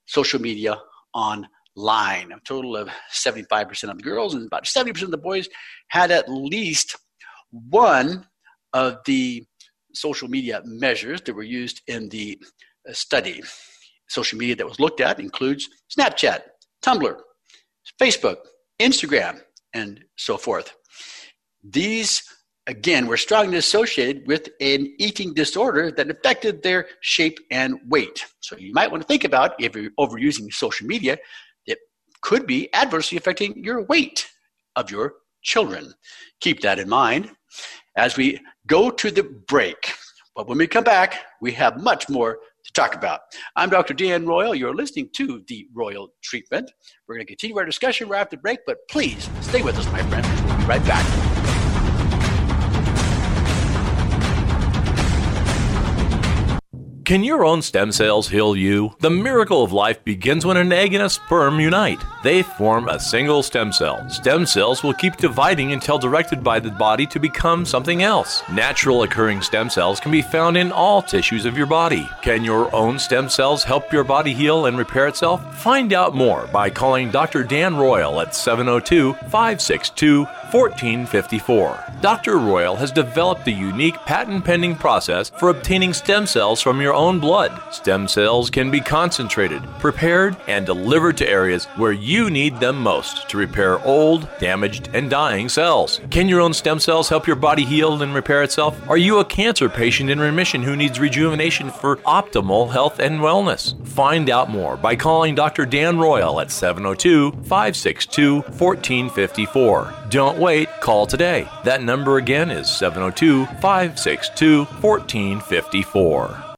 social 0.04 0.38
media 0.38 0.76
online. 1.14 2.30
A 2.30 2.38
total 2.46 2.76
of 2.76 2.90
75% 3.10 3.90
of 3.90 3.96
the 3.96 4.02
girls 4.02 4.34
and 4.34 4.46
about 4.46 4.64
70% 4.64 5.02
of 5.02 5.10
the 5.10 5.16
boys 5.16 5.48
had 5.88 6.10
at 6.10 6.28
least 6.28 6.94
one 7.50 8.26
of 8.74 8.98
the 9.06 9.46
social 9.94 10.28
media 10.28 10.60
measures 10.66 11.22
that 11.22 11.34
were 11.34 11.42
used 11.42 11.80
in 11.86 12.10
the 12.10 12.38
study. 12.92 13.42
Social 14.08 14.38
media 14.38 14.56
that 14.56 14.68
was 14.68 14.80
looked 14.80 15.00
at 15.00 15.18
includes 15.20 15.68
Snapchat, 15.96 16.42
Tumblr, 16.84 17.16
Facebook, 18.00 18.36
Instagram, 18.80 19.40
and 19.72 20.04
so 20.16 20.36
forth. 20.36 20.74
These, 21.62 22.22
again, 22.66 23.06
were 23.06 23.16
strongly 23.16 23.56
associated 23.56 24.26
with 24.26 24.48
an 24.60 24.94
eating 24.98 25.32
disorder 25.34 25.90
that 25.92 26.10
affected 26.10 26.62
their 26.62 26.86
shape 27.00 27.38
and 27.50 27.78
weight. 27.88 28.24
So 28.40 28.56
you 28.56 28.72
might 28.72 28.90
want 28.90 29.02
to 29.02 29.06
think 29.06 29.24
about 29.24 29.54
if 29.58 29.74
you're 29.74 29.90
overusing 29.98 30.52
social 30.52 30.86
media, 30.86 31.18
it 31.66 31.78
could 32.20 32.46
be 32.46 32.72
adversely 32.74 33.16
affecting 33.16 33.64
your 33.64 33.82
weight 33.84 34.28
of 34.76 34.90
your 34.90 35.14
children. 35.42 35.94
Keep 36.40 36.60
that 36.60 36.78
in 36.78 36.88
mind 36.88 37.30
as 37.96 38.16
we 38.16 38.40
go 38.66 38.90
to 38.90 39.10
the 39.10 39.22
break. 39.22 39.94
But 40.34 40.48
when 40.48 40.58
we 40.58 40.66
come 40.66 40.84
back, 40.84 41.16
we 41.40 41.52
have 41.52 41.80
much 41.80 42.08
more 42.08 42.38
talk 42.74 42.94
about. 42.94 43.20
I'm 43.56 43.70
Dr. 43.70 43.94
Dan 43.94 44.26
Royal. 44.26 44.54
You're 44.54 44.74
listening 44.74 45.08
to 45.16 45.42
The 45.46 45.66
Royal 45.72 46.08
Treatment. 46.22 46.70
We're 47.08 47.14
going 47.14 47.26
to 47.26 47.30
continue 47.30 47.56
our 47.56 47.64
discussion 47.64 48.08
right 48.08 48.20
after 48.20 48.36
break, 48.36 48.58
but 48.66 48.78
please 48.90 49.28
stay 49.40 49.62
with 49.62 49.78
us, 49.78 49.90
my 49.92 50.02
friend. 50.02 50.26
We'll 50.48 50.58
be 50.58 50.64
right 50.64 50.84
back. 50.84 51.33
Can 57.04 57.22
your 57.22 57.44
own 57.44 57.60
stem 57.60 57.92
cells 57.92 58.28
heal 58.28 58.56
you? 58.56 58.94
The 59.00 59.10
miracle 59.10 59.62
of 59.62 59.74
life 59.74 60.02
begins 60.04 60.46
when 60.46 60.56
an 60.56 60.72
egg 60.72 60.94
and 60.94 61.02
a 61.02 61.10
sperm 61.10 61.60
unite. 61.60 62.02
They 62.22 62.42
form 62.42 62.88
a 62.88 62.98
single 62.98 63.42
stem 63.42 63.74
cell. 63.74 64.08
Stem 64.08 64.46
cells 64.46 64.82
will 64.82 64.94
keep 64.94 65.18
dividing 65.18 65.72
until 65.72 65.98
directed 65.98 66.42
by 66.42 66.60
the 66.60 66.70
body 66.70 67.04
to 67.08 67.20
become 67.20 67.66
something 67.66 68.02
else. 68.02 68.42
Natural 68.50 69.02
occurring 69.02 69.42
stem 69.42 69.68
cells 69.68 70.00
can 70.00 70.12
be 70.12 70.22
found 70.22 70.56
in 70.56 70.72
all 70.72 71.02
tissues 71.02 71.44
of 71.44 71.58
your 71.58 71.66
body. 71.66 72.08
Can 72.22 72.42
your 72.42 72.74
own 72.74 72.98
stem 72.98 73.28
cells 73.28 73.64
help 73.64 73.92
your 73.92 74.04
body 74.04 74.32
heal 74.32 74.64
and 74.64 74.78
repair 74.78 75.06
itself? 75.06 75.62
Find 75.62 75.92
out 75.92 76.14
more 76.14 76.48
by 76.54 76.70
calling 76.70 77.10
Dr. 77.10 77.44
Dan 77.44 77.76
Royal 77.76 78.18
at 78.22 78.34
702 78.34 79.12
562 79.12 80.26
1454. 80.52 81.94
Dr. 82.00 82.38
Royal 82.38 82.76
has 82.76 82.92
developed 82.92 83.46
a 83.48 83.52
unique 83.52 83.96
patent 84.06 84.44
pending 84.44 84.76
process 84.76 85.30
for 85.30 85.48
obtaining 85.48 85.92
stem 85.92 86.26
cells 86.26 86.60
from 86.60 86.80
your 86.80 86.94
own 86.94 87.18
blood. 87.18 87.58
Stem 87.72 88.06
cells 88.08 88.50
can 88.50 88.70
be 88.70 88.80
concentrated, 88.80 89.62
prepared, 89.78 90.36
and 90.46 90.66
delivered 90.66 91.16
to 91.16 91.28
areas 91.28 91.64
where 91.76 91.92
you 91.92 92.30
need 92.30 92.60
them 92.60 92.78
most 92.78 93.28
to 93.28 93.38
repair 93.38 93.78
old, 93.84 94.28
damaged, 94.38 94.90
and 94.92 95.10
dying 95.10 95.48
cells. 95.48 96.00
Can 96.10 96.28
your 96.28 96.40
own 96.40 96.52
stem 96.52 96.78
cells 96.78 97.08
help 97.08 97.26
your 97.26 97.36
body 97.36 97.64
heal 97.64 98.02
and 98.02 98.14
repair 98.14 98.42
itself? 98.42 98.78
Are 98.88 98.96
you 98.96 99.18
a 99.18 99.24
cancer 99.24 99.68
patient 99.68 100.10
in 100.10 100.20
remission 100.20 100.62
who 100.62 100.76
needs 100.76 101.00
rejuvenation 101.00 101.70
for 101.70 101.96
optimal 101.98 102.70
health 102.70 102.98
and 102.98 103.20
wellness? 103.20 103.74
Find 103.88 104.28
out 104.30 104.50
more 104.50 104.76
by 104.76 104.96
calling 104.96 105.34
Dr. 105.34 105.66
Dan 105.66 105.98
Royal 105.98 106.40
at 106.40 106.50
702 106.50 107.30
562 107.30 108.40
1454. 108.40 109.94
Don't 110.34 110.42
wait, 110.42 110.68
call 110.80 111.06
today. 111.06 111.48
That 111.62 111.84
number 111.84 112.16
again 112.16 112.50
is 112.50 112.68
702 112.68 113.46
562 113.60 114.64
1454. 114.64 116.56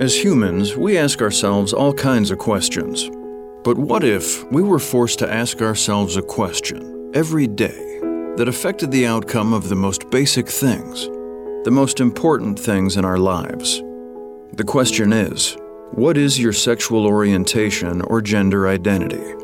As 0.00 0.16
humans, 0.16 0.74
we 0.74 0.96
ask 0.96 1.20
ourselves 1.20 1.74
all 1.74 1.92
kinds 1.92 2.30
of 2.30 2.38
questions. 2.38 3.10
But 3.62 3.76
what 3.76 4.04
if 4.04 4.50
we 4.50 4.62
were 4.62 4.78
forced 4.78 5.18
to 5.18 5.30
ask 5.30 5.60
ourselves 5.60 6.16
a 6.16 6.22
question 6.22 7.10
every 7.12 7.46
day 7.46 8.00
that 8.36 8.48
affected 8.48 8.90
the 8.90 9.06
outcome 9.06 9.52
of 9.52 9.68
the 9.68 9.76
most 9.76 10.08
basic 10.08 10.48
things, 10.48 11.08
the 11.64 11.70
most 11.70 12.00
important 12.00 12.58
things 12.58 12.96
in 12.96 13.04
our 13.04 13.18
lives? 13.18 13.82
The 14.54 14.64
question 14.66 15.12
is 15.12 15.58
what 15.90 16.16
is 16.16 16.40
your 16.40 16.54
sexual 16.54 17.04
orientation 17.04 18.00
or 18.00 18.22
gender 18.22 18.66
identity? 18.66 19.34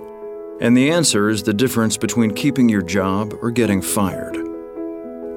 And 0.60 0.76
the 0.76 0.90
answer 0.90 1.28
is 1.28 1.42
the 1.42 1.52
difference 1.52 1.96
between 1.96 2.32
keeping 2.32 2.68
your 2.68 2.82
job 2.82 3.34
or 3.42 3.50
getting 3.50 3.82
fired. 3.82 4.34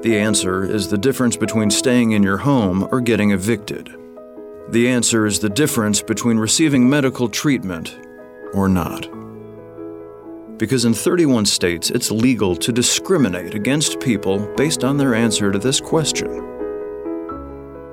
The 0.02 0.16
answer 0.16 0.64
is 0.64 0.88
the 0.88 0.96
difference 0.96 1.36
between 1.36 1.70
staying 1.70 2.12
in 2.12 2.22
your 2.22 2.36
home 2.36 2.86
or 2.92 3.00
getting 3.00 3.32
evicted. 3.32 3.92
The 4.68 4.88
answer 4.88 5.26
is 5.26 5.40
the 5.40 5.48
difference 5.48 6.02
between 6.02 6.38
receiving 6.38 6.88
medical 6.88 7.28
treatment 7.28 7.98
or 8.54 8.68
not. 8.68 9.08
Because 10.56 10.84
in 10.84 10.94
31 10.94 11.46
states, 11.46 11.90
it's 11.90 12.12
legal 12.12 12.54
to 12.54 12.70
discriminate 12.70 13.54
against 13.54 13.98
people 13.98 14.46
based 14.56 14.84
on 14.84 14.98
their 14.98 15.14
answer 15.14 15.50
to 15.50 15.58
this 15.58 15.80
question. 15.80 16.28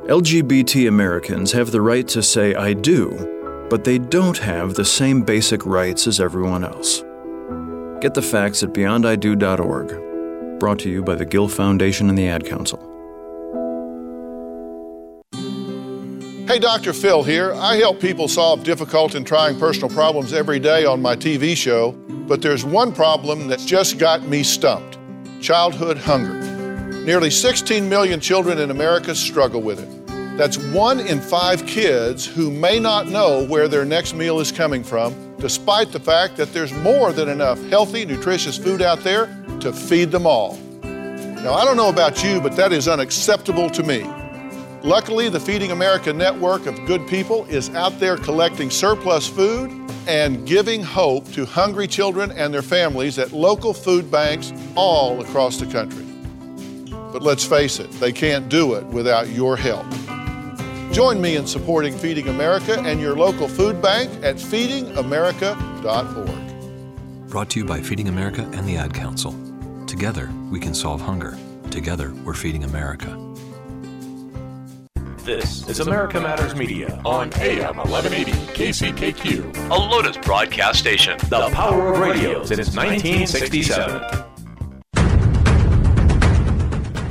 LGBT 0.05 0.87
Americans 0.87 1.51
have 1.53 1.71
the 1.71 1.81
right 1.81 2.07
to 2.09 2.21
say, 2.21 2.53
I 2.53 2.73
do, 2.73 3.67
but 3.71 3.83
they 3.83 3.97
don't 3.97 4.37
have 4.37 4.75
the 4.75 4.85
same 4.85 5.23
basic 5.23 5.65
rights 5.65 6.05
as 6.05 6.19
everyone 6.19 6.63
else. 6.63 7.03
Get 8.05 8.13
the 8.13 8.21
facts 8.21 8.61
at 8.61 8.71
beyondido.org. 8.71 10.59
Brought 10.59 10.77
to 10.81 10.91
you 10.91 11.01
by 11.01 11.15
the 11.15 11.25
Gill 11.25 11.47
Foundation 11.47 12.07
and 12.07 12.15
the 12.15 12.27
Ad 12.27 12.45
Council. 12.45 12.77
Hey, 16.45 16.59
Dr. 16.59 16.93
Phil 16.93 17.23
here. 17.23 17.55
I 17.55 17.77
help 17.77 17.99
people 17.99 18.27
solve 18.27 18.63
difficult 18.63 19.15
and 19.15 19.25
trying 19.25 19.57
personal 19.57 19.89
problems 19.89 20.33
every 20.33 20.59
day 20.59 20.85
on 20.85 21.01
my 21.01 21.15
TV 21.15 21.57
show, 21.57 21.93
but 22.27 22.43
there's 22.43 22.63
one 22.63 22.93
problem 22.93 23.47
that's 23.47 23.65
just 23.65 23.97
got 23.97 24.21
me 24.27 24.43
stumped 24.43 24.99
childhood 25.41 25.97
hunger. 25.97 26.39
Nearly 27.05 27.31
16 27.31 27.89
million 27.89 28.19
children 28.19 28.59
in 28.59 28.69
America 28.69 29.15
struggle 29.15 29.63
with 29.63 29.79
it. 29.79 30.37
That's 30.37 30.59
one 30.59 30.99
in 30.99 31.19
five 31.19 31.65
kids 31.65 32.23
who 32.23 32.51
may 32.51 32.79
not 32.79 33.07
know 33.07 33.47
where 33.47 33.67
their 33.67 33.83
next 33.83 34.13
meal 34.13 34.39
is 34.39 34.51
coming 34.51 34.83
from, 34.83 35.24
despite 35.37 35.91
the 35.91 35.99
fact 35.99 36.37
that 36.37 36.53
there's 36.53 36.73
more 36.73 37.11
than 37.11 37.29
enough 37.29 37.61
healthy, 37.69 38.05
nutritious 38.05 38.57
food 38.57 38.81
out 38.81 38.99
there 38.99 39.27
to 39.59 39.73
feed 39.73 40.11
them 40.11 40.25
all. 40.25 40.57
Now, 40.83 41.53
I 41.53 41.65
don't 41.65 41.77
know 41.77 41.89
about 41.89 42.23
you, 42.23 42.41
but 42.41 42.55
that 42.55 42.71
is 42.71 42.87
unacceptable 42.87 43.69
to 43.69 43.83
me. 43.83 44.03
Luckily, 44.83 45.29
the 45.29 45.39
Feeding 45.39 45.71
America 45.71 46.13
network 46.13 46.67
of 46.67 46.85
good 46.85 47.07
people 47.07 47.45
is 47.45 47.69
out 47.71 47.99
there 47.99 48.17
collecting 48.17 48.69
surplus 48.69 49.27
food 49.27 49.71
and 50.07 50.45
giving 50.45 50.83
hope 50.83 51.31
to 51.31 51.45
hungry 51.45 51.87
children 51.87 52.31
and 52.31 52.53
their 52.53 52.61
families 52.61 53.17
at 53.17 53.31
local 53.31 53.73
food 53.73 54.11
banks 54.11 54.53
all 54.75 55.21
across 55.21 55.57
the 55.57 55.65
country. 55.65 56.05
But 57.11 57.23
let's 57.23 57.43
face 57.45 57.79
it, 57.79 57.89
they 57.93 58.11
can't 58.11 58.49
do 58.49 58.75
it 58.75 58.85
without 58.85 59.29
your 59.29 59.57
help. 59.57 59.87
Join 60.95 61.19
me 61.19 61.35
in 61.35 61.45
supporting 61.45 61.93
Feeding 61.93 62.29
America 62.29 62.79
and 62.79 63.01
your 63.01 63.17
local 63.17 63.49
food 63.49 63.81
bank 63.81 64.09
at 64.23 64.37
feedingamerica.org. 64.37 67.29
Brought 67.29 67.49
to 67.49 67.59
you 67.59 67.65
by 67.65 67.81
Feeding 67.81 68.07
America 68.07 68.49
and 68.53 68.65
the 68.65 68.77
Ad 68.77 68.93
Council. 68.93 69.35
Together, 69.87 70.31
we 70.49 70.57
can 70.57 70.73
solve 70.73 71.01
hunger. 71.01 71.37
Together, 71.69 72.13
we're 72.23 72.33
feeding 72.33 72.63
America. 72.63 73.09
This 75.25 75.67
is 75.67 75.81
America 75.81 76.21
Matters 76.21 76.55
Media 76.55 77.01
on 77.03 77.29
AM 77.41 77.75
1180 77.75 78.31
KCKQ, 78.53 79.71
a 79.71 79.75
Lotus 79.75 80.15
broadcast 80.15 80.79
station. 80.79 81.17
The 81.27 81.49
power 81.49 81.91
of 81.91 81.99
radio 81.99 82.45
since 82.45 82.73
1967. 82.73 84.24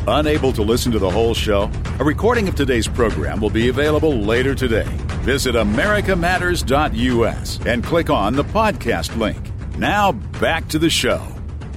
Unable 0.06 0.52
to 0.52 0.62
listen 0.62 0.92
to 0.92 0.98
the 0.98 1.10
whole 1.10 1.34
show? 1.34 1.70
A 1.98 2.04
recording 2.04 2.48
of 2.48 2.54
today's 2.54 2.88
program 2.88 3.40
will 3.40 3.50
be 3.50 3.68
available 3.68 4.12
later 4.12 4.54
today. 4.54 4.86
Visit 5.22 5.54
americamatters.us 5.54 7.66
and 7.66 7.82
click 7.82 8.10
on 8.10 8.34
the 8.34 8.44
podcast 8.44 9.16
link. 9.18 9.38
Now 9.78 10.12
back 10.12 10.68
to 10.68 10.78
the 10.78 10.90
show. 10.90 11.26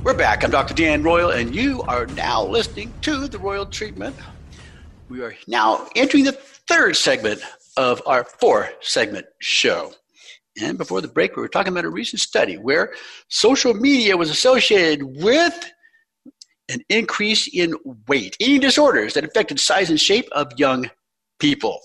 We're 0.04 0.14
back. 0.14 0.44
I'm 0.44 0.52
Dr. 0.52 0.74
Dan 0.74 1.04
Royal, 1.04 1.32
and 1.32 1.56
you 1.56 1.82
are 1.84 2.06
now 2.08 2.46
listening 2.46 2.94
to 3.02 3.28
the 3.28 3.40
Royal 3.40 3.66
Treatment 3.66 4.16
we 5.10 5.22
are 5.22 5.36
now 5.48 5.88
entering 5.96 6.26
the 6.26 6.34
third 6.34 6.96
segment 6.96 7.42
of 7.78 8.02
our 8.06 8.24
four 8.24 8.70
segment 8.82 9.26
show. 9.40 9.94
And 10.60 10.78
before 10.78 11.02
the 11.02 11.08
break, 11.08 11.36
we 11.36 11.42
were 11.42 11.48
talking 11.48 11.72
about 11.72 11.86
a 11.86 11.90
recent 11.90 12.20
study 12.20 12.58
where 12.58 12.94
social 13.30 13.74
media 13.74 14.18
was 14.18 14.30
associated 14.30 15.04
with 15.04 15.72
an 16.70 16.82
increase 16.90 17.48
in 17.54 17.76
weight, 18.08 18.36
eating 18.40 18.60
disorders 18.60 19.14
that 19.14 19.24
affected 19.24 19.60
size 19.60 19.90
and 19.90 20.00
shape 20.00 20.28
of 20.32 20.52
young 20.58 20.90
people. 21.40 21.80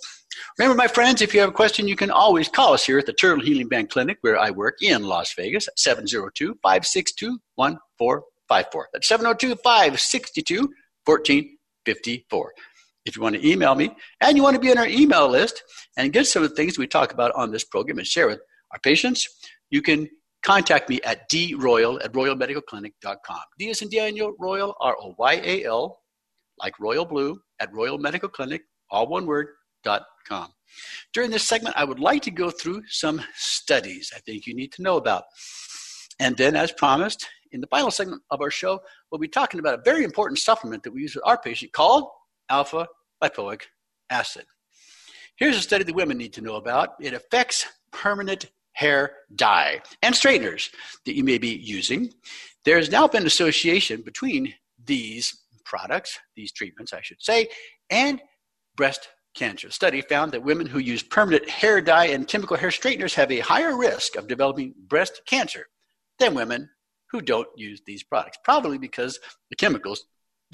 Remember, 0.59 0.77
my 0.77 0.89
friends, 0.89 1.23
if 1.23 1.33
you 1.33 1.41
have 1.41 1.51
a 1.51 1.53
question, 1.53 1.89
you 1.89 1.97
can 1.97 2.11
always 2.11 2.49
call 2.49 2.75
us 2.75 2.85
here 2.85 2.99
at 2.99 3.07
the 3.07 3.13
Turtle 3.13 3.45
Healing 3.45 3.69
Band 3.69 3.91
Clinic, 3.91 4.19
where 4.23 4.39
I 4.39 4.51
work 4.51 4.83
in 4.83 5.05
Las 5.05 5.35
Vegas, 5.35 5.69
at 5.69 5.79
702 5.79 6.59
562 6.63 7.39
1454. 7.55 8.89
That's 8.93 9.09
702 9.09 9.57
562 9.57 10.61
1454 11.05 12.53
if 13.05 13.17
you 13.17 13.23
want 13.23 13.35
to 13.35 13.49
email 13.49 13.75
me 13.75 13.91
and 14.21 14.37
you 14.37 14.43
want 14.43 14.55
to 14.55 14.61
be 14.61 14.71
on 14.71 14.79
our 14.79 14.87
email 14.87 15.29
list 15.29 15.63
and 15.97 16.13
get 16.13 16.27
some 16.27 16.43
of 16.43 16.51
the 16.51 16.57
things 16.57 16.79
we 16.79 16.87
talk 16.87 17.13
about 17.13 17.33
on 17.35 17.51
this 17.51 17.65
program 17.65 17.99
and 17.99 18.07
share 18.07 18.27
with 18.27 18.41
our 18.73 18.79
patients, 18.81 19.29
you 19.71 19.83
can 19.83 20.09
contact 20.43 20.89
me 20.89 21.01
at 21.03 21.29
droyal 21.31 22.03
at 22.05 22.13
royalmedicalclinic.com. 22.13 23.41
D 23.59 23.69
is 23.69 23.83
in 23.83 23.89
Daniel 23.89 24.35
Royal, 24.39 24.75
R 24.81 24.97
O 25.01 25.15
Y 25.19 25.41
A 25.45 25.65
L, 25.65 26.01
like 26.59 26.79
Royal 26.79 27.05
Blue, 27.05 27.41
at 27.61 27.73
Royal 27.73 27.99
Medical 27.99 28.29
Clinic, 28.29 28.63
all 28.91 29.07
one 29.07 29.27
word, 29.27 29.49
dot 29.85 30.03
com. 30.29 30.53
During 31.13 31.31
this 31.31 31.47
segment, 31.47 31.77
I 31.77 31.85
would 31.85 32.01
like 32.01 32.23
to 32.23 32.31
go 32.31 32.51
through 32.51 32.83
some 32.89 33.23
studies 33.37 34.13
I 34.15 34.21
think 34.21 34.47
you 34.47 34.55
need 34.55 34.73
to 34.73 34.83
know 34.83 34.97
about. 34.97 35.25
And 36.19 36.37
then, 36.37 36.57
as 36.57 36.73
promised, 36.73 37.27
in 37.53 37.61
the 37.61 37.67
final 37.67 37.91
segment 37.91 38.23
of 38.31 38.41
our 38.41 38.51
show, 38.51 38.81
we'll 39.11 39.19
be 39.19 39.29
talking 39.29 39.61
about 39.61 39.79
a 39.79 39.83
very 39.85 40.05
important 40.05 40.39
supplement 40.39 40.83
that 40.83 40.93
we 40.93 41.03
use 41.03 41.15
with 41.15 41.25
our 41.27 41.39
patient 41.39 41.73
called 41.73 42.09
alpha 42.49 42.87
lipoic 43.23 43.63
acid. 44.11 44.45
Here's 45.37 45.57
a 45.57 45.61
study 45.61 45.85
that 45.85 45.95
women 45.95 46.19
need 46.19 46.33
to 46.35 46.41
know 46.41 46.57
about. 46.57 46.91
It 47.01 47.15
affects 47.15 47.67
permanent 47.93 48.47
hair 48.85 49.03
dye 49.45 49.81
and 50.05 50.15
straighteners 50.15 50.71
that 51.05 51.17
you 51.17 51.25
may 51.25 51.39
be 51.39 51.55
using. 51.79 52.03
There's 52.65 52.91
now 52.91 53.07
been 53.09 53.27
association 53.27 54.03
between 54.03 54.43
these 54.93 55.27
products, 55.65 56.19
these 56.37 56.53
treatments, 56.53 56.93
I 56.93 57.03
should 57.03 57.23
say, 57.31 57.49
and 57.91 58.21
breast 58.77 59.03
cancer. 59.35 59.69
A 59.69 59.73
study 59.73 60.01
found 60.03 60.33
that 60.33 60.49
women 60.51 60.67
who 60.67 60.79
use 60.79 61.03
permanent 61.03 61.49
hair 61.49 61.81
dye 61.81 62.09
and 62.15 62.29
chemical 62.33 62.57
hair 62.57 62.71
straighteners 62.71 63.15
have 63.15 63.31
a 63.31 63.49
higher 63.53 63.75
risk 63.89 64.17
of 64.17 64.29
developing 64.29 64.75
breast 64.89 65.23
cancer 65.27 65.65
than 66.19 66.35
women 66.35 66.69
who 67.11 67.21
don't 67.21 67.49
use 67.57 67.81
these 67.87 68.03
products, 68.03 68.39
probably 68.45 68.79
because 68.79 69.19
the 69.51 69.57
chemicals 69.57 70.05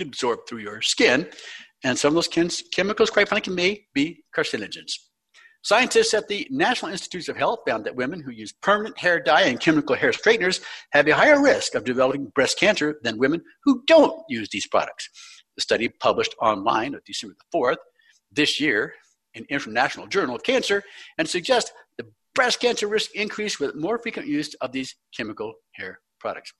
absorb 0.01 0.39
through 0.47 0.63
your 0.69 0.81
skin 0.83 1.29
and 1.85 1.99
some 1.99 2.11
of 2.11 2.15
those 2.15 2.63
chemicals, 2.73 3.11
quite 3.11 3.29
frankly, 3.29 3.55
may 3.55 3.87
be 3.95 4.25
carcinogens. 4.37 4.93
Scientists 5.63 6.15
at 6.15 6.29
the 6.29 6.47
National 6.51 6.93
Institutes 6.93 7.29
of 7.29 7.37
Health 7.37 7.59
found 7.67 7.85
that 7.85 7.97
women 7.97 8.23
who 8.23 8.31
use 8.31 8.55
permanent 8.63 8.97
hair 8.99 9.21
dye 9.21 9.43
and 9.43 9.61
chemical 9.61 9.97
hair 9.97 10.13
straighteners 10.13 10.61
have 10.93 11.09
a 11.09 11.15
higher 11.15 11.43
risk 11.43 11.75
of 11.75 11.85
developing 11.85 12.33
breast 12.35 12.59
cancer 12.59 12.99
than 13.03 13.19
women 13.19 13.43
who 13.65 13.83
don't 13.87 14.23
use 14.29 14.49
these 14.51 14.67
products. 14.67 15.11
The 15.57 15.63
study 15.63 15.89
published 15.89 16.35
online 16.41 16.95
on 16.95 17.01
December 17.05 17.37
the 17.39 17.45
4th 17.59 17.77
this 18.31 18.61
year 18.61 18.95
in 19.35 19.45
International 19.51 20.07
Journal 20.07 20.37
of 20.37 20.45
Cancer 20.45 20.85
and 21.19 21.29
suggests 21.29 21.73
the 21.97 22.07
breast 22.35 22.61
cancer 22.61 22.87
risk 22.87 23.11
increase 23.15 23.59
with 23.59 23.75
more 23.75 23.99
frequent 23.99 24.29
use 24.29 24.55
of 24.61 24.71
these 24.73 24.95
chemical 25.17 25.55
hair 25.75 26.01
products. 26.21 26.53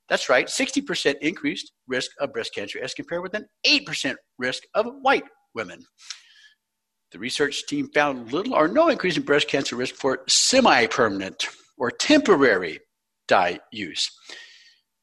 that's 0.08 0.28
right, 0.28 0.46
60% 0.46 1.16
increased 1.20 1.72
risk 1.86 2.10
of 2.18 2.32
breast 2.32 2.54
cancer 2.54 2.78
as 2.82 2.94
compared 2.94 3.22
with 3.22 3.34
an 3.34 3.46
8% 3.66 4.14
risk 4.38 4.62
of 4.74 4.86
white 5.02 5.24
women. 5.54 5.84
The 7.10 7.18
research 7.18 7.66
team 7.66 7.88
found 7.94 8.32
little 8.32 8.54
or 8.54 8.68
no 8.68 8.88
increase 8.88 9.16
in 9.16 9.22
breast 9.22 9.48
cancer 9.48 9.76
risk 9.76 9.94
for 9.94 10.20
semi 10.28 10.86
permanent 10.86 11.46
or 11.78 11.90
temporary 11.90 12.80
dye 13.28 13.60
use. 13.72 14.10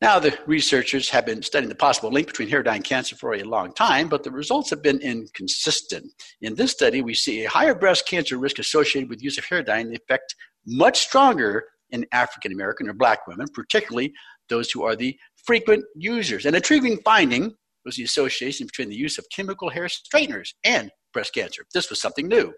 Now, 0.01 0.19
the 0.19 0.37
researchers 0.45 1.09
have 1.09 1.25
been 1.25 1.41
studying 1.41 1.69
the 1.69 1.73
possible 1.75 2.11
link 2.11 2.27
between 2.27 2.49
hair 2.49 2.61
dye 2.61 2.75
and 2.75 2.83
cancer 2.83 3.15
for 3.15 3.33
a 3.33 3.43
long 3.43 3.73
time, 3.73 4.07
but 4.07 4.23
the 4.23 4.29
results 4.29 4.69
have 4.69 4.83
been 4.83 4.99
inconsistent. 4.99 6.05
In 6.41 6.53
this 6.53 6.73
study, 6.73 7.01
we 7.01 7.15
see 7.15 7.43
a 7.43 7.49
higher 7.49 7.73
breast 7.73 8.07
cancer 8.07 8.37
risk 8.37 8.59
associated 8.59 9.09
with 9.09 9.23
use 9.23 9.39
of 9.39 9.45
hair 9.45 9.63
dye 9.63 9.79
and 9.79 9.91
the 9.91 9.95
effect 9.95 10.35
much 10.67 10.99
stronger 10.99 11.63
in 11.89 12.05
African 12.11 12.51
American 12.51 12.87
or 12.87 12.93
black 12.93 13.25
women, 13.25 13.47
particularly 13.51 14.13
those 14.49 14.69
who 14.69 14.83
are 14.83 14.95
the 14.95 15.17
frequent 15.43 15.83
users. 15.95 16.45
An 16.45 16.53
intriguing 16.53 16.99
finding 17.03 17.55
was 17.83 17.95
the 17.95 18.03
association 18.03 18.67
between 18.67 18.89
the 18.89 18.95
use 18.95 19.17
of 19.17 19.25
chemical 19.33 19.69
hair 19.69 19.87
straighteners 19.87 20.53
and 20.63 20.91
breast 21.15 21.33
cancer. 21.33 21.65
This 21.73 21.89
was 21.89 21.99
something 21.99 22.27
new. 22.27 22.53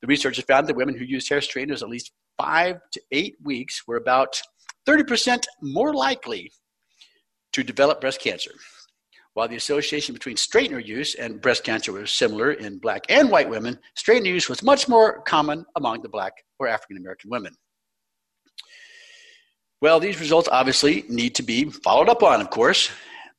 The 0.00 0.06
researchers 0.06 0.44
found 0.44 0.66
that 0.66 0.76
women 0.76 0.96
who 0.96 1.04
used 1.04 1.28
hair 1.28 1.40
straighteners 1.40 1.82
at 1.82 1.90
least 1.90 2.12
five 2.38 2.76
to 2.92 3.00
eight 3.12 3.36
weeks 3.42 3.82
were 3.86 3.96
about 3.96 4.40
30% 4.88 5.42
more 5.60 5.92
likely 5.92 6.50
to 7.52 7.62
develop 7.62 8.00
breast 8.00 8.20
cancer. 8.20 8.52
While 9.34 9.48
the 9.48 9.56
association 9.56 10.14
between 10.14 10.36
straightener 10.36 10.84
use 10.84 11.14
and 11.14 11.42
breast 11.42 11.64
cancer 11.64 11.92
was 11.92 12.10
similar 12.10 12.52
in 12.52 12.78
black 12.78 13.04
and 13.10 13.30
white 13.30 13.50
women, 13.50 13.78
straightener 13.98 14.26
use 14.26 14.48
was 14.48 14.62
much 14.62 14.88
more 14.88 15.22
common 15.22 15.66
among 15.76 16.02
the 16.02 16.08
black 16.08 16.32
or 16.58 16.68
African 16.68 16.96
American 16.96 17.30
women. 17.30 17.54
Well, 19.82 20.00
these 20.00 20.20
results 20.20 20.48
obviously 20.50 21.04
need 21.08 21.34
to 21.34 21.42
be 21.42 21.68
followed 21.68 22.08
up 22.08 22.22
on, 22.22 22.40
of 22.40 22.48
course, 22.48 22.90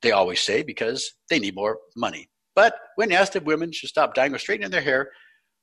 they 0.02 0.12
always 0.12 0.40
say, 0.40 0.62
because 0.62 1.14
they 1.28 1.40
need 1.40 1.56
more 1.56 1.78
money. 1.96 2.28
But 2.58 2.74
when 2.96 3.12
asked 3.12 3.36
if 3.36 3.44
women 3.44 3.70
should 3.70 3.88
stop 3.88 4.14
dyeing 4.14 4.34
or 4.34 4.38
straightening 4.38 4.72
their 4.72 4.80
hair, 4.80 5.12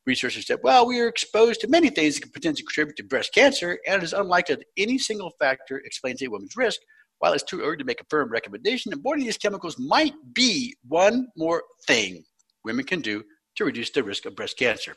researchers 0.06 0.48
said, 0.48 0.60
well, 0.64 0.88
we 0.88 1.02
are 1.02 1.10
exposed 1.10 1.60
to 1.60 1.68
many 1.68 1.90
things 1.90 2.16
that 2.16 2.22
can 2.22 2.32
potentially 2.32 2.66
contribute 2.66 2.96
to 2.96 3.04
breast 3.04 3.34
cancer, 3.34 3.80
and 3.86 4.02
it 4.02 4.06
is 4.06 4.14
unlikely 4.14 4.56
that 4.56 4.68
any 4.78 4.98
single 4.98 5.34
factor 5.38 5.80
explains 5.80 6.22
a 6.22 6.30
woman's 6.30 6.56
risk, 6.56 6.80
While 7.20 7.34
it's 7.34 7.44
too 7.44 7.60
early 7.60 7.76
to 7.76 7.84
make 7.84 8.00
a 8.00 8.06
firm 8.10 8.30
recommendation, 8.32 8.94
avoiding 8.94 9.26
these 9.26 9.38
chemicals 9.38 9.78
might 9.78 10.14
be 10.34 10.74
one 10.88 11.28
more 11.36 11.64
thing 11.86 12.24
women 12.64 12.86
can 12.86 13.02
do 13.02 13.24
to 13.58 13.66
reduce 13.66 13.90
the 13.90 14.02
risk 14.02 14.26
of 14.26 14.38
breast 14.38 14.58
cancer. 14.58 14.96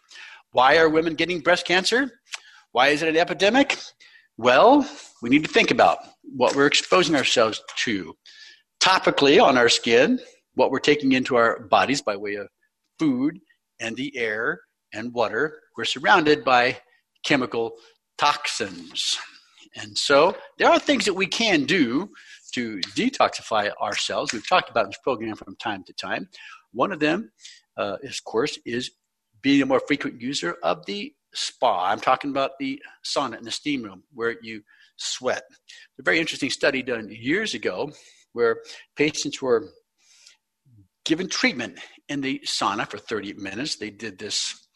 Why 0.52 0.78
are 0.78 0.88
women 0.88 1.16
getting 1.16 1.40
breast 1.40 1.66
cancer? 1.66 2.12
Why 2.70 2.88
is 2.88 3.02
it 3.02 3.08
an 3.08 3.16
epidemic? 3.16 3.76
Well, 4.36 4.88
we 5.20 5.30
need 5.30 5.42
to 5.42 5.50
think 5.50 5.72
about 5.72 5.98
what 6.22 6.54
we're 6.54 6.66
exposing 6.66 7.16
ourselves 7.16 7.60
to 7.78 8.14
topically 8.80 9.42
on 9.42 9.58
our 9.58 9.68
skin, 9.68 10.20
what 10.58 10.72
we're 10.72 10.80
taking 10.80 11.12
into 11.12 11.36
our 11.36 11.60
bodies 11.60 12.02
by 12.02 12.16
way 12.16 12.34
of 12.34 12.48
food 12.98 13.38
and 13.78 13.96
the 13.96 14.16
air 14.16 14.60
and 14.92 15.14
water. 15.14 15.60
We're 15.76 15.84
surrounded 15.84 16.44
by 16.44 16.78
chemical 17.24 17.76
toxins. 18.18 19.16
And 19.76 19.96
so 19.96 20.36
there 20.58 20.68
are 20.68 20.80
things 20.80 21.04
that 21.04 21.14
we 21.14 21.26
can 21.26 21.64
do 21.64 22.10
to 22.54 22.80
detoxify 22.96 23.70
ourselves. 23.80 24.32
We've 24.32 24.48
talked 24.48 24.68
about 24.68 24.86
this 24.86 24.98
program 25.04 25.36
from 25.36 25.54
time 25.56 25.84
to 25.84 25.92
time. 25.92 26.28
One 26.72 26.90
of 26.90 26.98
them, 26.98 27.30
uh, 27.76 27.98
of 28.02 28.24
course, 28.24 28.58
is 28.66 28.90
being 29.40 29.62
a 29.62 29.66
more 29.66 29.80
frequent 29.86 30.20
user 30.20 30.56
of 30.64 30.84
the 30.86 31.14
spa. 31.34 31.90
I'm 31.90 32.00
talking 32.00 32.30
about 32.30 32.52
the 32.58 32.82
sauna 33.04 33.38
in 33.38 33.44
the 33.44 33.52
steam 33.52 33.84
room 33.84 34.02
where 34.12 34.34
you 34.42 34.62
sweat. 34.96 35.44
A 36.00 36.02
very 36.02 36.18
interesting 36.18 36.50
study 36.50 36.82
done 36.82 37.08
years 37.10 37.54
ago 37.54 37.92
where 38.32 38.62
patients 38.96 39.40
were 39.40 39.68
given 41.08 41.26
treatment 41.26 41.78
in 42.10 42.20
the 42.20 42.38
sauna 42.44 42.86
for 42.88 42.98
30 42.98 43.32
minutes. 43.32 43.76
They 43.76 43.88
did 43.88 44.18
this 44.18 44.68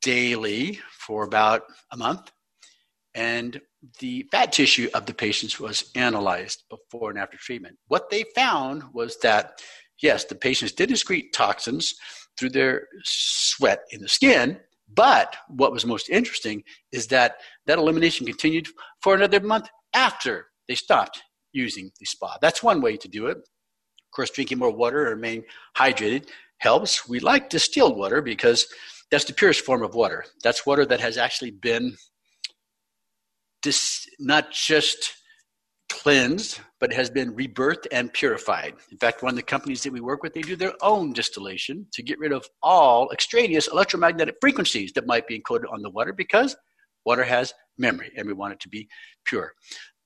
daily 0.00 0.80
for 0.90 1.24
about 1.24 1.62
a 1.92 1.96
month. 1.96 2.32
And 3.14 3.60
the 4.00 4.26
fat 4.32 4.50
tissue 4.52 4.88
of 4.94 5.04
the 5.04 5.12
patients 5.12 5.60
was 5.60 5.90
analyzed 5.94 6.64
before 6.70 7.10
and 7.10 7.18
after 7.18 7.36
treatment. 7.36 7.76
What 7.88 8.08
they 8.08 8.24
found 8.34 8.82
was 8.94 9.18
that, 9.18 9.60
yes, 10.02 10.24
the 10.24 10.34
patients 10.34 10.72
did 10.72 10.88
excrete 10.88 11.32
toxins 11.32 11.94
through 12.38 12.50
their 12.50 12.88
sweat 13.04 13.80
in 13.90 14.00
the 14.00 14.08
skin, 14.08 14.58
but 14.94 15.36
what 15.48 15.72
was 15.72 15.84
most 15.84 16.08
interesting 16.08 16.62
is 16.92 17.08
that 17.08 17.36
that 17.66 17.78
elimination 17.78 18.24
continued 18.24 18.68
for 19.02 19.14
another 19.14 19.40
month 19.40 19.68
after 19.92 20.46
they 20.66 20.74
stopped 20.74 21.22
using 21.52 21.90
the 22.00 22.06
spa. 22.06 22.38
That's 22.40 22.62
one 22.62 22.80
way 22.80 22.96
to 22.96 23.08
do 23.08 23.26
it. 23.26 23.38
Course, 24.16 24.30
drinking 24.30 24.58
more 24.58 24.70
water 24.70 25.02
and 25.02 25.16
remaining 25.16 25.44
hydrated 25.76 26.28
helps. 26.58 27.06
We 27.06 27.20
like 27.20 27.50
distilled 27.50 27.98
water 27.98 28.22
because 28.22 28.66
that's 29.10 29.24
the 29.24 29.34
purest 29.34 29.60
form 29.60 29.82
of 29.82 29.94
water. 29.94 30.24
That's 30.42 30.64
water 30.64 30.86
that 30.86 31.00
has 31.00 31.18
actually 31.18 31.50
been 31.50 31.96
dis- 33.60 34.08
not 34.18 34.52
just 34.52 35.12
cleansed, 35.90 36.60
but 36.80 36.94
has 36.94 37.10
been 37.10 37.34
rebirthed 37.34 37.86
and 37.92 38.10
purified. 38.12 38.74
In 38.90 38.96
fact, 38.96 39.22
one 39.22 39.30
of 39.30 39.36
the 39.36 39.42
companies 39.42 39.82
that 39.82 39.92
we 39.92 40.00
work 40.00 40.22
with, 40.22 40.32
they 40.32 40.40
do 40.40 40.56
their 40.56 40.74
own 40.80 41.12
distillation 41.12 41.86
to 41.92 42.02
get 42.02 42.18
rid 42.18 42.32
of 42.32 42.48
all 42.62 43.10
extraneous 43.12 43.68
electromagnetic 43.68 44.36
frequencies 44.40 44.92
that 44.94 45.06
might 45.06 45.26
be 45.26 45.38
encoded 45.38 45.70
on 45.70 45.82
the 45.82 45.90
water 45.90 46.14
because 46.14 46.56
water 47.04 47.24
has 47.24 47.52
memory 47.76 48.12
and 48.16 48.26
we 48.26 48.32
want 48.32 48.54
it 48.54 48.60
to 48.60 48.68
be 48.70 48.88
pure. 49.26 49.52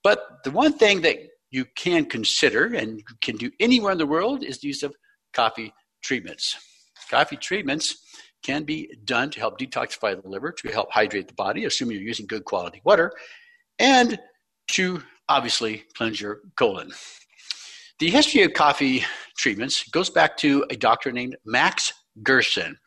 But 0.02 0.42
the 0.44 0.50
one 0.50 0.72
thing 0.72 1.00
that 1.02 1.16
you 1.50 1.64
can 1.76 2.04
consider 2.04 2.66
and 2.66 3.02
can 3.20 3.36
do 3.36 3.50
anywhere 3.60 3.92
in 3.92 3.98
the 3.98 4.06
world 4.06 4.44
is 4.44 4.60
the 4.60 4.68
use 4.68 4.82
of 4.82 4.94
coffee 5.32 5.72
treatments. 6.02 6.56
Coffee 7.10 7.36
treatments 7.36 7.96
can 8.42 8.64
be 8.64 8.90
done 9.04 9.30
to 9.30 9.40
help 9.40 9.58
detoxify 9.58 10.20
the 10.20 10.28
liver, 10.28 10.52
to 10.52 10.68
help 10.68 10.90
hydrate 10.90 11.28
the 11.28 11.34
body, 11.34 11.64
assuming 11.64 11.96
you're 11.96 12.06
using 12.06 12.26
good 12.26 12.44
quality 12.44 12.80
water, 12.84 13.12
and 13.78 14.18
to 14.68 15.02
obviously 15.28 15.84
cleanse 15.96 16.20
your 16.20 16.40
colon. 16.56 16.90
The 17.98 18.10
history 18.10 18.42
of 18.42 18.54
coffee 18.54 19.04
treatments 19.36 19.84
goes 19.90 20.08
back 20.08 20.36
to 20.38 20.64
a 20.70 20.76
doctor 20.76 21.12
named 21.12 21.36
Max 21.44 21.92
Gerson. 22.22 22.78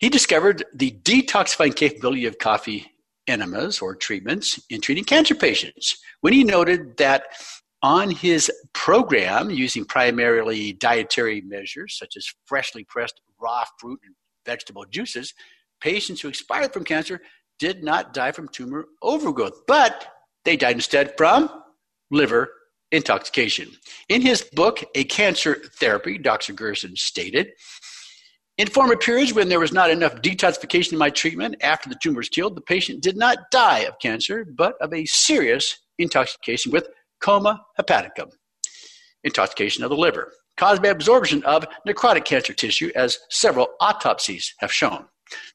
He 0.00 0.08
discovered 0.08 0.64
the 0.74 0.90
detoxifying 1.02 1.74
capability 1.74 2.26
of 2.26 2.38
coffee 2.38 2.90
enemas 3.28 3.80
or 3.80 3.94
treatments 3.94 4.60
in 4.70 4.80
treating 4.80 5.04
cancer 5.04 5.34
patients 5.34 5.98
when 6.20 6.32
he 6.32 6.44
noted 6.44 6.96
that 6.96 7.24
on 7.82 8.10
his 8.10 8.50
program, 8.72 9.50
using 9.50 9.84
primarily 9.84 10.72
dietary 10.72 11.40
measures 11.42 11.96
such 11.96 12.16
as 12.16 12.26
freshly 12.44 12.84
pressed 12.84 13.20
raw 13.40 13.64
fruit 13.78 14.00
and 14.04 14.14
vegetable 14.44 14.84
juices, 14.90 15.34
patients 15.80 16.20
who 16.20 16.28
expired 16.28 16.72
from 16.72 16.84
cancer 16.84 17.20
did 17.58 17.84
not 17.84 18.12
die 18.12 18.32
from 18.32 18.48
tumor 18.48 18.86
overgrowth, 19.02 19.66
but 19.66 20.06
they 20.44 20.56
died 20.56 20.76
instead 20.76 21.16
from 21.16 21.48
liver 22.10 22.48
intoxication. 22.90 23.68
In 24.08 24.22
his 24.22 24.42
book, 24.42 24.82
A 24.94 25.04
Cancer 25.04 25.56
Therapy, 25.78 26.18
Dr. 26.18 26.54
Gerson 26.54 26.96
stated, 26.96 27.52
in 28.58 28.66
former 28.66 28.96
periods 28.96 29.32
when 29.32 29.48
there 29.48 29.60
was 29.60 29.72
not 29.72 29.90
enough 29.90 30.16
detoxification 30.16 30.92
in 30.92 30.98
my 30.98 31.10
treatment 31.10 31.54
after 31.62 31.88
the 31.88 31.96
tumor 32.02 32.18
was 32.18 32.28
killed, 32.28 32.56
the 32.56 32.60
patient 32.60 33.02
did 33.02 33.16
not 33.16 33.50
die 33.52 33.80
of 33.80 33.98
cancer, 34.00 34.44
but 34.44 34.74
of 34.80 34.92
a 34.92 35.04
serious 35.06 35.78
intoxication 35.98 36.72
with 36.72 36.88
coma 37.20 37.60
hepaticum, 37.78 38.30
intoxication 39.22 39.84
of 39.84 39.90
the 39.90 39.96
liver, 39.96 40.32
caused 40.56 40.82
by 40.82 40.88
absorption 40.88 41.42
of 41.44 41.66
necrotic 41.86 42.24
cancer 42.24 42.52
tissue, 42.52 42.90
as 42.96 43.18
several 43.30 43.68
autopsies 43.80 44.52
have 44.58 44.72
shown. 44.72 45.06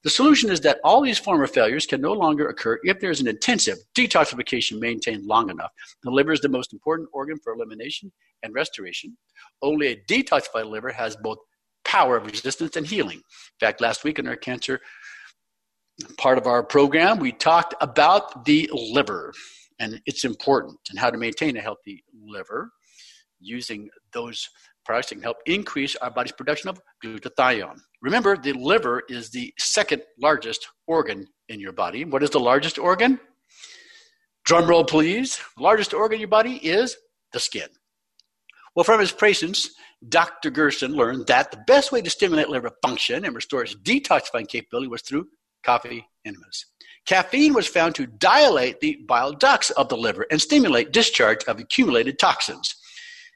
The 0.03 0.09
solution 0.09 0.49
is 0.49 0.61
that 0.61 0.79
all 0.83 1.01
these 1.01 1.17
former 1.17 1.47
failures 1.47 1.85
can 1.85 1.99
no 1.99 2.13
longer 2.13 2.47
occur 2.47 2.79
if 2.83 2.99
there 2.99 3.09
is 3.09 3.19
an 3.19 3.27
intensive 3.27 3.79
detoxification 3.97 4.79
maintained 4.79 5.25
long 5.25 5.49
enough. 5.49 5.71
The 6.03 6.11
liver 6.11 6.31
is 6.31 6.41
the 6.41 6.49
most 6.49 6.73
important 6.73 7.09
organ 7.11 7.37
for 7.43 7.53
elimination 7.53 8.11
and 8.43 8.53
restoration. 8.53 9.17
Only 9.61 9.87
a 9.87 9.95
detoxified 10.07 10.69
liver 10.69 10.91
has 10.91 11.17
both 11.17 11.39
power 11.85 12.17
of 12.17 12.25
resistance 12.25 12.75
and 12.75 12.87
healing. 12.87 13.17
In 13.17 13.59
fact, 13.59 13.81
last 13.81 14.03
week 14.03 14.19
in 14.19 14.27
our 14.27 14.35
cancer 14.35 14.81
part 16.17 16.37
of 16.37 16.47
our 16.47 16.63
program, 16.63 17.19
we 17.19 17.31
talked 17.31 17.75
about 17.81 18.45
the 18.45 18.69
liver 18.73 19.33
and 19.79 20.01
its 20.05 20.25
importance 20.25 20.79
and 20.89 20.99
how 20.99 21.09
to 21.09 21.17
maintain 21.17 21.57
a 21.57 21.61
healthy 21.61 22.03
liver 22.25 22.71
using 23.39 23.89
those 24.13 24.49
products 24.85 25.09
that 25.09 25.15
can 25.15 25.23
help 25.23 25.37
increase 25.45 25.95
our 25.97 26.11
body's 26.11 26.31
production 26.31 26.69
of 26.69 26.79
glutathione. 27.03 27.79
Remember, 28.01 28.35
the 28.35 28.53
liver 28.53 29.03
is 29.09 29.29
the 29.29 29.53
second 29.57 30.01
largest 30.19 30.67
organ 30.87 31.25
in 31.49 31.59
your 31.59 31.71
body. 31.71 32.05
What 32.05 32.23
is 32.23 32.31
the 32.31 32.39
largest 32.39 32.77
organ? 32.77 33.19
Drum 34.45 34.67
roll, 34.67 34.83
please. 34.83 35.39
Largest 35.57 35.93
organ 35.93 36.15
in 36.15 36.21
your 36.21 36.27
body 36.27 36.55
is 36.55 36.97
the 37.31 37.39
skin. 37.39 37.69
Well, 38.75 38.83
from 38.83 38.99
his 38.99 39.11
patients, 39.11 39.69
Dr. 40.07 40.49
Gerson 40.49 40.93
learned 40.93 41.27
that 41.27 41.51
the 41.51 41.63
best 41.67 41.91
way 41.91 42.01
to 42.01 42.09
stimulate 42.09 42.49
liver 42.49 42.71
function 42.81 43.25
and 43.25 43.35
restore 43.35 43.63
its 43.63 43.75
detoxifying 43.75 44.47
capability 44.47 44.87
was 44.87 45.01
through 45.01 45.27
coffee 45.63 46.07
enemas. 46.25 46.65
Caffeine 47.05 47.53
was 47.53 47.67
found 47.67 47.95
to 47.95 48.07
dilate 48.07 48.79
the 48.79 48.97
bile 49.07 49.33
ducts 49.33 49.69
of 49.71 49.89
the 49.89 49.97
liver 49.97 50.25
and 50.31 50.41
stimulate 50.41 50.91
discharge 50.91 51.43
of 51.45 51.59
accumulated 51.59 52.17
toxins. 52.17 52.75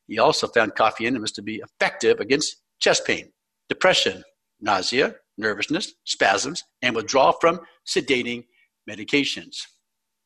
He 0.07 0.19
also 0.19 0.47
found 0.47 0.75
coffee 0.75 1.05
enemas 1.05 1.33
to 1.33 1.41
be 1.41 1.61
effective 1.63 2.19
against 2.19 2.57
chest 2.79 3.05
pain, 3.05 3.31
depression, 3.69 4.23
nausea, 4.61 5.15
nervousness, 5.37 5.93
spasms, 6.05 6.63
and 6.81 6.95
withdrawal 6.95 7.33
from 7.33 7.59
sedating 7.85 8.45
medications 8.89 9.57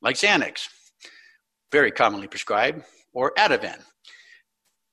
like 0.02 0.16
Xanax, 0.16 0.68
very 1.70 1.90
commonly 1.90 2.26
prescribed, 2.26 2.82
or 3.12 3.32
Ativan. 3.38 3.80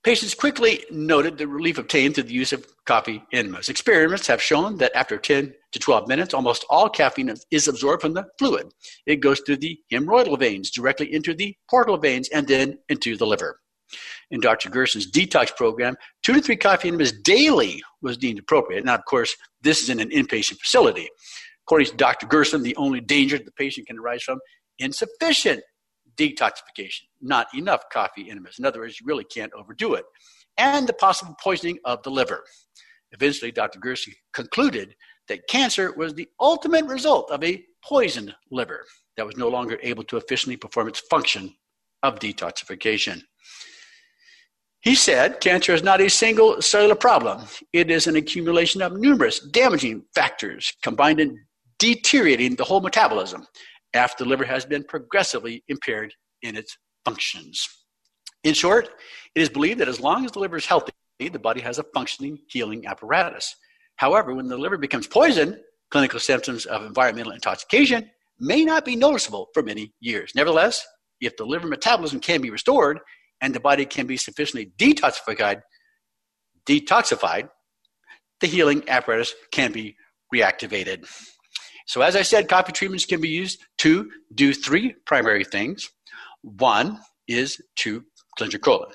Patients 0.02 0.34
quickly 0.34 0.86
noted 0.90 1.38
the 1.38 1.46
relief 1.46 1.78
obtained 1.78 2.16
through 2.16 2.24
the 2.24 2.34
use 2.34 2.54
of 2.54 2.66
coffee 2.86 3.22
enemas. 3.34 3.68
Experiments 3.68 4.28
have 4.28 4.42
shown 4.42 4.78
that 4.78 4.96
after 4.96 5.18
10 5.18 5.54
to 5.74 5.80
12 5.80 6.08
minutes, 6.08 6.34
almost 6.34 6.66
all 6.70 6.90
caffeine 6.90 7.34
is 7.52 7.68
absorbed 7.68 8.02
from 8.02 8.14
the 8.14 8.26
fluid. 8.38 8.68
It 9.06 9.18
goes 9.18 9.42
through 9.42 9.58
the 9.58 9.78
hemorrhoidal 9.92 10.40
veins 10.40 10.72
directly 10.72 11.14
into 11.14 11.34
the 11.34 11.54
portal 11.70 11.98
veins 11.98 12.30
and 12.30 12.48
then 12.48 12.78
into 12.88 13.18
the 13.18 13.28
liver. 13.28 13.60
In 14.32 14.40
Dr. 14.40 14.70
Gerson's 14.70 15.12
detox 15.12 15.54
program, 15.54 15.98
two 16.24 16.34
to 16.34 16.42
three 16.42 16.56
coffee 16.56 16.88
enemas 16.88 17.12
daily 17.12 17.82
was 18.02 18.16
deemed 18.16 18.40
appropriate. 18.40 18.86
Now, 18.86 18.96
of 18.96 19.04
course, 19.04 19.36
this 19.64 19.82
is 19.82 19.90
in 19.90 20.00
an 20.00 20.12
inpatient 20.12 20.60
facility. 20.60 21.10
According 21.66 21.88
to 21.88 21.98
Dr. 21.98 22.26
Gerson, 22.26 22.64
the 22.64 22.76
only 22.78 23.02
danger 23.02 23.38
the 23.38 23.52
patient 23.52 23.88
can 23.88 24.00
arise 24.00 24.24
from 24.24 24.40
insufficient 24.78 25.62
detoxification, 26.20 27.04
not 27.22 27.48
enough 27.56 27.84
coffee 27.92 28.30
enemas. 28.30 28.60
In 28.60 28.66
other 28.66 28.80
words, 28.80 29.00
you 29.00 29.06
really 29.06 29.24
can't 29.24 29.54
overdo 29.54 29.94
it. 29.94 30.04
And 30.58 30.86
the 30.86 30.94
possible 30.94 31.36
poisoning 31.42 31.80
of 31.86 32.04
the 32.04 32.12
liver. 32.12 32.44
Eventually, 33.14 33.52
Dr. 33.52 33.80
Gerson 33.80 34.14
concluded 34.34 34.96
that 35.30 35.48
cancer 35.48 35.94
was 35.96 36.14
the 36.14 36.28
ultimate 36.40 36.86
result 36.86 37.32
of 37.32 37.44
a 37.44 37.64
poisoned 37.84 38.36
liver 38.52 38.84
that 39.16 39.26
was 39.26 39.38
no 39.38 39.48
longer 39.48 39.80
able 39.82 40.04
to 40.04 40.18
efficiently 40.18 40.58
perform 40.58 40.90
its 40.90 41.00
function 41.00 41.56
of 42.04 42.20
detoxification. 42.20 43.22
He 44.82 44.96
said 44.96 45.42
cancer 45.42 45.74
is 45.74 45.84
not 45.84 46.02
a 46.02 46.10
single 46.10 46.62
cellular 46.62 46.96
problem, 46.96 47.46
it 47.74 47.92
is 47.92 48.08
an 48.08 48.16
accumulation 48.16 48.82
of 48.82 48.94
numerous 48.94 49.40
damaging 49.40 50.04
factors 50.16 50.74
combined 50.84 51.20
in 51.20 51.38
deteriorating 51.80 52.56
the 52.56 52.64
whole 52.64 52.82
metabolism 52.82 53.46
after 53.94 54.24
the 54.24 54.30
liver 54.30 54.46
has 54.46 54.66
been 54.66 54.84
progressively 54.84 55.64
impaired 55.68 56.14
in 56.42 56.56
its 56.56 56.78
functions. 57.06 57.68
In 58.44 58.54
short, 58.54 58.90
it 59.36 59.42
is 59.42 59.50
believed 59.50 59.80
that 59.80 59.88
as 59.88 60.00
long 60.00 60.26
as 60.26 60.32
the 60.32 60.40
liver 60.40 60.58
is 60.58 60.66
healthy, 60.66 60.92
the 61.20 61.40
body 61.40 61.62
has 61.62 61.80
a 61.80 61.84
functioning 61.94 62.40
healing 62.48 62.88
apparatus. 62.88 63.56
However, 63.98 64.34
when 64.34 64.48
the 64.48 64.58
liver 64.58 64.78
becomes 64.78 65.08
poisoned, 65.08 65.60
clinical 65.92 66.20
symptoms 66.20 66.66
of 66.66 66.86
environmental 66.86 67.34
intoxication 67.34 68.10
may 68.40 68.64
not 68.64 68.86
be 68.86 68.96
noticeable 68.96 69.50
for 69.54 69.62
many 69.62 69.94
years. 70.00 70.32
Nevertheless, 70.36 70.86
if 71.20 71.36
the 71.36 71.46
liver 71.46 71.68
metabolism 71.68 72.22
can 72.22 72.42
be 72.42 72.50
restored 72.50 73.00
and 73.42 73.54
the 73.54 73.60
body 73.60 73.86
can 73.86 74.08
be 74.08 74.16
sufficiently 74.16 74.72
detoxified, 74.78 75.62
detoxified, 76.66 77.50
the 78.40 78.48
healing 78.48 78.88
apparatus 78.88 79.34
can 79.52 79.74
be 79.74 79.98
reactivated. 80.34 81.06
So, 81.90 82.02
as 82.02 82.16
I 82.16 82.22
said, 82.22 82.48
coffee 82.48 82.72
treatments 82.72 83.08
can 83.08 83.20
be 83.20 83.30
used 83.30 83.66
to 83.80 84.12
do 84.36 84.54
three 84.54 84.94
primary 85.08 85.44
things. 85.44 85.90
One 86.44 87.00
is 87.28 87.60
to 87.78 88.06
cleanse 88.38 88.54
your 88.54 88.60
colon. 88.60 88.92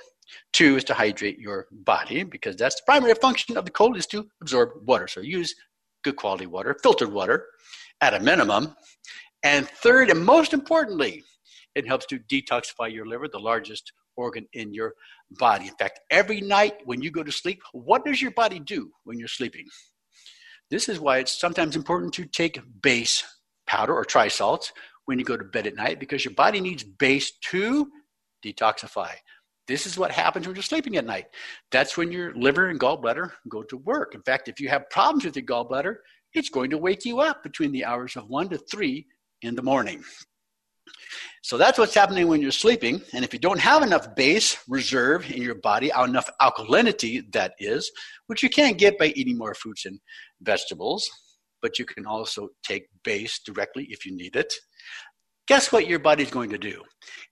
Two 0.52 0.76
is 0.76 0.84
to 0.84 0.94
hydrate 0.94 1.40
your 1.40 1.66
body 1.72 2.22
because 2.22 2.54
that's 2.54 2.76
the 2.76 2.82
primary 2.86 3.14
function 3.16 3.56
of 3.56 3.64
the 3.64 3.72
colon 3.72 3.96
is 3.96 4.06
to 4.06 4.28
absorb 4.40 4.68
water. 4.86 5.08
So 5.08 5.22
use 5.22 5.56
good 6.04 6.14
quality 6.14 6.46
water, 6.46 6.76
filtered 6.84 7.12
water 7.12 7.46
at 8.00 8.14
a 8.14 8.20
minimum. 8.20 8.76
And 9.42 9.68
third, 9.68 10.08
and 10.08 10.24
most 10.24 10.52
importantly, 10.52 11.24
it 11.74 11.88
helps 11.88 12.06
to 12.06 12.20
detoxify 12.20 12.92
your 12.92 13.06
liver, 13.06 13.26
the 13.26 13.40
largest 13.40 13.92
organ 14.16 14.46
in 14.52 14.72
your 14.72 14.94
body. 15.32 15.66
In 15.66 15.74
fact, 15.74 15.98
every 16.12 16.40
night 16.40 16.74
when 16.84 17.02
you 17.02 17.10
go 17.10 17.24
to 17.24 17.32
sleep, 17.32 17.60
what 17.72 18.04
does 18.04 18.22
your 18.22 18.30
body 18.30 18.60
do 18.60 18.92
when 19.02 19.18
you're 19.18 19.26
sleeping? 19.26 19.66
This 20.70 20.88
is 20.88 20.98
why 20.98 21.18
it's 21.18 21.38
sometimes 21.38 21.76
important 21.76 22.14
to 22.14 22.24
take 22.24 22.60
base 22.82 23.22
powder 23.66 23.94
or 23.94 24.04
tri 24.04 24.28
salts 24.28 24.72
when 25.06 25.18
you 25.18 25.24
go 25.24 25.36
to 25.36 25.44
bed 25.44 25.66
at 25.66 25.76
night 25.76 26.00
because 26.00 26.24
your 26.24 26.34
body 26.34 26.60
needs 26.60 26.82
base 26.82 27.32
to 27.50 27.90
detoxify. 28.44 29.10
This 29.66 29.86
is 29.86 29.96
what 29.96 30.10
happens 30.10 30.46
when 30.46 30.56
you're 30.56 30.62
sleeping 30.62 30.96
at 30.96 31.06
night. 31.06 31.26
That's 31.70 31.96
when 31.96 32.12
your 32.12 32.34
liver 32.34 32.68
and 32.68 32.78
gallbladder 32.78 33.30
go 33.48 33.62
to 33.64 33.78
work. 33.78 34.14
In 34.14 34.22
fact, 34.22 34.48
if 34.48 34.60
you 34.60 34.68
have 34.68 34.90
problems 34.90 35.24
with 35.24 35.36
your 35.36 35.46
gallbladder, 35.46 35.96
it's 36.34 36.50
going 36.50 36.70
to 36.70 36.78
wake 36.78 37.04
you 37.04 37.20
up 37.20 37.42
between 37.42 37.72
the 37.72 37.84
hours 37.84 38.16
of 38.16 38.28
1 38.28 38.50
to 38.50 38.58
3 38.58 39.06
in 39.42 39.54
the 39.54 39.62
morning. 39.62 40.02
So 41.42 41.56
that's 41.56 41.78
what's 41.78 41.94
happening 41.94 42.28
when 42.28 42.40
you're 42.40 42.50
sleeping. 42.50 43.02
And 43.12 43.24
if 43.24 43.32
you 43.32 43.38
don't 43.38 43.60
have 43.60 43.82
enough 43.82 44.14
base 44.14 44.58
reserve 44.68 45.30
in 45.30 45.42
your 45.42 45.54
body, 45.56 45.90
enough 45.96 46.28
alkalinity, 46.40 47.30
that 47.32 47.52
is, 47.58 47.90
which 48.26 48.42
you 48.42 48.50
can't 48.50 48.78
get 48.78 48.98
by 48.98 49.12
eating 49.14 49.38
more 49.38 49.54
fruits 49.54 49.86
and 49.86 49.98
vegetables, 50.44 51.08
but 51.62 51.78
you 51.78 51.84
can 51.84 52.06
also 52.06 52.48
take 52.62 52.86
base 53.02 53.40
directly 53.44 53.86
if 53.90 54.04
you 54.06 54.14
need 54.14 54.36
it 54.36 54.54
guess 55.46 55.72
what 55.72 55.86
your 55.86 55.98
body's 55.98 56.30
going 56.30 56.50
to 56.50 56.58
do? 56.58 56.82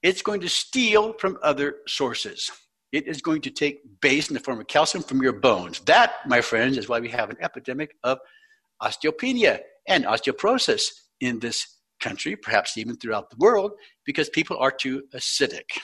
It's 0.03 0.23
going 0.23 0.41
to 0.41 0.49
steal 0.49 1.15
from 1.15 1.39
other 1.43 1.77
sources. 1.87 2.51
It 2.93 3.07
is 3.07 3.23
going 3.23 3.41
to 3.43 3.51
take 3.51 3.81
base 4.01 4.29
in 4.29 4.35
the 4.35 4.41
form 4.41 4.61
of 4.61 4.67
calcium 4.67 5.03
from 5.03 5.23
your 5.23 5.33
bones. 5.33 5.81
That, 5.81 6.15
my 6.27 6.41
friends, 6.41 6.77
is 6.77 6.89
why 6.89 7.01
we 7.01 7.09
have 7.09 7.31
an 7.31 7.39
epidemic 7.41 7.95
of 8.05 8.19
osteopenia 8.83 9.61
and 9.89 10.05
osteoporosis 10.05 10.89
in 11.21 11.39
this 11.39 11.79
country, 12.01 12.37
perhaps 12.37 12.77
even 12.77 12.97
throughout 12.97 13.31
the 13.31 13.37
world, 13.39 13.73
because 14.05 14.29
people 14.29 14.59
are 14.59 14.73
too 14.73 15.05
acidic. 15.15 15.79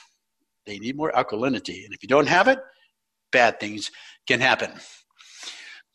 They 0.66 0.78
need 0.78 0.96
more 0.96 1.12
alkalinity. 1.12 1.84
And 1.84 1.94
if 1.94 2.02
you 2.02 2.08
don't 2.08 2.28
have 2.28 2.48
it, 2.48 2.58
bad 3.32 3.58
things 3.58 3.90
can 4.26 4.40
happen. 4.40 4.72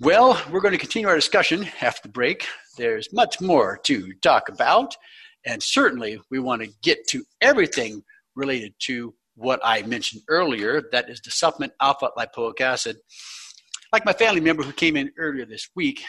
Well, 0.04 0.38
we're 0.52 0.60
going 0.60 0.74
to 0.74 0.78
continue 0.78 1.08
our 1.08 1.16
discussion 1.16 1.66
after 1.80 2.02
the 2.02 2.12
break. 2.12 2.46
There's 2.78 3.08
much 3.14 3.40
more 3.40 3.80
to 3.86 4.12
talk 4.16 4.50
about. 4.50 4.98
And 5.46 5.64
certainly, 5.64 6.20
we 6.30 6.40
want 6.40 6.62
to 6.62 6.70
get 6.82 7.08
to 7.12 7.24
everything 7.40 8.04
related 8.36 8.74
to 8.80 9.14
what 9.36 9.62
I 9.64 9.82
mentioned 9.84 10.24
earlier 10.28 10.84
that 10.92 11.10
is 11.10 11.22
the 11.22 11.32
supplement 11.32 11.72
alpha 11.80 12.10
lipoic 12.18 12.60
acid. 12.60 12.98
Like 13.94 14.04
my 14.04 14.12
family 14.12 14.42
member 14.42 14.62
who 14.62 14.74
came 14.74 14.98
in 14.98 15.10
earlier 15.18 15.46
this 15.46 15.70
week, 15.74 16.04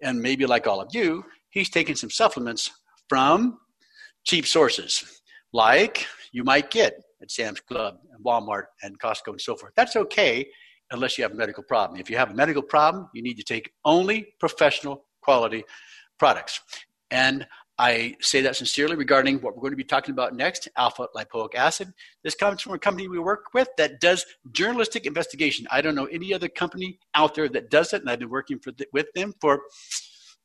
and 0.00 0.22
maybe 0.22 0.46
like 0.46 0.68
all 0.68 0.80
of 0.80 0.94
you, 0.94 1.24
he's 1.48 1.68
taking 1.68 1.96
some 1.96 2.10
supplements 2.10 2.70
from 3.08 3.58
cheap 4.22 4.46
sources, 4.46 5.20
like 5.52 6.06
you 6.30 6.44
might 6.44 6.70
get 6.70 6.94
at 7.20 7.32
Sam's 7.32 7.58
Club 7.58 7.96
and 8.12 8.24
Walmart 8.24 8.66
and 8.84 9.00
Costco 9.00 9.32
and 9.32 9.40
so 9.40 9.56
forth. 9.56 9.72
That's 9.74 9.96
okay 9.96 10.46
unless 10.90 11.16
you 11.16 11.24
have 11.24 11.32
a 11.32 11.36
medical 11.36 11.62
problem. 11.62 12.00
If 12.00 12.10
you 12.10 12.16
have 12.16 12.30
a 12.30 12.34
medical 12.34 12.62
problem, 12.62 13.08
you 13.14 13.22
need 13.22 13.36
to 13.36 13.42
take 13.42 13.72
only 13.84 14.34
professional 14.38 15.04
quality 15.22 15.64
products. 16.18 16.60
And 17.10 17.46
I 17.78 18.16
say 18.20 18.42
that 18.42 18.56
sincerely 18.56 18.94
regarding 18.94 19.40
what 19.40 19.56
we're 19.56 19.62
going 19.62 19.72
to 19.72 19.76
be 19.76 19.84
talking 19.84 20.12
about 20.12 20.34
next 20.34 20.68
alpha 20.76 21.08
lipoic 21.16 21.54
acid. 21.54 21.94
This 22.22 22.34
comes 22.34 22.60
from 22.60 22.74
a 22.74 22.78
company 22.78 23.08
we 23.08 23.18
work 23.18 23.54
with 23.54 23.68
that 23.78 24.00
does 24.00 24.26
journalistic 24.52 25.06
investigation. 25.06 25.66
I 25.70 25.80
don't 25.80 25.94
know 25.94 26.04
any 26.04 26.34
other 26.34 26.48
company 26.48 26.98
out 27.14 27.34
there 27.34 27.48
that 27.48 27.70
does 27.70 27.94
it, 27.94 28.02
and 28.02 28.10
I've 28.10 28.18
been 28.18 28.28
working 28.28 28.60
the, 28.62 28.86
with 28.92 29.06
them 29.14 29.32
for 29.40 29.62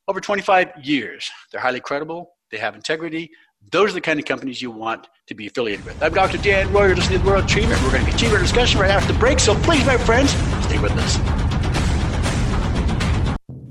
over 0.08 0.18
25 0.18 0.72
years. 0.82 1.30
They're 1.52 1.60
highly 1.60 1.80
credible, 1.80 2.30
they 2.50 2.56
have 2.56 2.74
integrity. 2.74 3.30
Those 3.70 3.90
are 3.90 3.94
the 3.94 4.00
kind 4.00 4.20
of 4.20 4.26
companies 4.26 4.62
you 4.62 4.70
want 4.70 5.08
to 5.26 5.34
be 5.34 5.48
affiliated 5.48 5.84
with. 5.84 6.00
I'm 6.00 6.14
Dr. 6.14 6.38
Dan 6.38 6.72
Royal, 6.72 6.94
listening 6.94 7.18
to 7.18 7.24
the 7.24 7.30
Royal 7.30 7.46
Treatment. 7.46 7.82
We're 7.82 7.90
going 7.90 8.04
to 8.04 8.10
continue 8.10 8.36
our 8.36 8.40
discussion 8.40 8.80
right 8.80 8.90
after 8.90 9.12
the 9.12 9.18
break, 9.18 9.40
so 9.40 9.54
please, 9.56 9.84
my 9.84 9.98
friends, 9.98 10.30
stay 10.64 10.78
with 10.78 10.92
us. 10.92 11.45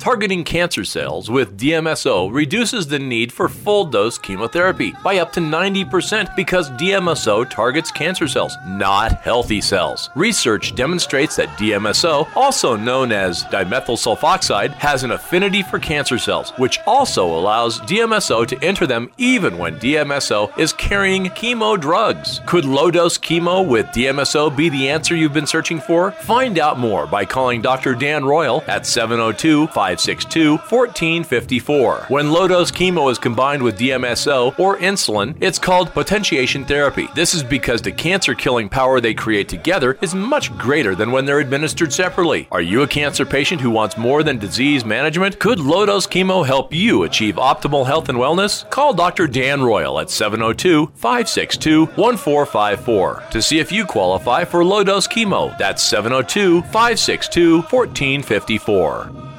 Targeting 0.06 0.44
cancer 0.44 0.86
cells 0.86 1.32
with 1.32 1.58
DMSO 1.58 2.32
reduces 2.32 2.86
the 2.86 3.00
need 3.00 3.34
for 3.34 3.50
full 3.50 3.86
dose 3.86 4.20
chemotherapy 4.20 4.94
by 5.04 5.18
up 5.18 5.32
to 5.32 5.40
90% 5.40 6.36
because 6.36 6.70
DMSO 6.70 7.50
targets 7.50 7.90
cancer 7.90 8.28
cells, 8.28 8.56
not 8.68 9.14
healthy 9.24 9.60
cells. 9.60 10.12
Research 10.14 10.76
demonstrates 10.76 11.36
that 11.38 11.50
DMSO, 11.58 12.28
also 12.36 12.76
known 12.76 13.12
as 13.12 13.46
dimethyl 13.46 13.98
sulfoxide, 13.98 14.74
has 14.74 15.04
an 15.04 15.10
affinity 15.10 15.64
for 15.64 15.80
cancer 15.80 16.20
cells, 16.20 16.52
which 16.58 16.78
also 16.86 17.26
allows 17.26 17.80
DMSO 17.82 18.46
to 18.46 18.64
enter 18.64 18.86
them 18.86 19.12
even 19.18 19.58
when 19.58 19.80
DMSO 19.80 20.56
is 20.60 20.72
carrying 20.72 21.26
chemo 21.30 21.82
drugs. 21.82 22.42
Could 22.46 22.66
low 22.66 22.92
dose 22.92 23.18
chemo 23.18 23.68
with 23.68 23.88
DMSO 23.88 24.56
be 24.56 24.70
the 24.70 24.88
answer 24.88 25.16
you've 25.16 25.34
been 25.34 25.48
searching 25.48 25.80
for? 25.80 26.12
Find 26.12 26.60
out 26.60 26.78
more 26.78 27.08
by 27.08 27.26
calling 27.26 27.64
Dr. 27.64 27.96
Dan 27.96 28.24
Royal 28.24 28.64
at 28.68 28.86
702 28.86 29.66
562 29.96 30.58
1454. 30.58 32.06
When 32.10 32.32
low 32.32 32.48
dose 32.48 32.72
chemo 32.72 33.10
is 33.10 33.18
combined 33.18 33.64
with 33.64 33.80
DMSO 33.80 34.58
or 34.60 34.78
insulin, 34.78 35.36
it's 35.40 35.58
called 35.58 35.94
potentiation 35.94 36.66
therapy. 36.66 37.08
This 37.16 37.34
is 37.34 37.44
because 37.44 37.82
the 37.82 37.92
cancer 37.92 38.36
killing 38.36 38.68
power 38.68 39.00
they 39.00 39.14
create 39.14 39.48
together 39.48 39.98
is 40.02 40.14
much 40.14 40.56
greater 40.58 40.96
than 40.96 41.12
when 41.12 41.26
they're 41.26 41.40
administered 41.40 41.94
separately. 41.94 42.48
Are 42.52 42.62
you 42.62 42.82
a 42.82 42.88
cancer 42.88 43.26
patient 43.26 43.62
who 43.62 43.70
wants 43.70 43.98
more 43.98 44.22
than 44.22 44.38
disease 44.38 44.84
management? 44.84 45.40
Could 45.40 45.60
low 45.60 45.86
dose 45.86 46.08
chemo 46.08 46.46
help 46.46 46.74
you 46.74 47.04
achieve 47.04 47.36
optimal 47.36 47.86
health 47.86 48.10
and 48.10 48.18
wellness? 48.18 48.70
Call 48.70 48.94
Dr. 48.94 49.28
Dan 49.28 49.64
Royal 49.64 50.00
at 50.00 50.10
702 50.10 50.88
562 50.96 51.86
1454 51.86 53.24
to 53.32 53.42
see 53.42 53.60
if 53.60 53.72
you 53.72 53.86
qualify 53.86 54.44
for 54.44 54.64
low 54.64 54.84
dose 54.84 55.08
chemo. 55.08 55.58
That's 55.58 55.82
702 55.84 56.62
562 56.64 57.62
1454. 57.62 59.35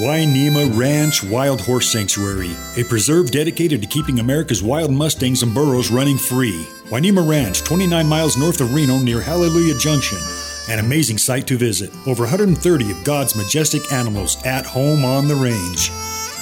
Wynema 0.00 0.74
Ranch 0.78 1.22
Wild 1.22 1.60
Horse 1.60 1.92
Sanctuary, 1.92 2.56
a 2.78 2.84
preserve 2.84 3.30
dedicated 3.30 3.82
to 3.82 3.86
keeping 3.86 4.18
America's 4.18 4.62
wild 4.62 4.90
mustangs 4.90 5.42
and 5.42 5.52
burros 5.52 5.90
running 5.90 6.16
free. 6.16 6.66
Wynema 6.88 7.28
Ranch, 7.28 7.62
29 7.64 8.06
miles 8.06 8.38
north 8.38 8.62
of 8.62 8.72
Reno 8.72 8.96
near 8.96 9.20
Hallelujah 9.20 9.76
Junction. 9.76 10.16
An 10.70 10.78
amazing 10.78 11.18
site 11.18 11.46
to 11.48 11.58
visit. 11.58 11.90
Over 12.06 12.22
130 12.22 12.90
of 12.90 13.04
God's 13.04 13.36
majestic 13.36 13.92
animals 13.92 14.42
at 14.46 14.64
home 14.64 15.04
on 15.04 15.28
the 15.28 15.34
range. 15.34 15.90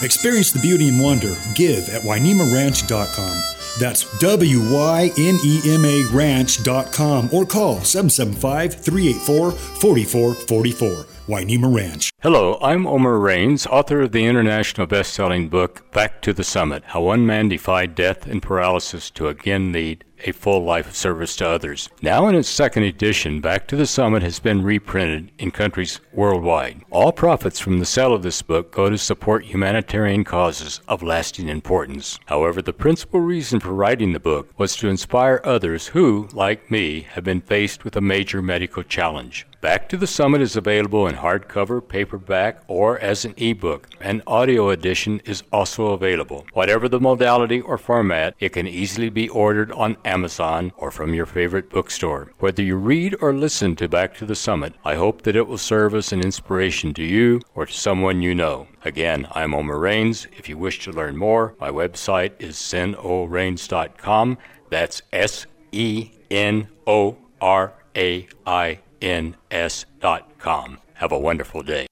Experience 0.05 0.53
the 0.53 0.61
beauty 0.61 0.89
and 0.89 1.01
wonder. 1.01 1.37
Give 1.57 1.89
at 1.89 2.03
WynemaRanch.com. 2.03 3.43
That's 3.81 4.19
W 4.21 4.73
Y 4.73 5.11
N 5.19 5.39
E 5.45 5.61
M 5.65 5.85
A 5.85 6.05
Ranch.com 6.13 7.31
or 7.33 7.45
call 7.45 7.81
775 7.81 8.75
384 8.75 9.51
4444. 9.51 11.18
Wynema 11.29 11.71
Ranch. 11.77 12.11
Hello, 12.23 12.57
I'm 12.63 12.87
Omer 12.87 13.19
Rains, 13.19 13.67
author 13.67 14.01
of 14.01 14.13
the 14.13 14.25
international 14.25 14.87
best-selling 14.87 15.51
book 15.51 15.93
Back 15.93 16.23
to 16.23 16.33
the 16.33 16.43
Summit: 16.43 16.83
How 16.87 17.03
One 17.03 17.27
Man 17.27 17.51
Defied 17.51 17.95
Death 17.95 18.27
and 18.27 18.41
Paralysis 18.41 19.11
to 19.11 19.29
Again 19.29 19.71
Lead 19.71 20.07
a 20.25 20.33
Full 20.33 20.65
Life 20.65 20.89
of 20.89 20.97
Service 20.97 21.37
to 21.37 21.49
Others. 21.49 21.89
Now 22.03 22.27
in 22.29 22.35
its 22.35 22.49
second 22.49 22.85
edition, 22.85 23.41
Back 23.41 23.69
to 23.69 23.77
the 23.77 23.87
Summit 23.87 24.23
has 24.23 24.41
been 24.41 24.63
reprinted 24.63 25.31
in 25.39 25.51
countries 25.51 26.01
worldwide. 26.13 26.83
All 26.91 27.13
profits 27.13 27.61
from 27.61 27.79
the 27.79 27.87
sale 27.87 28.13
of 28.13 28.23
this 28.23 28.43
book 28.43 28.73
go 28.73 28.91
to 28.91 28.99
support 28.99 29.45
humanitarian 29.45 30.25
causes 30.25 30.81
of 30.89 31.03
lasting 31.03 31.49
importance. 31.49 32.19
However, 32.27 32.63
the 32.63 32.73
principal 32.73 33.21
reason 33.21 33.61
for 33.61 33.73
writing 33.73 34.13
the 34.13 34.21
book 34.21 34.51
was 34.59 34.77
to 34.77 34.89
inspire 34.89 35.41
others 35.45 35.89
who, 35.89 36.29
like 36.33 36.71
me, 36.71 37.03
have 37.13 37.25
been 37.25 37.41
faced 37.41 37.85
with 37.85 37.97
a 37.97 38.01
major 38.01 38.43
medical 38.43 38.83
challenge. 38.83 39.47
Back 39.61 39.89
to 39.89 39.97
the 39.97 40.07
Summit 40.07 40.41
is 40.41 40.55
available 40.55 41.09
in 41.09 41.17
hardcover, 41.17 41.87
paperback, 41.87 42.63
or 42.69 42.97
as 43.01 43.25
an 43.25 43.35
ebook. 43.37 43.89
An 44.01 44.23
audio 44.25 44.71
edition 44.71 45.21
is 45.25 45.43
also 45.53 45.89
available. 45.89 46.47
Whatever 46.53 46.89
the 46.89 47.01
modality 47.01 47.61
or 47.61 47.77
format, 47.77 48.37
it 48.39 48.51
can 48.51 48.69
easily 48.69 49.11
be 49.11 49.29
ordered 49.29 49.73
on 49.73 49.97
Amazon 50.05 50.73
or 50.77 50.93
from 50.93 51.13
your 51.13 51.27
favorite 51.27 51.71
bookstore. 51.71 52.31
Whether 52.39 52.63
you 52.63 52.77
read 52.77 53.17
or 53.21 53.33
listen 53.33 53.75
to 53.77 53.89
Back 53.89 54.15
to 54.19 54.27
the 54.27 54.37
Summit, 54.37 54.75
I 54.85 54.95
hope 54.95 55.23
that 55.23 55.35
it 55.35 55.49
will 55.49 55.59
serve 55.59 55.93
as 55.93 56.13
an 56.13 56.21
inspiration 56.21 56.95
to 56.95 57.03
you 57.03 57.41
or 57.57 57.67
to 57.67 57.73
someone 57.73 58.23
you 58.23 58.37
know. 58.37 58.69
Again, 58.85 59.27
I'm 59.33 59.55
Omer 59.55 59.77
Rains. 59.77 60.29
If 60.37 60.49
you 60.49 60.57
wish 60.57 60.85
to 60.85 60.93
learn 60.93 61.17
more, 61.17 61.57
my 61.59 61.71
website 61.71 62.31
is 62.39 62.55
senorains.com. 62.55 64.39
That's 64.71 65.03
S 65.13 65.47
E 65.73 66.13
N 66.31 66.69
O 66.87 67.17
R 67.41 67.73
A 67.97 68.29
I 68.47 68.79
ns.com. 69.03 70.79
Have 70.95 71.13
a 71.13 71.19
wonderful 71.19 71.63
day. 71.63 71.87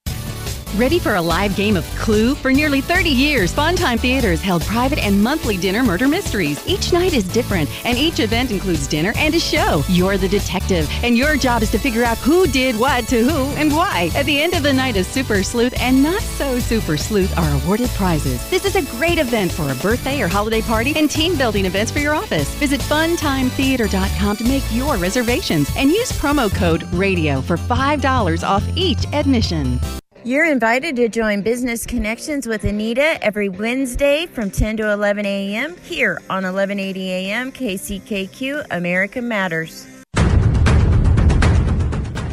Ready 0.75 0.99
for 0.99 1.15
a 1.15 1.23
live 1.23 1.57
game 1.57 1.77
of 1.77 1.87
Clue? 1.97 2.35
For 2.35 2.53
nearly 2.53 2.83
30 2.83 3.09
years, 3.09 3.55
Funtime 3.55 3.99
Theater 3.99 4.31
has 4.31 4.43
held 4.43 4.63
private 4.63 4.99
and 4.99 5.23
monthly 5.23 5.57
dinner 5.57 5.83
murder 5.83 6.07
mysteries. 6.07 6.63
Each 6.67 6.93
night 6.93 7.15
is 7.15 7.25
different, 7.25 7.71
and 7.87 7.97
each 7.97 8.21
event 8.21 8.51
includes 8.51 8.87
dinner 8.87 9.15
and 9.17 9.35
a 9.35 9.41
show. 9.41 9.83
You're 9.89 10.19
the 10.19 10.29
detective, 10.29 10.91
and 11.03 11.17
your 11.17 11.37
job 11.37 11.63
is 11.63 11.71
to 11.71 11.79
figure 11.79 12.05
out 12.05 12.19
who 12.19 12.47
did 12.47 12.79
what 12.79 13.09
to 13.09 13.23
who 13.23 13.45
and 13.55 13.73
why. 13.73 14.11
At 14.15 14.27
the 14.27 14.43
end 14.43 14.53
of 14.53 14.63
the 14.63 14.73
night, 14.73 14.97
a 14.97 15.05
super 15.05 15.43
sleuth 15.43 15.73
and 15.81 16.03
not 16.03 16.21
so 16.21 16.59
super 16.59 16.99
sleuth 16.99 17.37
are 17.39 17.55
awarded 17.63 17.89
prizes. 17.91 18.49
This 18.51 18.67
is 18.67 18.77
a 18.77 18.83
great 18.99 19.19
event 19.19 19.53
for 19.53 19.71
a 19.71 19.75
birthday 19.77 20.21
or 20.21 20.29
holiday 20.29 20.61
party 20.61 20.93
and 20.97 21.11
team 21.11 21.39
building 21.39 21.65
events 21.65 21.91
for 21.91 22.01
your 22.01 22.15
office. 22.15 22.53
Visit 22.57 22.81
funtimetheater.com 22.83 24.37
to 24.37 24.45
make 24.45 24.65
your 24.73 24.97
reservations 24.99 25.71
and 25.77 25.91
use 25.91 26.13
promo 26.13 26.53
code 26.53 26.83
RADIO 26.93 27.41
for 27.41 27.57
$5 27.57 28.47
off 28.47 28.65
each 28.77 29.07
admission. 29.13 29.81
You're 30.27 30.51
invited 30.51 30.97
to 30.97 31.09
join 31.09 31.43
Business 31.43 31.87
Connections 31.87 32.49
with 32.49 32.65
Anita 32.65 33.17
every 33.23 33.49
Wednesday 33.49 34.27
from 34.27 34.51
10 34.51 34.79
to 34.79 34.91
11 34.91 35.25
a.m. 35.25 35.77
here 35.85 36.21
on 36.29 36.43
1180 36.43 37.13
a.m. 37.13 37.53
KCKQ 37.53 38.67
America 38.73 39.23
Matters. 39.23 39.87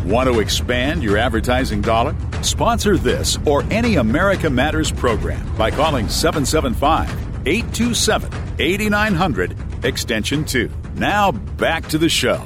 Want 0.06 0.28
to 0.28 0.40
expand 0.40 1.04
your 1.04 1.20
advertising 1.20 1.82
dollar? 1.82 2.16
Sponsor 2.42 2.98
this 2.98 3.38
or 3.46 3.62
any 3.70 3.98
America 3.98 4.50
Matters 4.50 4.92
program 4.92 5.56
by 5.56 5.70
calling 5.70 6.10
775 6.10 7.08
827 7.46 8.56
8900 8.58 9.86
extension 9.86 10.44
2. 10.44 10.68
Now 10.96 11.32
back 11.32 11.88
to 11.90 12.00
the 12.00 12.10
show. 12.10 12.44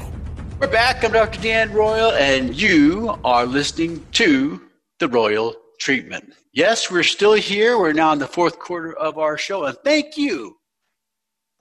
We're 0.59 0.67
back. 0.67 1.05
I'm 1.05 1.13
Dr. 1.13 1.41
Dan 1.41 1.71
Royal, 1.71 2.11
and 2.11 2.53
you 2.53 3.17
are 3.23 3.45
listening 3.45 4.05
to 4.11 4.59
the 4.99 5.07
royal 5.07 5.55
treatment. 5.79 6.33
Yes, 6.53 6.89
we're 6.89 7.03
still 7.03 7.33
here. 7.33 7.77
We're 7.77 7.93
now 7.93 8.13
in 8.13 8.19
the 8.19 8.27
fourth 8.27 8.57
quarter 8.59 8.93
of 8.97 9.17
our 9.17 9.37
show, 9.37 9.65
and 9.65 9.77
thank 9.83 10.17
you 10.17 10.57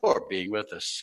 for 0.00 0.26
being 0.28 0.50
with 0.50 0.72
us. 0.72 1.02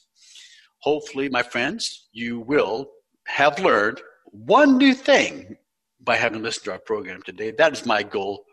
Hopefully, 0.80 1.30
my 1.30 1.44
friends, 1.44 2.10
you 2.12 2.40
will 2.42 2.90
have 3.26 3.60
learned 3.60 4.02
one 4.32 4.78
new 4.78 4.94
thing 4.94 5.56
by 6.02 6.16
having 6.16 6.42
listened 6.42 6.66
to 6.66 6.72
our 6.74 6.80
program 6.80 7.22
today. 7.22 7.52
That 7.52 7.74
is 7.74 7.86
my 7.86 8.04
goal 8.04 8.44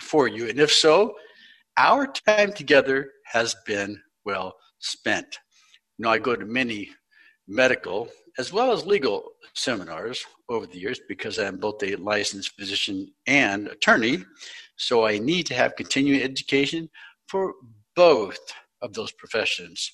for 0.00 0.26
you. 0.26 0.48
And 0.48 0.58
if 0.58 0.72
so, 0.72 1.14
our 1.76 2.06
time 2.06 2.52
together 2.52 3.10
has 3.24 3.54
been 3.66 4.00
well 4.24 4.54
spent. 4.78 5.38
You 5.98 6.04
know, 6.04 6.10
I 6.10 6.18
go 6.18 6.34
to 6.34 6.44
many 6.44 6.90
medical 7.46 8.08
as 8.38 8.52
well 8.52 8.72
as 8.72 8.86
legal 8.86 9.32
seminars 9.54 10.24
over 10.48 10.66
the 10.66 10.78
years 10.78 11.00
because 11.08 11.38
I'm 11.38 11.58
both 11.58 11.82
a 11.82 11.96
licensed 11.96 12.52
physician 12.58 13.12
and 13.26 13.68
attorney. 13.68 14.24
So 14.76 15.06
I 15.06 15.18
need 15.18 15.46
to 15.46 15.54
have 15.54 15.76
continuing 15.76 16.22
education 16.22 16.88
for 17.26 17.54
both 17.94 18.38
of 18.80 18.94
those 18.94 19.12
professions. 19.12 19.90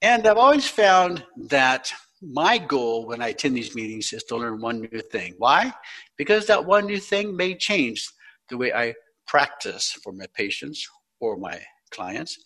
And 0.00 0.26
I've 0.26 0.38
always 0.38 0.66
found 0.66 1.24
that 1.48 1.92
my 2.22 2.56
goal 2.56 3.06
when 3.06 3.20
I 3.20 3.28
attend 3.28 3.56
these 3.56 3.74
meetings 3.74 4.12
is 4.12 4.24
to 4.24 4.36
learn 4.36 4.60
one 4.60 4.80
new 4.80 5.00
thing. 5.00 5.34
Why? 5.38 5.72
Because 6.16 6.46
that 6.46 6.64
one 6.64 6.86
new 6.86 6.98
thing 6.98 7.36
may 7.36 7.54
change 7.54 8.08
the 8.48 8.56
way 8.56 8.72
I 8.72 8.94
practice 9.26 9.98
for 10.02 10.12
my 10.12 10.26
patients 10.34 10.88
or 11.20 11.36
my 11.36 11.60
clients. 11.90 12.38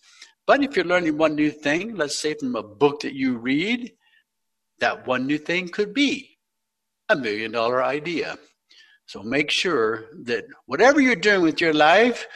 But 0.45 0.63
if 0.63 0.75
you're 0.75 0.85
learning 0.85 1.17
one 1.17 1.35
new 1.35 1.51
thing, 1.51 1.95
let's 1.95 2.19
say 2.19 2.33
from 2.33 2.55
a 2.55 2.63
book 2.63 3.01
that 3.01 3.13
you 3.13 3.37
read, 3.37 3.91
that 4.79 5.07
one 5.07 5.25
new 5.25 5.37
thing 5.37 5.69
could 5.69 5.93
be 5.93 6.37
a 7.09 7.15
million 7.15 7.51
dollar 7.51 7.83
idea. 7.83 8.37
So 9.05 9.23
make 9.23 9.49
sure 9.49 10.05
that 10.25 10.45
whatever 10.65 10.99
you're 10.99 11.15
doing 11.15 11.41
with 11.41 11.61
your 11.61 11.73
life, 11.73 12.27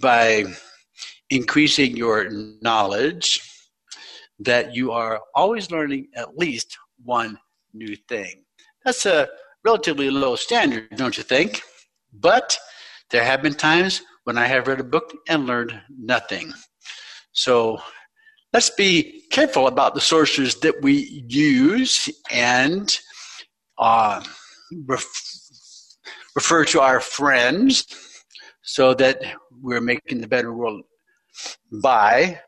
by 0.00 0.44
increasing 1.30 1.96
your 1.96 2.28
knowledge, 2.62 3.40
that 4.38 4.74
you 4.74 4.92
are 4.92 5.20
always 5.34 5.70
learning 5.70 6.08
at 6.16 6.36
least 6.36 6.76
one 7.04 7.38
new 7.74 7.96
thing. 8.08 8.44
That's 8.84 9.06
a 9.06 9.28
relatively 9.64 10.10
low 10.10 10.36
standard, 10.36 10.88
don't 10.96 11.16
you 11.16 11.22
think? 11.22 11.62
But 12.12 12.56
there 13.10 13.24
have 13.24 13.42
been 13.42 13.54
times 13.54 14.02
when 14.24 14.38
I 14.38 14.46
have 14.46 14.66
read 14.66 14.80
a 14.80 14.84
book 14.84 15.12
and 15.28 15.46
learned 15.46 15.78
nothing. 15.98 16.52
So 17.32 17.80
let's 18.52 18.70
be 18.70 19.24
careful 19.30 19.66
about 19.66 19.94
the 19.94 20.00
sources 20.00 20.56
that 20.56 20.82
we 20.82 21.24
use 21.28 22.08
and 22.30 22.98
uh, 23.78 24.22
ref- 24.86 25.96
refer 26.34 26.64
to 26.64 26.80
our 26.80 27.00
friends 27.00 27.86
so 28.62 28.94
that 28.94 29.22
we're 29.62 29.80
making 29.80 30.20
the 30.20 30.28
better 30.28 30.52
world 30.52 30.82
by 31.82 32.40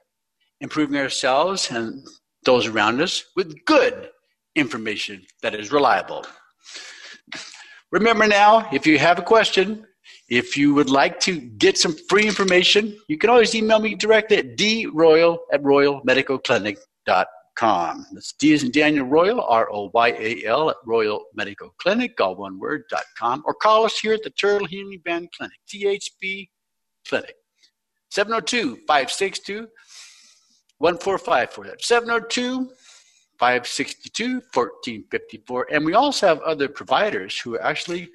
improving 0.60 1.00
ourselves 1.00 1.70
and 1.70 2.06
those 2.44 2.66
around 2.66 3.00
us 3.00 3.24
with 3.36 3.64
good 3.64 4.10
information 4.54 5.24
that 5.42 5.54
is 5.54 5.72
reliable. 5.72 6.24
Remember 7.90 8.26
now, 8.26 8.68
if 8.72 8.86
you 8.86 8.98
have 8.98 9.18
a 9.18 9.22
question, 9.22 9.86
if 10.32 10.56
you 10.56 10.72
would 10.72 10.88
like 10.88 11.20
to 11.20 11.38
get 11.38 11.76
some 11.76 11.94
free 12.08 12.26
information, 12.26 12.98
you 13.06 13.18
can 13.18 13.28
always 13.28 13.54
email 13.54 13.78
me 13.78 13.94
directly 13.94 14.38
at 14.38 14.56
droyal 14.56 15.40
at 15.52 15.62
royalmedicalclinic.com. 15.62 18.06
That's 18.14 18.32
D 18.32 18.54
as 18.54 18.62
in 18.62 18.70
Daniel 18.70 19.04
Royal, 19.04 19.42
R 19.42 19.70
O 19.70 19.90
Y 19.92 20.08
A 20.08 20.42
L, 20.46 20.70
at 20.70 20.76
Royal 20.86 21.26
Medical 21.34 21.74
Clinic, 21.76 22.18
all 22.18 22.34
one 22.34 22.58
word, 22.58 22.84
dot 22.88 23.04
com, 23.18 23.42
or 23.44 23.52
call 23.52 23.84
us 23.84 23.98
here 23.98 24.14
at 24.14 24.22
the 24.22 24.30
Turtle 24.30 24.66
Healing 24.66 25.02
Band 25.04 25.28
Clinic, 25.36 25.58
THB 25.68 26.48
Clinic, 27.06 27.34
702 28.10 28.76
562 28.86 29.68
1454. 30.78 31.66
That's 31.66 31.86
702 31.86 32.70
562 33.38 34.40
1454. 34.54 35.66
And 35.70 35.84
we 35.84 35.92
also 35.92 36.26
have 36.26 36.40
other 36.40 36.70
providers 36.70 37.38
who 37.38 37.56
are 37.56 37.62
actually 37.62 38.08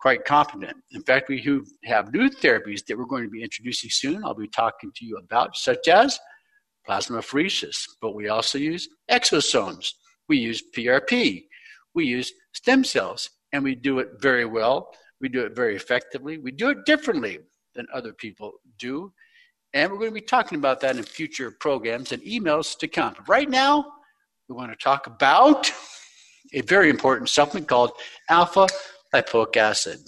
quite 0.00 0.24
competent. 0.24 0.76
In 0.92 1.02
fact, 1.02 1.28
we 1.28 1.38
have 1.84 2.12
new 2.12 2.30
therapies 2.30 2.84
that 2.86 2.96
we're 2.96 3.04
going 3.04 3.24
to 3.24 3.30
be 3.30 3.42
introducing 3.42 3.90
soon. 3.90 4.24
I'll 4.24 4.34
be 4.34 4.48
talking 4.48 4.92
to 4.94 5.04
you 5.04 5.16
about, 5.16 5.56
such 5.56 5.88
as 5.88 6.18
plasmapheresis, 6.88 7.84
but 8.00 8.14
we 8.14 8.28
also 8.28 8.58
use 8.58 8.88
exosomes. 9.10 9.92
We 10.28 10.38
use 10.38 10.62
PRP. 10.76 11.46
We 11.94 12.04
use 12.06 12.32
stem 12.52 12.84
cells, 12.84 13.30
and 13.52 13.64
we 13.64 13.74
do 13.74 13.98
it 13.98 14.08
very 14.20 14.44
well. 14.44 14.90
We 15.20 15.28
do 15.28 15.44
it 15.44 15.56
very 15.56 15.74
effectively. 15.74 16.38
We 16.38 16.52
do 16.52 16.68
it 16.68 16.84
differently 16.86 17.40
than 17.74 17.86
other 17.92 18.12
people 18.12 18.52
do. 18.78 19.12
And 19.74 19.90
we're 19.90 19.98
going 19.98 20.10
to 20.10 20.14
be 20.14 20.20
talking 20.20 20.58
about 20.58 20.80
that 20.80 20.96
in 20.96 21.02
future 21.02 21.50
programs 21.50 22.12
and 22.12 22.22
emails 22.22 22.78
to 22.78 22.88
come. 22.88 23.14
But 23.16 23.28
right 23.28 23.50
now, 23.50 23.84
we 24.48 24.54
want 24.54 24.70
to 24.70 24.76
talk 24.76 25.06
about 25.06 25.70
a 26.54 26.62
very 26.62 26.88
important 26.88 27.28
supplement 27.28 27.68
called 27.68 27.92
alpha 28.30 28.66
lipoic 29.14 29.56
acid. 29.56 29.98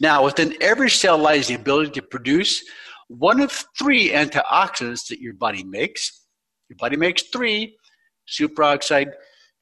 Now, 0.00 0.24
within 0.24 0.54
every 0.60 0.90
cell 0.90 1.18
lies 1.18 1.48
the 1.48 1.54
ability 1.54 1.92
to 1.92 2.02
produce 2.02 2.62
one 3.08 3.40
of 3.40 3.64
three 3.78 4.10
antioxidants 4.10 5.08
that 5.08 5.20
your 5.20 5.34
body 5.34 5.62
makes. 5.62 6.26
Your 6.68 6.76
body 6.76 6.96
makes 6.96 7.22
three 7.24 7.76
superoxide 8.28 9.12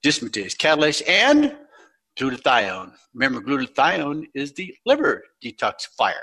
dismutase, 0.03 0.55
catalase, 0.55 1.01
and 1.07 1.55
glutathione. 2.19 2.93
Remember, 3.13 3.41
glutathione 3.41 4.25
is 4.33 4.53
the 4.53 4.73
liver 4.85 5.23
detoxifier. 5.43 6.13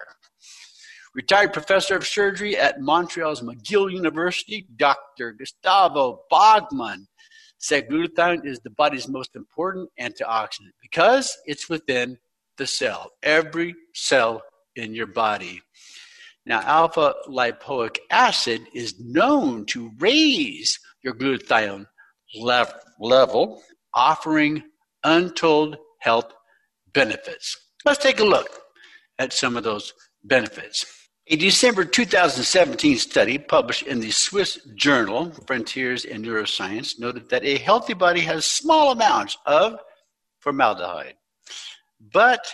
Retired 1.14 1.53
professor 1.53 1.97
of 1.97 2.07
surgery 2.07 2.57
at 2.57 2.81
Montreal's 2.81 3.41
McGill 3.41 3.91
University, 3.93 4.66
Dr. 4.76 5.33
Gustavo 5.33 6.20
Bogman 6.33 7.07
said 7.61 7.88
glutathione 7.88 8.44
is 8.46 8.58
the 8.61 8.70
body's 8.70 9.06
most 9.06 9.36
important 9.36 9.88
antioxidant 10.00 10.72
because 10.82 11.36
it's 11.44 11.68
within 11.68 12.18
the 12.56 12.66
cell, 12.66 13.12
every 13.22 13.74
cell 13.94 14.42
in 14.76 14.94
your 14.94 15.06
body. 15.06 15.61
Now, 16.46 16.62
alpha 16.62 17.14
lipoic 17.28 17.98
acid 18.11 18.62
is 18.74 18.98
known 18.98 19.66
to 19.66 19.92
raise 19.98 20.78
your 21.02 21.14
glutathione 21.14 21.86
level, 22.34 23.62
offering 23.94 24.62
untold 25.04 25.76
health 25.98 26.32
benefits. 26.92 27.56
Let's 27.84 28.02
take 28.02 28.20
a 28.20 28.24
look 28.24 28.48
at 29.18 29.34
some 29.34 29.56
of 29.56 29.64
those 29.64 29.92
benefits. 30.24 30.99
A 31.33 31.37
December 31.37 31.85
2017 31.85 32.99
study 32.99 33.39
published 33.39 33.85
in 33.85 34.01
the 34.01 34.11
Swiss 34.11 34.59
journal 34.74 35.31
Frontiers 35.47 36.05
in 36.05 36.24
Neuroscience 36.24 36.99
noted 36.99 37.28
that 37.28 37.45
a 37.45 37.57
healthy 37.59 37.95
body 37.95 38.18
has 38.22 38.45
small 38.45 38.91
amounts 38.91 39.39
of 39.47 39.78
formaldehyde, 40.41 41.14
but 42.12 42.45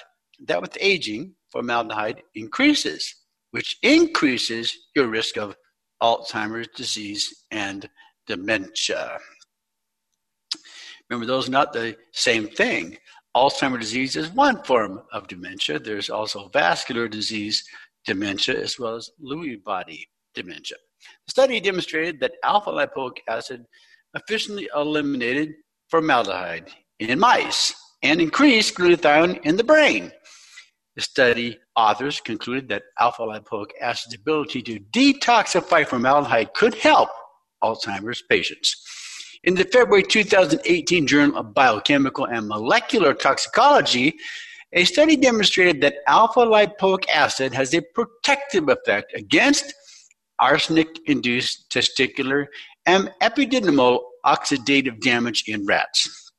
that 0.45 0.61
with 0.61 0.77
aging, 0.79 1.35
formaldehyde 1.51 2.23
increases, 2.35 3.15
which 3.53 3.79
increases 3.83 4.77
your 4.95 5.07
risk 5.07 5.39
of 5.39 5.57
Alzheimer's 6.03 6.69
disease 6.77 7.45
and 7.51 7.89
dementia. 8.27 9.19
Remember, 11.09 11.25
those 11.25 11.49
are 11.49 11.53
not 11.53 11.73
the 11.73 11.97
same 12.13 12.47
thing. 12.47 12.99
Alzheimer's 13.35 13.81
disease 13.81 14.17
is 14.17 14.31
one 14.33 14.63
form 14.65 15.01
of 15.13 15.29
dementia. 15.29 15.79
There's 15.79 16.11
also 16.11 16.49
vascular 16.49 17.09
disease 17.09 17.65
dementia 18.07 18.61
as 18.61 18.79
well 18.79 18.95
as 18.95 19.11
Lewy 19.23 19.63
body 19.63 20.09
dementia. 20.35 20.77
The 21.27 21.31
study 21.31 21.61
demonstrated 21.61 22.21
that 22.21 22.33
alpha 22.45 22.71
lipoic 22.71 23.19
acid 23.29 23.65
efficiently 24.15 24.69
eliminated 24.75 25.55
formaldehyde 25.89 26.71
in 26.99 27.19
mice 27.19 27.75
and 28.03 28.21
increased 28.21 28.75
glutathione 28.75 29.41
in 29.45 29.57
the 29.57 29.65
brain. 29.65 30.13
The 30.95 31.03
study 31.03 31.59
authors 31.77 32.21
concluded 32.21 32.69
that 32.71 32.85
alpha 32.99 33.23
lipoic 33.23 33.71
acid's 33.81 34.15
ability 34.15 34.63
to 34.63 34.81
detoxify 34.81 35.87
formaldehyde 35.87 36.55
could 36.55 36.75
help 36.75 37.11
Alzheimer's 37.63 38.23
patients. 38.31 38.83
In 39.45 39.55
the 39.55 39.65
February 39.65 40.03
2018 40.03 41.07
Journal 41.07 41.39
of 41.39 41.55
Biochemical 41.55 42.25
and 42.25 42.49
Molecular 42.49 43.15
Toxicology, 43.15 44.15
a 44.73 44.85
study 44.85 45.17
demonstrated 45.17 45.81
that 45.81 45.97
alpha 46.07 46.41
lipoic 46.41 47.09
acid 47.09 47.53
has 47.55 47.73
a 47.75 47.83
protective 47.95 48.69
effect 48.69 49.15
against 49.15 49.73
arsenic 50.39 50.89
induced 51.07 51.71
testicular 51.71 52.47
and 52.85 53.11
epididymal 53.23 54.01
oxidative 54.25 55.01
damage 55.01 55.45
in 55.47 55.65
rats. 55.67 56.33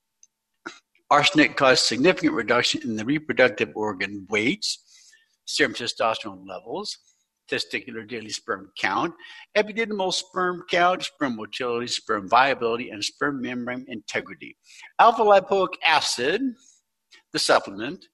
Arsenic 1.10 1.56
caused 1.56 1.86
significant 1.86 2.34
reduction 2.34 2.82
in 2.84 2.98
the 2.98 3.06
reproductive 3.06 3.70
organ 3.76 4.28
weights, 4.30 4.84
serum 5.46 5.74
testosterone 5.74 6.46
levels, 6.46 6.98
testicular 7.50 8.06
daily 8.08 8.30
sperm 8.30 8.70
count, 8.78 9.14
epididymal 9.56 10.14
sperm 10.14 10.64
count, 10.70 11.04
sperm 11.04 11.38
motility, 11.38 11.88
sperm 11.88 12.28
viability, 12.28 12.90
and 12.90 13.04
sperm 13.04 13.42
membrane 13.42 13.86
integrity. 13.88 14.58
Alpha 15.00 15.22
lipoic 15.22 15.70
acid, 15.86 16.42
the 17.32 17.40
supplement, 17.40 18.06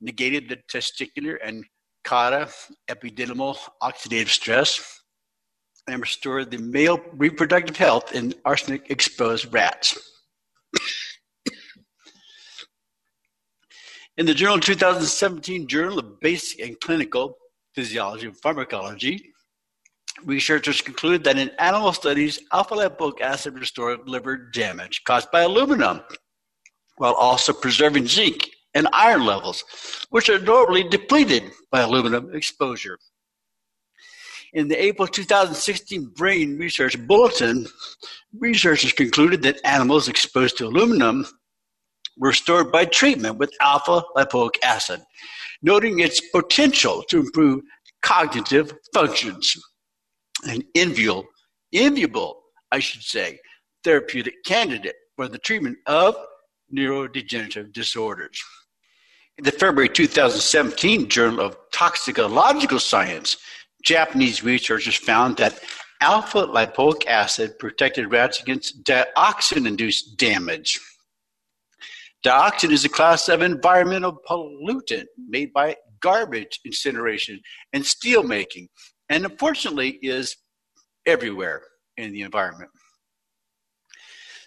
negated 0.00 0.48
the 0.48 0.58
testicular 0.72 1.36
and 1.42 1.64
cauda 2.06 2.52
epididymal 2.88 3.56
oxidative 3.82 4.28
stress 4.28 5.00
and 5.88 6.00
restored 6.00 6.50
the 6.50 6.58
male 6.58 7.00
reproductive 7.12 7.76
health 7.76 8.14
in 8.14 8.34
arsenic 8.44 8.90
exposed 8.90 9.52
rats. 9.52 9.98
in 14.16 14.26
the 14.26 14.34
journal 14.34 14.58
2017 14.58 15.66
Journal 15.68 15.98
of 15.98 16.20
Basic 16.20 16.60
and 16.60 16.80
Clinical 16.80 17.36
Physiology 17.74 18.26
and 18.26 18.40
Pharmacology, 18.40 19.32
researchers 20.24 20.80
concluded 20.80 21.22
that 21.24 21.38
in 21.38 21.50
animal 21.58 21.92
studies, 21.92 22.40
alpha 22.52 22.74
lipoic 22.74 23.20
acid 23.20 23.58
restored 23.58 24.08
liver 24.08 24.36
damage 24.36 25.02
caused 25.04 25.30
by 25.30 25.42
aluminum, 25.42 26.00
while 26.96 27.14
also 27.14 27.52
preserving 27.52 28.06
zinc 28.06 28.48
and 28.76 28.86
iron 28.92 29.24
levels, 29.24 29.64
which 30.10 30.28
are 30.28 30.38
normally 30.38 30.84
depleted 30.84 31.50
by 31.72 31.80
aluminum 31.80 32.34
exposure. 32.34 32.98
In 34.52 34.68
the 34.68 34.80
April 34.80 35.08
2016 35.08 36.12
Brain 36.14 36.58
Research 36.58 36.94
Bulletin, 37.06 37.66
researchers 38.38 38.92
concluded 38.92 39.42
that 39.42 39.64
animals 39.64 40.08
exposed 40.08 40.58
to 40.58 40.66
aluminum 40.66 41.26
were 42.18 42.28
restored 42.28 42.70
by 42.70 42.84
treatment 42.84 43.38
with 43.38 43.50
alpha 43.62 44.02
lipoic 44.14 44.56
acid, 44.62 45.00
noting 45.62 46.00
its 46.00 46.20
potential 46.30 47.02
to 47.08 47.20
improve 47.20 47.62
cognitive 48.02 48.74
functions. 48.92 49.56
An 50.44 50.62
enviable, 50.74 51.24
enviable, 51.72 52.42
I 52.70 52.80
should 52.80 53.02
say, 53.02 53.38
therapeutic 53.84 54.34
candidate 54.44 54.96
for 55.16 55.28
the 55.28 55.38
treatment 55.38 55.78
of 55.86 56.14
neurodegenerative 56.74 57.72
disorders. 57.72 58.38
In 59.38 59.44
the 59.44 59.52
February 59.52 59.90
2017 59.90 61.10
Journal 61.10 61.42
of 61.42 61.58
Toxicological 61.70 62.80
Science, 62.80 63.36
Japanese 63.84 64.42
researchers 64.42 64.96
found 64.96 65.36
that 65.36 65.60
alpha 66.00 66.46
lipoic 66.46 67.06
acid 67.06 67.58
protected 67.58 68.10
rats 68.10 68.40
against 68.40 68.82
dioxin 68.84 69.66
induced 69.66 70.16
damage. 70.16 70.80
Dioxin 72.24 72.70
is 72.70 72.86
a 72.86 72.88
class 72.88 73.28
of 73.28 73.42
environmental 73.42 74.18
pollutant 74.26 75.04
made 75.28 75.52
by 75.52 75.76
garbage 76.00 76.58
incineration 76.64 77.38
and 77.74 77.84
steel 77.84 78.22
making, 78.22 78.68
and 79.10 79.26
unfortunately 79.26 79.98
is 80.00 80.34
everywhere 81.04 81.62
in 81.98 82.10
the 82.10 82.22
environment. 82.22 82.70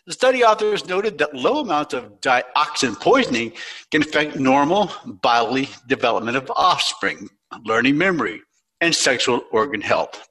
The 0.09 0.13
study 0.13 0.43
authors 0.43 0.87
noted 0.87 1.19
that 1.19 1.35
low 1.35 1.59
amounts 1.59 1.93
of 1.93 2.19
dioxin 2.19 2.99
poisoning 2.99 3.53
can 3.91 4.01
affect 4.01 4.37
normal 4.37 4.91
bodily 5.05 5.69
development 5.85 6.35
of 6.35 6.51
offspring, 6.55 7.29
learning 7.63 7.95
memory, 7.95 8.41
and 8.81 8.95
sexual 8.95 9.43
organ 9.51 9.81
health. 9.81 10.27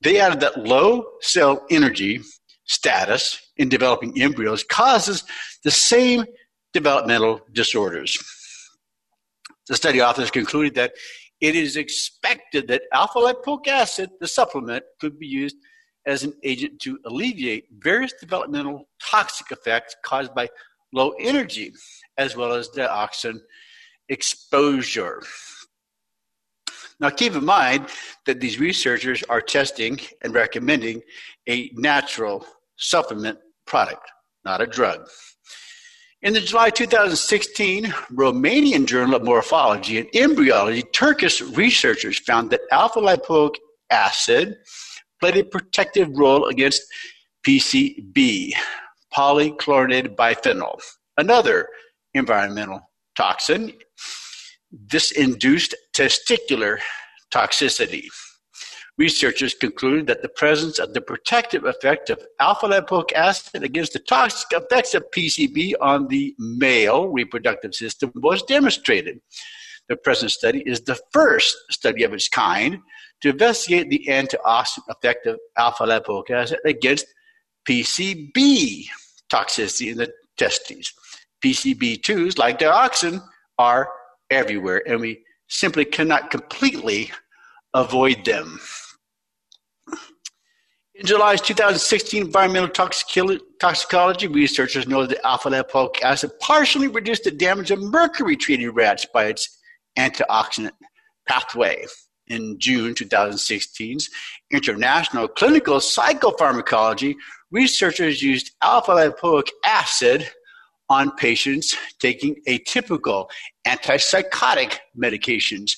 They 0.00 0.18
added 0.18 0.40
that 0.40 0.56
low 0.56 1.04
cell 1.20 1.66
energy 1.68 2.22
status 2.64 3.38
in 3.58 3.68
developing 3.68 4.18
embryos 4.18 4.64
causes 4.64 5.24
the 5.62 5.72
same 5.72 6.24
developmental 6.72 7.42
disorders. 7.52 8.16
The 9.66 9.76
study 9.76 10.00
authors 10.00 10.30
concluded 10.30 10.74
that 10.76 10.94
it 11.42 11.54
is 11.54 11.76
expected 11.76 12.66
that 12.68 12.84
alpha 12.94 13.18
lipoic 13.18 13.66
acid, 13.68 14.08
the 14.20 14.26
supplement, 14.26 14.84
could 14.98 15.18
be 15.18 15.26
used 15.26 15.56
as 16.08 16.24
an 16.24 16.32
agent 16.42 16.80
to 16.80 16.98
alleviate 17.04 17.66
various 17.78 18.14
developmental 18.18 18.88
toxic 19.00 19.52
effects 19.52 19.94
caused 20.02 20.34
by 20.34 20.48
low 20.92 21.10
energy 21.20 21.72
as 22.16 22.34
well 22.34 22.52
as 22.52 22.70
dioxin 22.70 23.38
exposure. 24.08 25.22
Now, 26.98 27.10
keep 27.10 27.34
in 27.34 27.44
mind 27.44 27.86
that 28.26 28.40
these 28.40 28.58
researchers 28.58 29.22
are 29.28 29.40
testing 29.40 30.00
and 30.22 30.34
recommending 30.34 31.02
a 31.48 31.70
natural 31.74 32.44
supplement 32.76 33.38
product, 33.66 34.10
not 34.44 34.60
a 34.62 34.66
drug. 34.66 35.06
In 36.22 36.32
the 36.32 36.40
July 36.40 36.70
2016 36.70 37.84
Romanian 38.12 38.86
Journal 38.86 39.14
of 39.14 39.24
Morphology 39.24 39.98
and 39.98 40.08
Embryology, 40.14 40.82
Turkish 40.82 41.40
researchers 41.40 42.18
found 42.18 42.50
that 42.50 42.62
alpha 42.72 42.98
lipoic 42.98 43.54
acid 43.90 44.56
played 45.20 45.36
a 45.36 45.44
protective 45.44 46.08
role 46.16 46.46
against 46.46 46.82
PCB, 47.46 48.52
polychlorinated 49.14 50.16
biphenyl, 50.16 50.80
another 51.16 51.68
environmental 52.14 52.80
toxin. 53.16 53.72
This 54.70 55.12
induced 55.12 55.74
testicular 55.94 56.78
toxicity. 57.32 58.06
Researchers 58.98 59.54
concluded 59.54 60.08
that 60.08 60.22
the 60.22 60.28
presence 60.28 60.80
of 60.80 60.92
the 60.92 61.00
protective 61.00 61.64
effect 61.64 62.10
of 62.10 62.20
alpha 62.40 62.66
lipoic 62.66 63.12
acid 63.12 63.62
against 63.62 63.92
the 63.92 64.00
toxic 64.00 64.48
effects 64.50 64.92
of 64.92 65.04
PCB 65.16 65.74
on 65.80 66.08
the 66.08 66.34
male 66.38 67.06
reproductive 67.06 67.74
system 67.74 68.10
was 68.16 68.42
demonstrated. 68.42 69.20
The 69.88 69.96
present 69.96 70.32
study 70.32 70.64
is 70.66 70.80
the 70.80 70.98
first 71.12 71.56
study 71.70 72.02
of 72.02 72.12
its 72.12 72.28
kind 72.28 72.80
to 73.20 73.30
investigate 73.30 73.90
the 73.90 74.04
antioxidant 74.08 74.88
effect 74.88 75.26
of 75.26 75.38
alpha 75.56 75.84
lipoic 75.84 76.30
acid 76.30 76.58
against 76.64 77.06
PCB 77.68 78.86
toxicity 79.30 79.92
in 79.92 79.98
the 79.98 80.12
testes. 80.36 80.92
PCB2s, 81.44 82.38
like 82.38 82.58
dioxin, 82.58 83.22
are 83.58 83.88
everywhere, 84.30 84.82
and 84.86 85.00
we 85.00 85.22
simply 85.48 85.84
cannot 85.84 86.30
completely 86.30 87.10
avoid 87.74 88.24
them. 88.24 88.58
In 90.94 91.06
July's 91.06 91.40
2016 91.40 92.26
Environmental 92.26 92.68
Toxicology, 93.60 94.26
researchers 94.26 94.88
noted 94.88 95.10
that 95.10 95.24
alpha 95.24 95.48
lipoic 95.48 96.02
acid 96.02 96.32
partially 96.40 96.88
reduced 96.88 97.22
the 97.22 97.30
damage 97.30 97.70
of 97.70 97.80
mercury 97.80 98.36
treated 98.36 98.70
rats 98.70 99.06
by 99.14 99.26
its 99.26 99.60
antioxidant 99.96 100.72
pathway 101.28 101.84
in 102.30 102.58
June 102.58 102.94
2016's 102.94 104.10
International 104.50 105.28
Clinical 105.28 105.78
Psychopharmacology, 105.78 107.14
researchers 107.50 108.22
used 108.22 108.52
alpha 108.62 108.92
lipoic 108.92 109.48
acid 109.64 110.30
on 110.88 111.14
patients 111.16 111.76
taking 111.98 112.36
atypical 112.46 113.28
antipsychotic 113.66 114.78
medications. 114.96 115.72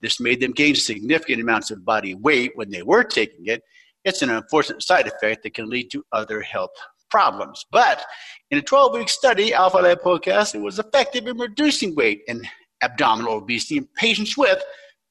This 0.00 0.20
made 0.20 0.40
them 0.40 0.52
gain 0.52 0.74
significant 0.74 1.40
amounts 1.40 1.70
of 1.70 1.84
body 1.84 2.14
weight 2.14 2.52
when 2.54 2.70
they 2.70 2.82
were 2.82 3.04
taking 3.04 3.46
it. 3.46 3.62
It's 4.04 4.22
an 4.22 4.30
unfortunate 4.30 4.82
side 4.82 5.06
effect 5.06 5.42
that 5.42 5.54
can 5.54 5.68
lead 5.68 5.90
to 5.92 6.04
other 6.12 6.40
health 6.40 6.70
problems. 7.10 7.66
But 7.70 8.04
in 8.50 8.58
a 8.58 8.62
12 8.62 8.94
week 8.94 9.08
study, 9.08 9.52
alpha 9.52 9.78
lipoic 9.78 10.28
acid 10.28 10.62
was 10.62 10.78
effective 10.78 11.26
in 11.26 11.38
reducing 11.38 11.94
weight 11.94 12.22
and 12.28 12.46
abdominal 12.82 13.34
obesity 13.34 13.76
in 13.76 13.88
patients 13.96 14.36
with 14.36 14.62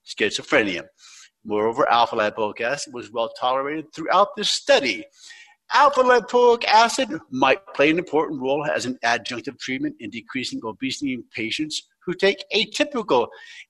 schizophrenia. 0.10 0.84
Moreover, 1.46 1.90
alpha 1.90 2.16
lipoic 2.16 2.62
acid 2.62 2.94
was 2.94 3.12
well 3.12 3.32
tolerated 3.40 3.94
throughout 3.94 4.36
this 4.36 4.50
study. 4.50 5.06
Alpha 5.72 6.02
lipoic 6.02 6.66
acid 6.66 7.10
might 7.32 7.60
play 7.76 7.92
an 7.92 8.00
important 8.00 8.42
role 8.42 8.66
as 8.66 8.86
an 8.86 8.98
adjunctive 9.06 9.60
treatment 9.60 9.96
in 10.00 10.10
decreasing 10.10 10.60
obesity 10.64 11.14
in 11.14 11.24
patients 11.34 11.88
who 12.04 12.14
take 12.14 12.44
atypical 12.56 13.28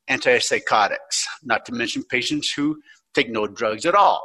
antipsychotics, 0.09 1.25
not 1.43 1.65
to 1.65 1.73
mention 1.73 2.03
patients 2.03 2.51
who 2.53 2.79
take 3.13 3.29
no 3.29 3.47
drugs 3.47 3.85
at 3.85 3.95
all. 3.95 4.23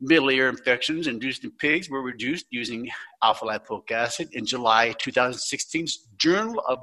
Middle 0.00 0.30
ear 0.30 0.48
infections 0.48 1.06
induced 1.06 1.44
in 1.44 1.50
pigs 1.52 1.90
were 1.90 2.02
reduced 2.02 2.46
using 2.50 2.88
alpha 3.22 3.44
lipoic 3.44 3.90
acid 3.90 4.28
in 4.32 4.46
July 4.46 4.94
2016's 5.00 6.08
Journal 6.18 6.62
of 6.68 6.78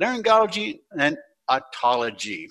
Laryngology 0.00 0.80
and 0.98 1.16
Otology. 1.50 2.46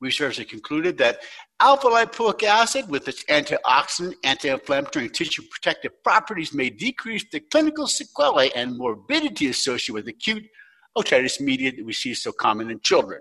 Researchers 0.00 0.46
concluded 0.46 0.96
that 0.98 1.20
alpha 1.60 1.86
lipoic 1.86 2.42
acid, 2.42 2.88
with 2.88 3.06
its 3.06 3.22
antioxidant, 3.24 4.14
anti 4.24 4.48
inflammatory, 4.48 5.06
and 5.06 5.14
tissue 5.14 5.42
protective 5.50 5.92
properties, 6.02 6.54
may 6.54 6.70
decrease 6.70 7.24
the 7.30 7.40
clinical 7.40 7.86
sequelae 7.86 8.50
and 8.56 8.78
morbidity 8.78 9.48
associated 9.48 9.92
with 9.92 10.08
acute 10.08 10.44
otitis 10.96 11.38
media 11.40 11.70
that 11.72 11.84
we 11.84 11.92
see 11.92 12.14
so 12.14 12.32
common 12.32 12.70
in 12.70 12.80
children. 12.80 13.20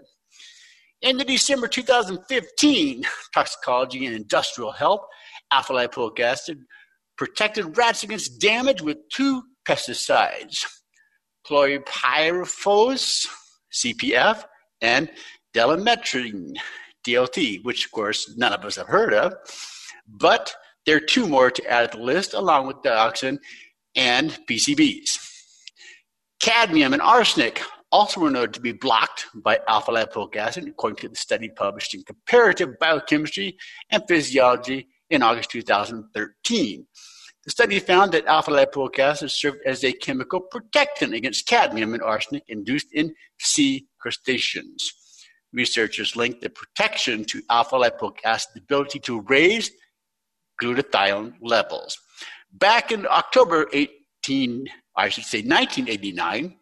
In 1.01 1.17
the 1.17 1.25
December 1.25 1.67
2015 1.67 3.03
Toxicology 3.33 4.05
and 4.05 4.15
Industrial 4.15 4.71
Health, 4.71 5.01
alpha 5.51 5.73
lipoic 5.73 6.19
acid 6.19 6.59
protected 7.17 7.77
rats 7.77 8.03
against 8.03 8.39
damage 8.39 8.81
with 8.81 8.97
two 9.09 9.43
pesticides, 9.67 10.65
chlorpyrifos, 11.45 13.27
CPF, 13.73 14.43
and 14.81 15.09
deltamethrin, 15.53 16.55
DLT, 17.05 17.63
which 17.63 17.85
of 17.85 17.91
course 17.91 18.35
none 18.37 18.53
of 18.53 18.65
us 18.65 18.75
have 18.75 18.87
heard 18.87 19.13
of. 19.13 19.33
But 20.07 20.53
there 20.85 20.97
are 20.97 21.01
two 21.01 21.27
more 21.27 21.51
to 21.51 21.69
add 21.69 21.91
to 21.91 21.97
the 21.97 22.03
list, 22.03 22.33
along 22.33 22.67
with 22.67 22.77
dioxin 22.77 23.39
and 23.95 24.37
PCBs. 24.49 25.19
Cadmium 26.39 26.93
and 26.93 27.01
arsenic 27.01 27.61
also 27.91 28.21
were 28.21 28.29
noted 28.31 28.53
to 28.53 28.61
be 28.61 28.71
blocked 28.71 29.25
by 29.35 29.59
alpha 29.67 29.91
lipoic 29.91 30.35
acid, 30.35 30.67
according 30.67 30.97
to 30.97 31.09
the 31.09 31.15
study 31.15 31.49
published 31.49 31.93
in 31.93 32.03
Comparative 32.03 32.77
Biochemistry 32.79 33.57
and 33.89 34.03
Physiology 34.07 34.87
in 35.09 35.23
August 35.23 35.51
2013. 35.51 36.85
The 37.45 37.51
study 37.51 37.79
found 37.79 38.11
that 38.11 38.25
alpha 38.25 38.51
lipoic 38.51 38.99
acid 38.99 39.31
served 39.31 39.59
as 39.65 39.83
a 39.83 39.91
chemical 39.91 40.41
protectant 40.41 41.13
against 41.13 41.47
cadmium 41.47 41.93
and 41.93 42.03
arsenic 42.03 42.43
induced 42.47 42.91
in 42.93 43.15
sea 43.39 43.87
crustaceans. 43.99 44.93
Researchers 45.53 46.15
linked 46.15 46.41
the 46.41 46.49
protection 46.49 47.25
to 47.25 47.41
alpha 47.49 47.75
lipoic 47.75 48.17
acid's 48.23 48.57
ability 48.57 48.99
to 48.99 49.21
raise 49.21 49.71
glutathione 50.61 51.33
levels. 51.41 51.97
Back 52.53 52.91
in 52.91 53.07
October 53.07 53.67
18, 53.73 54.67
I 54.95 55.09
should 55.09 55.23
say 55.23 55.39
1989, 55.39 56.55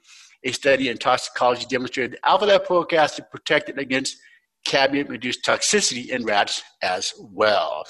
a 0.43 0.51
study 0.51 0.89
in 0.89 0.97
toxicology 0.97 1.65
demonstrated 1.69 2.13
that 2.13 2.29
alpha 2.29 2.45
lipoic 2.45 2.93
acid 2.93 3.25
protected 3.31 3.77
against 3.77 4.17
cadmium-induced 4.65 5.43
toxicity 5.45 6.09
in 6.09 6.23
rats 6.23 6.61
as 6.81 7.13
well. 7.19 7.85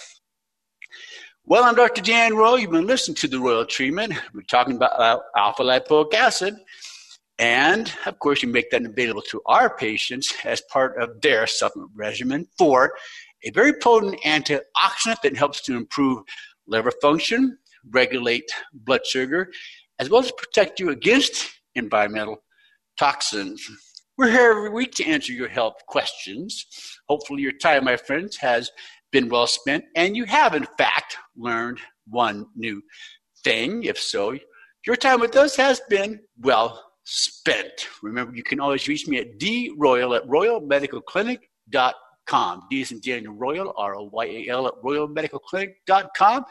Well, 1.46 1.64
I'm 1.64 1.76
Dr. 1.76 2.02
Dan 2.02 2.36
Royal. 2.36 2.60
You've 2.60 2.72
been 2.72 2.88
listening 2.88 3.16
to 3.16 3.28
the 3.28 3.40
Royal 3.40 3.66
Treatment. 3.66 4.14
We're 4.34 4.42
talking 4.42 4.76
about 4.76 5.00
uh, 5.00 5.20
alpha 5.36 5.64
lipoic 5.64 6.14
acid. 6.14 6.56
And 7.40 7.92
of 8.06 8.20
course, 8.20 8.42
you 8.42 8.50
make 8.50 8.72
that 8.72 8.84
available 8.84 9.22
to 9.24 9.42
our 9.46 9.76
patients 9.76 10.34
as 10.44 10.62
part 10.72 11.00
of 11.02 11.22
their 11.22 11.46
supplement 11.46 11.92
regimen 11.96 12.48
for 12.58 12.94
a 13.44 13.52
very 13.52 13.74
potent 13.74 14.20
antioxidant 14.22 15.22
that 15.22 15.38
helps 15.38 15.62
to 15.64 15.76
improve 15.78 16.24
liver 16.66 16.92
function, 17.02 17.58
regulate 17.92 18.50
blood 18.74 19.06
sugar, 19.06 19.52
as 20.00 20.10
well 20.10 20.22
as 20.22 20.32
protect 20.32 20.80
you 20.80 20.90
against 20.90 21.48
environmental 21.76 22.44
toxins. 22.98 23.64
We're 24.18 24.32
here 24.32 24.50
every 24.50 24.72
week 24.72 24.94
to 24.96 25.06
answer 25.06 25.32
your 25.32 25.48
health 25.48 25.76
questions. 25.88 26.66
Hopefully, 27.08 27.44
your 27.44 27.52
time, 27.52 27.86
my 27.86 27.98
friends, 27.98 28.36
has 28.38 28.72
been 29.12 29.30
well 29.30 29.48
spent 29.48 29.86
and 29.96 30.18
you 30.18 30.26
have, 30.26 30.56
in 30.56 30.68
fact, 30.78 31.18
learned 31.36 31.80
one 32.08 32.48
new 32.56 32.82
thing. 33.44 33.84
If 33.84 34.00
so, 34.00 34.38
your 34.88 34.96
time 34.96 35.20
with 35.20 35.36
us 35.36 35.56
has 35.56 35.82
been 35.88 36.20
well 36.40 36.84
spent. 37.10 37.88
Remember, 38.04 38.36
you 38.36 38.44
can 38.44 38.60
always 38.60 38.86
reach 38.88 39.08
me 39.08 39.18
at 39.18 39.40
droyal 39.40 40.16
at 40.16 40.28
royalmedicalclinic.com. 40.28 42.64
D 42.70 42.82
is 42.82 42.92
in 42.92 43.00
Daniel 43.00 43.34
Royal, 43.34 43.74
R 43.78 43.96
O 43.96 44.10
Y 44.12 44.26
A 44.26 44.50
L 44.50 44.68
at 44.68 44.74
royalmedicalclinic.com. 44.84 46.46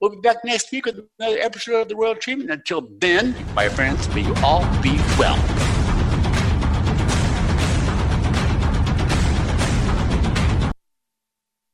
We'll 0.00 0.10
be 0.10 0.20
back 0.20 0.44
next 0.44 0.70
week 0.70 0.84
with 0.84 1.00
another 1.18 1.38
episode 1.38 1.80
of 1.82 1.88
The 1.88 1.96
Royal 1.96 2.16
Treatment. 2.16 2.50
Until 2.50 2.90
then, 2.98 3.34
my 3.54 3.70
friends, 3.70 4.06
may 4.14 4.20
you 4.22 4.34
all 4.42 4.60
be 4.82 4.98
well. 5.18 5.38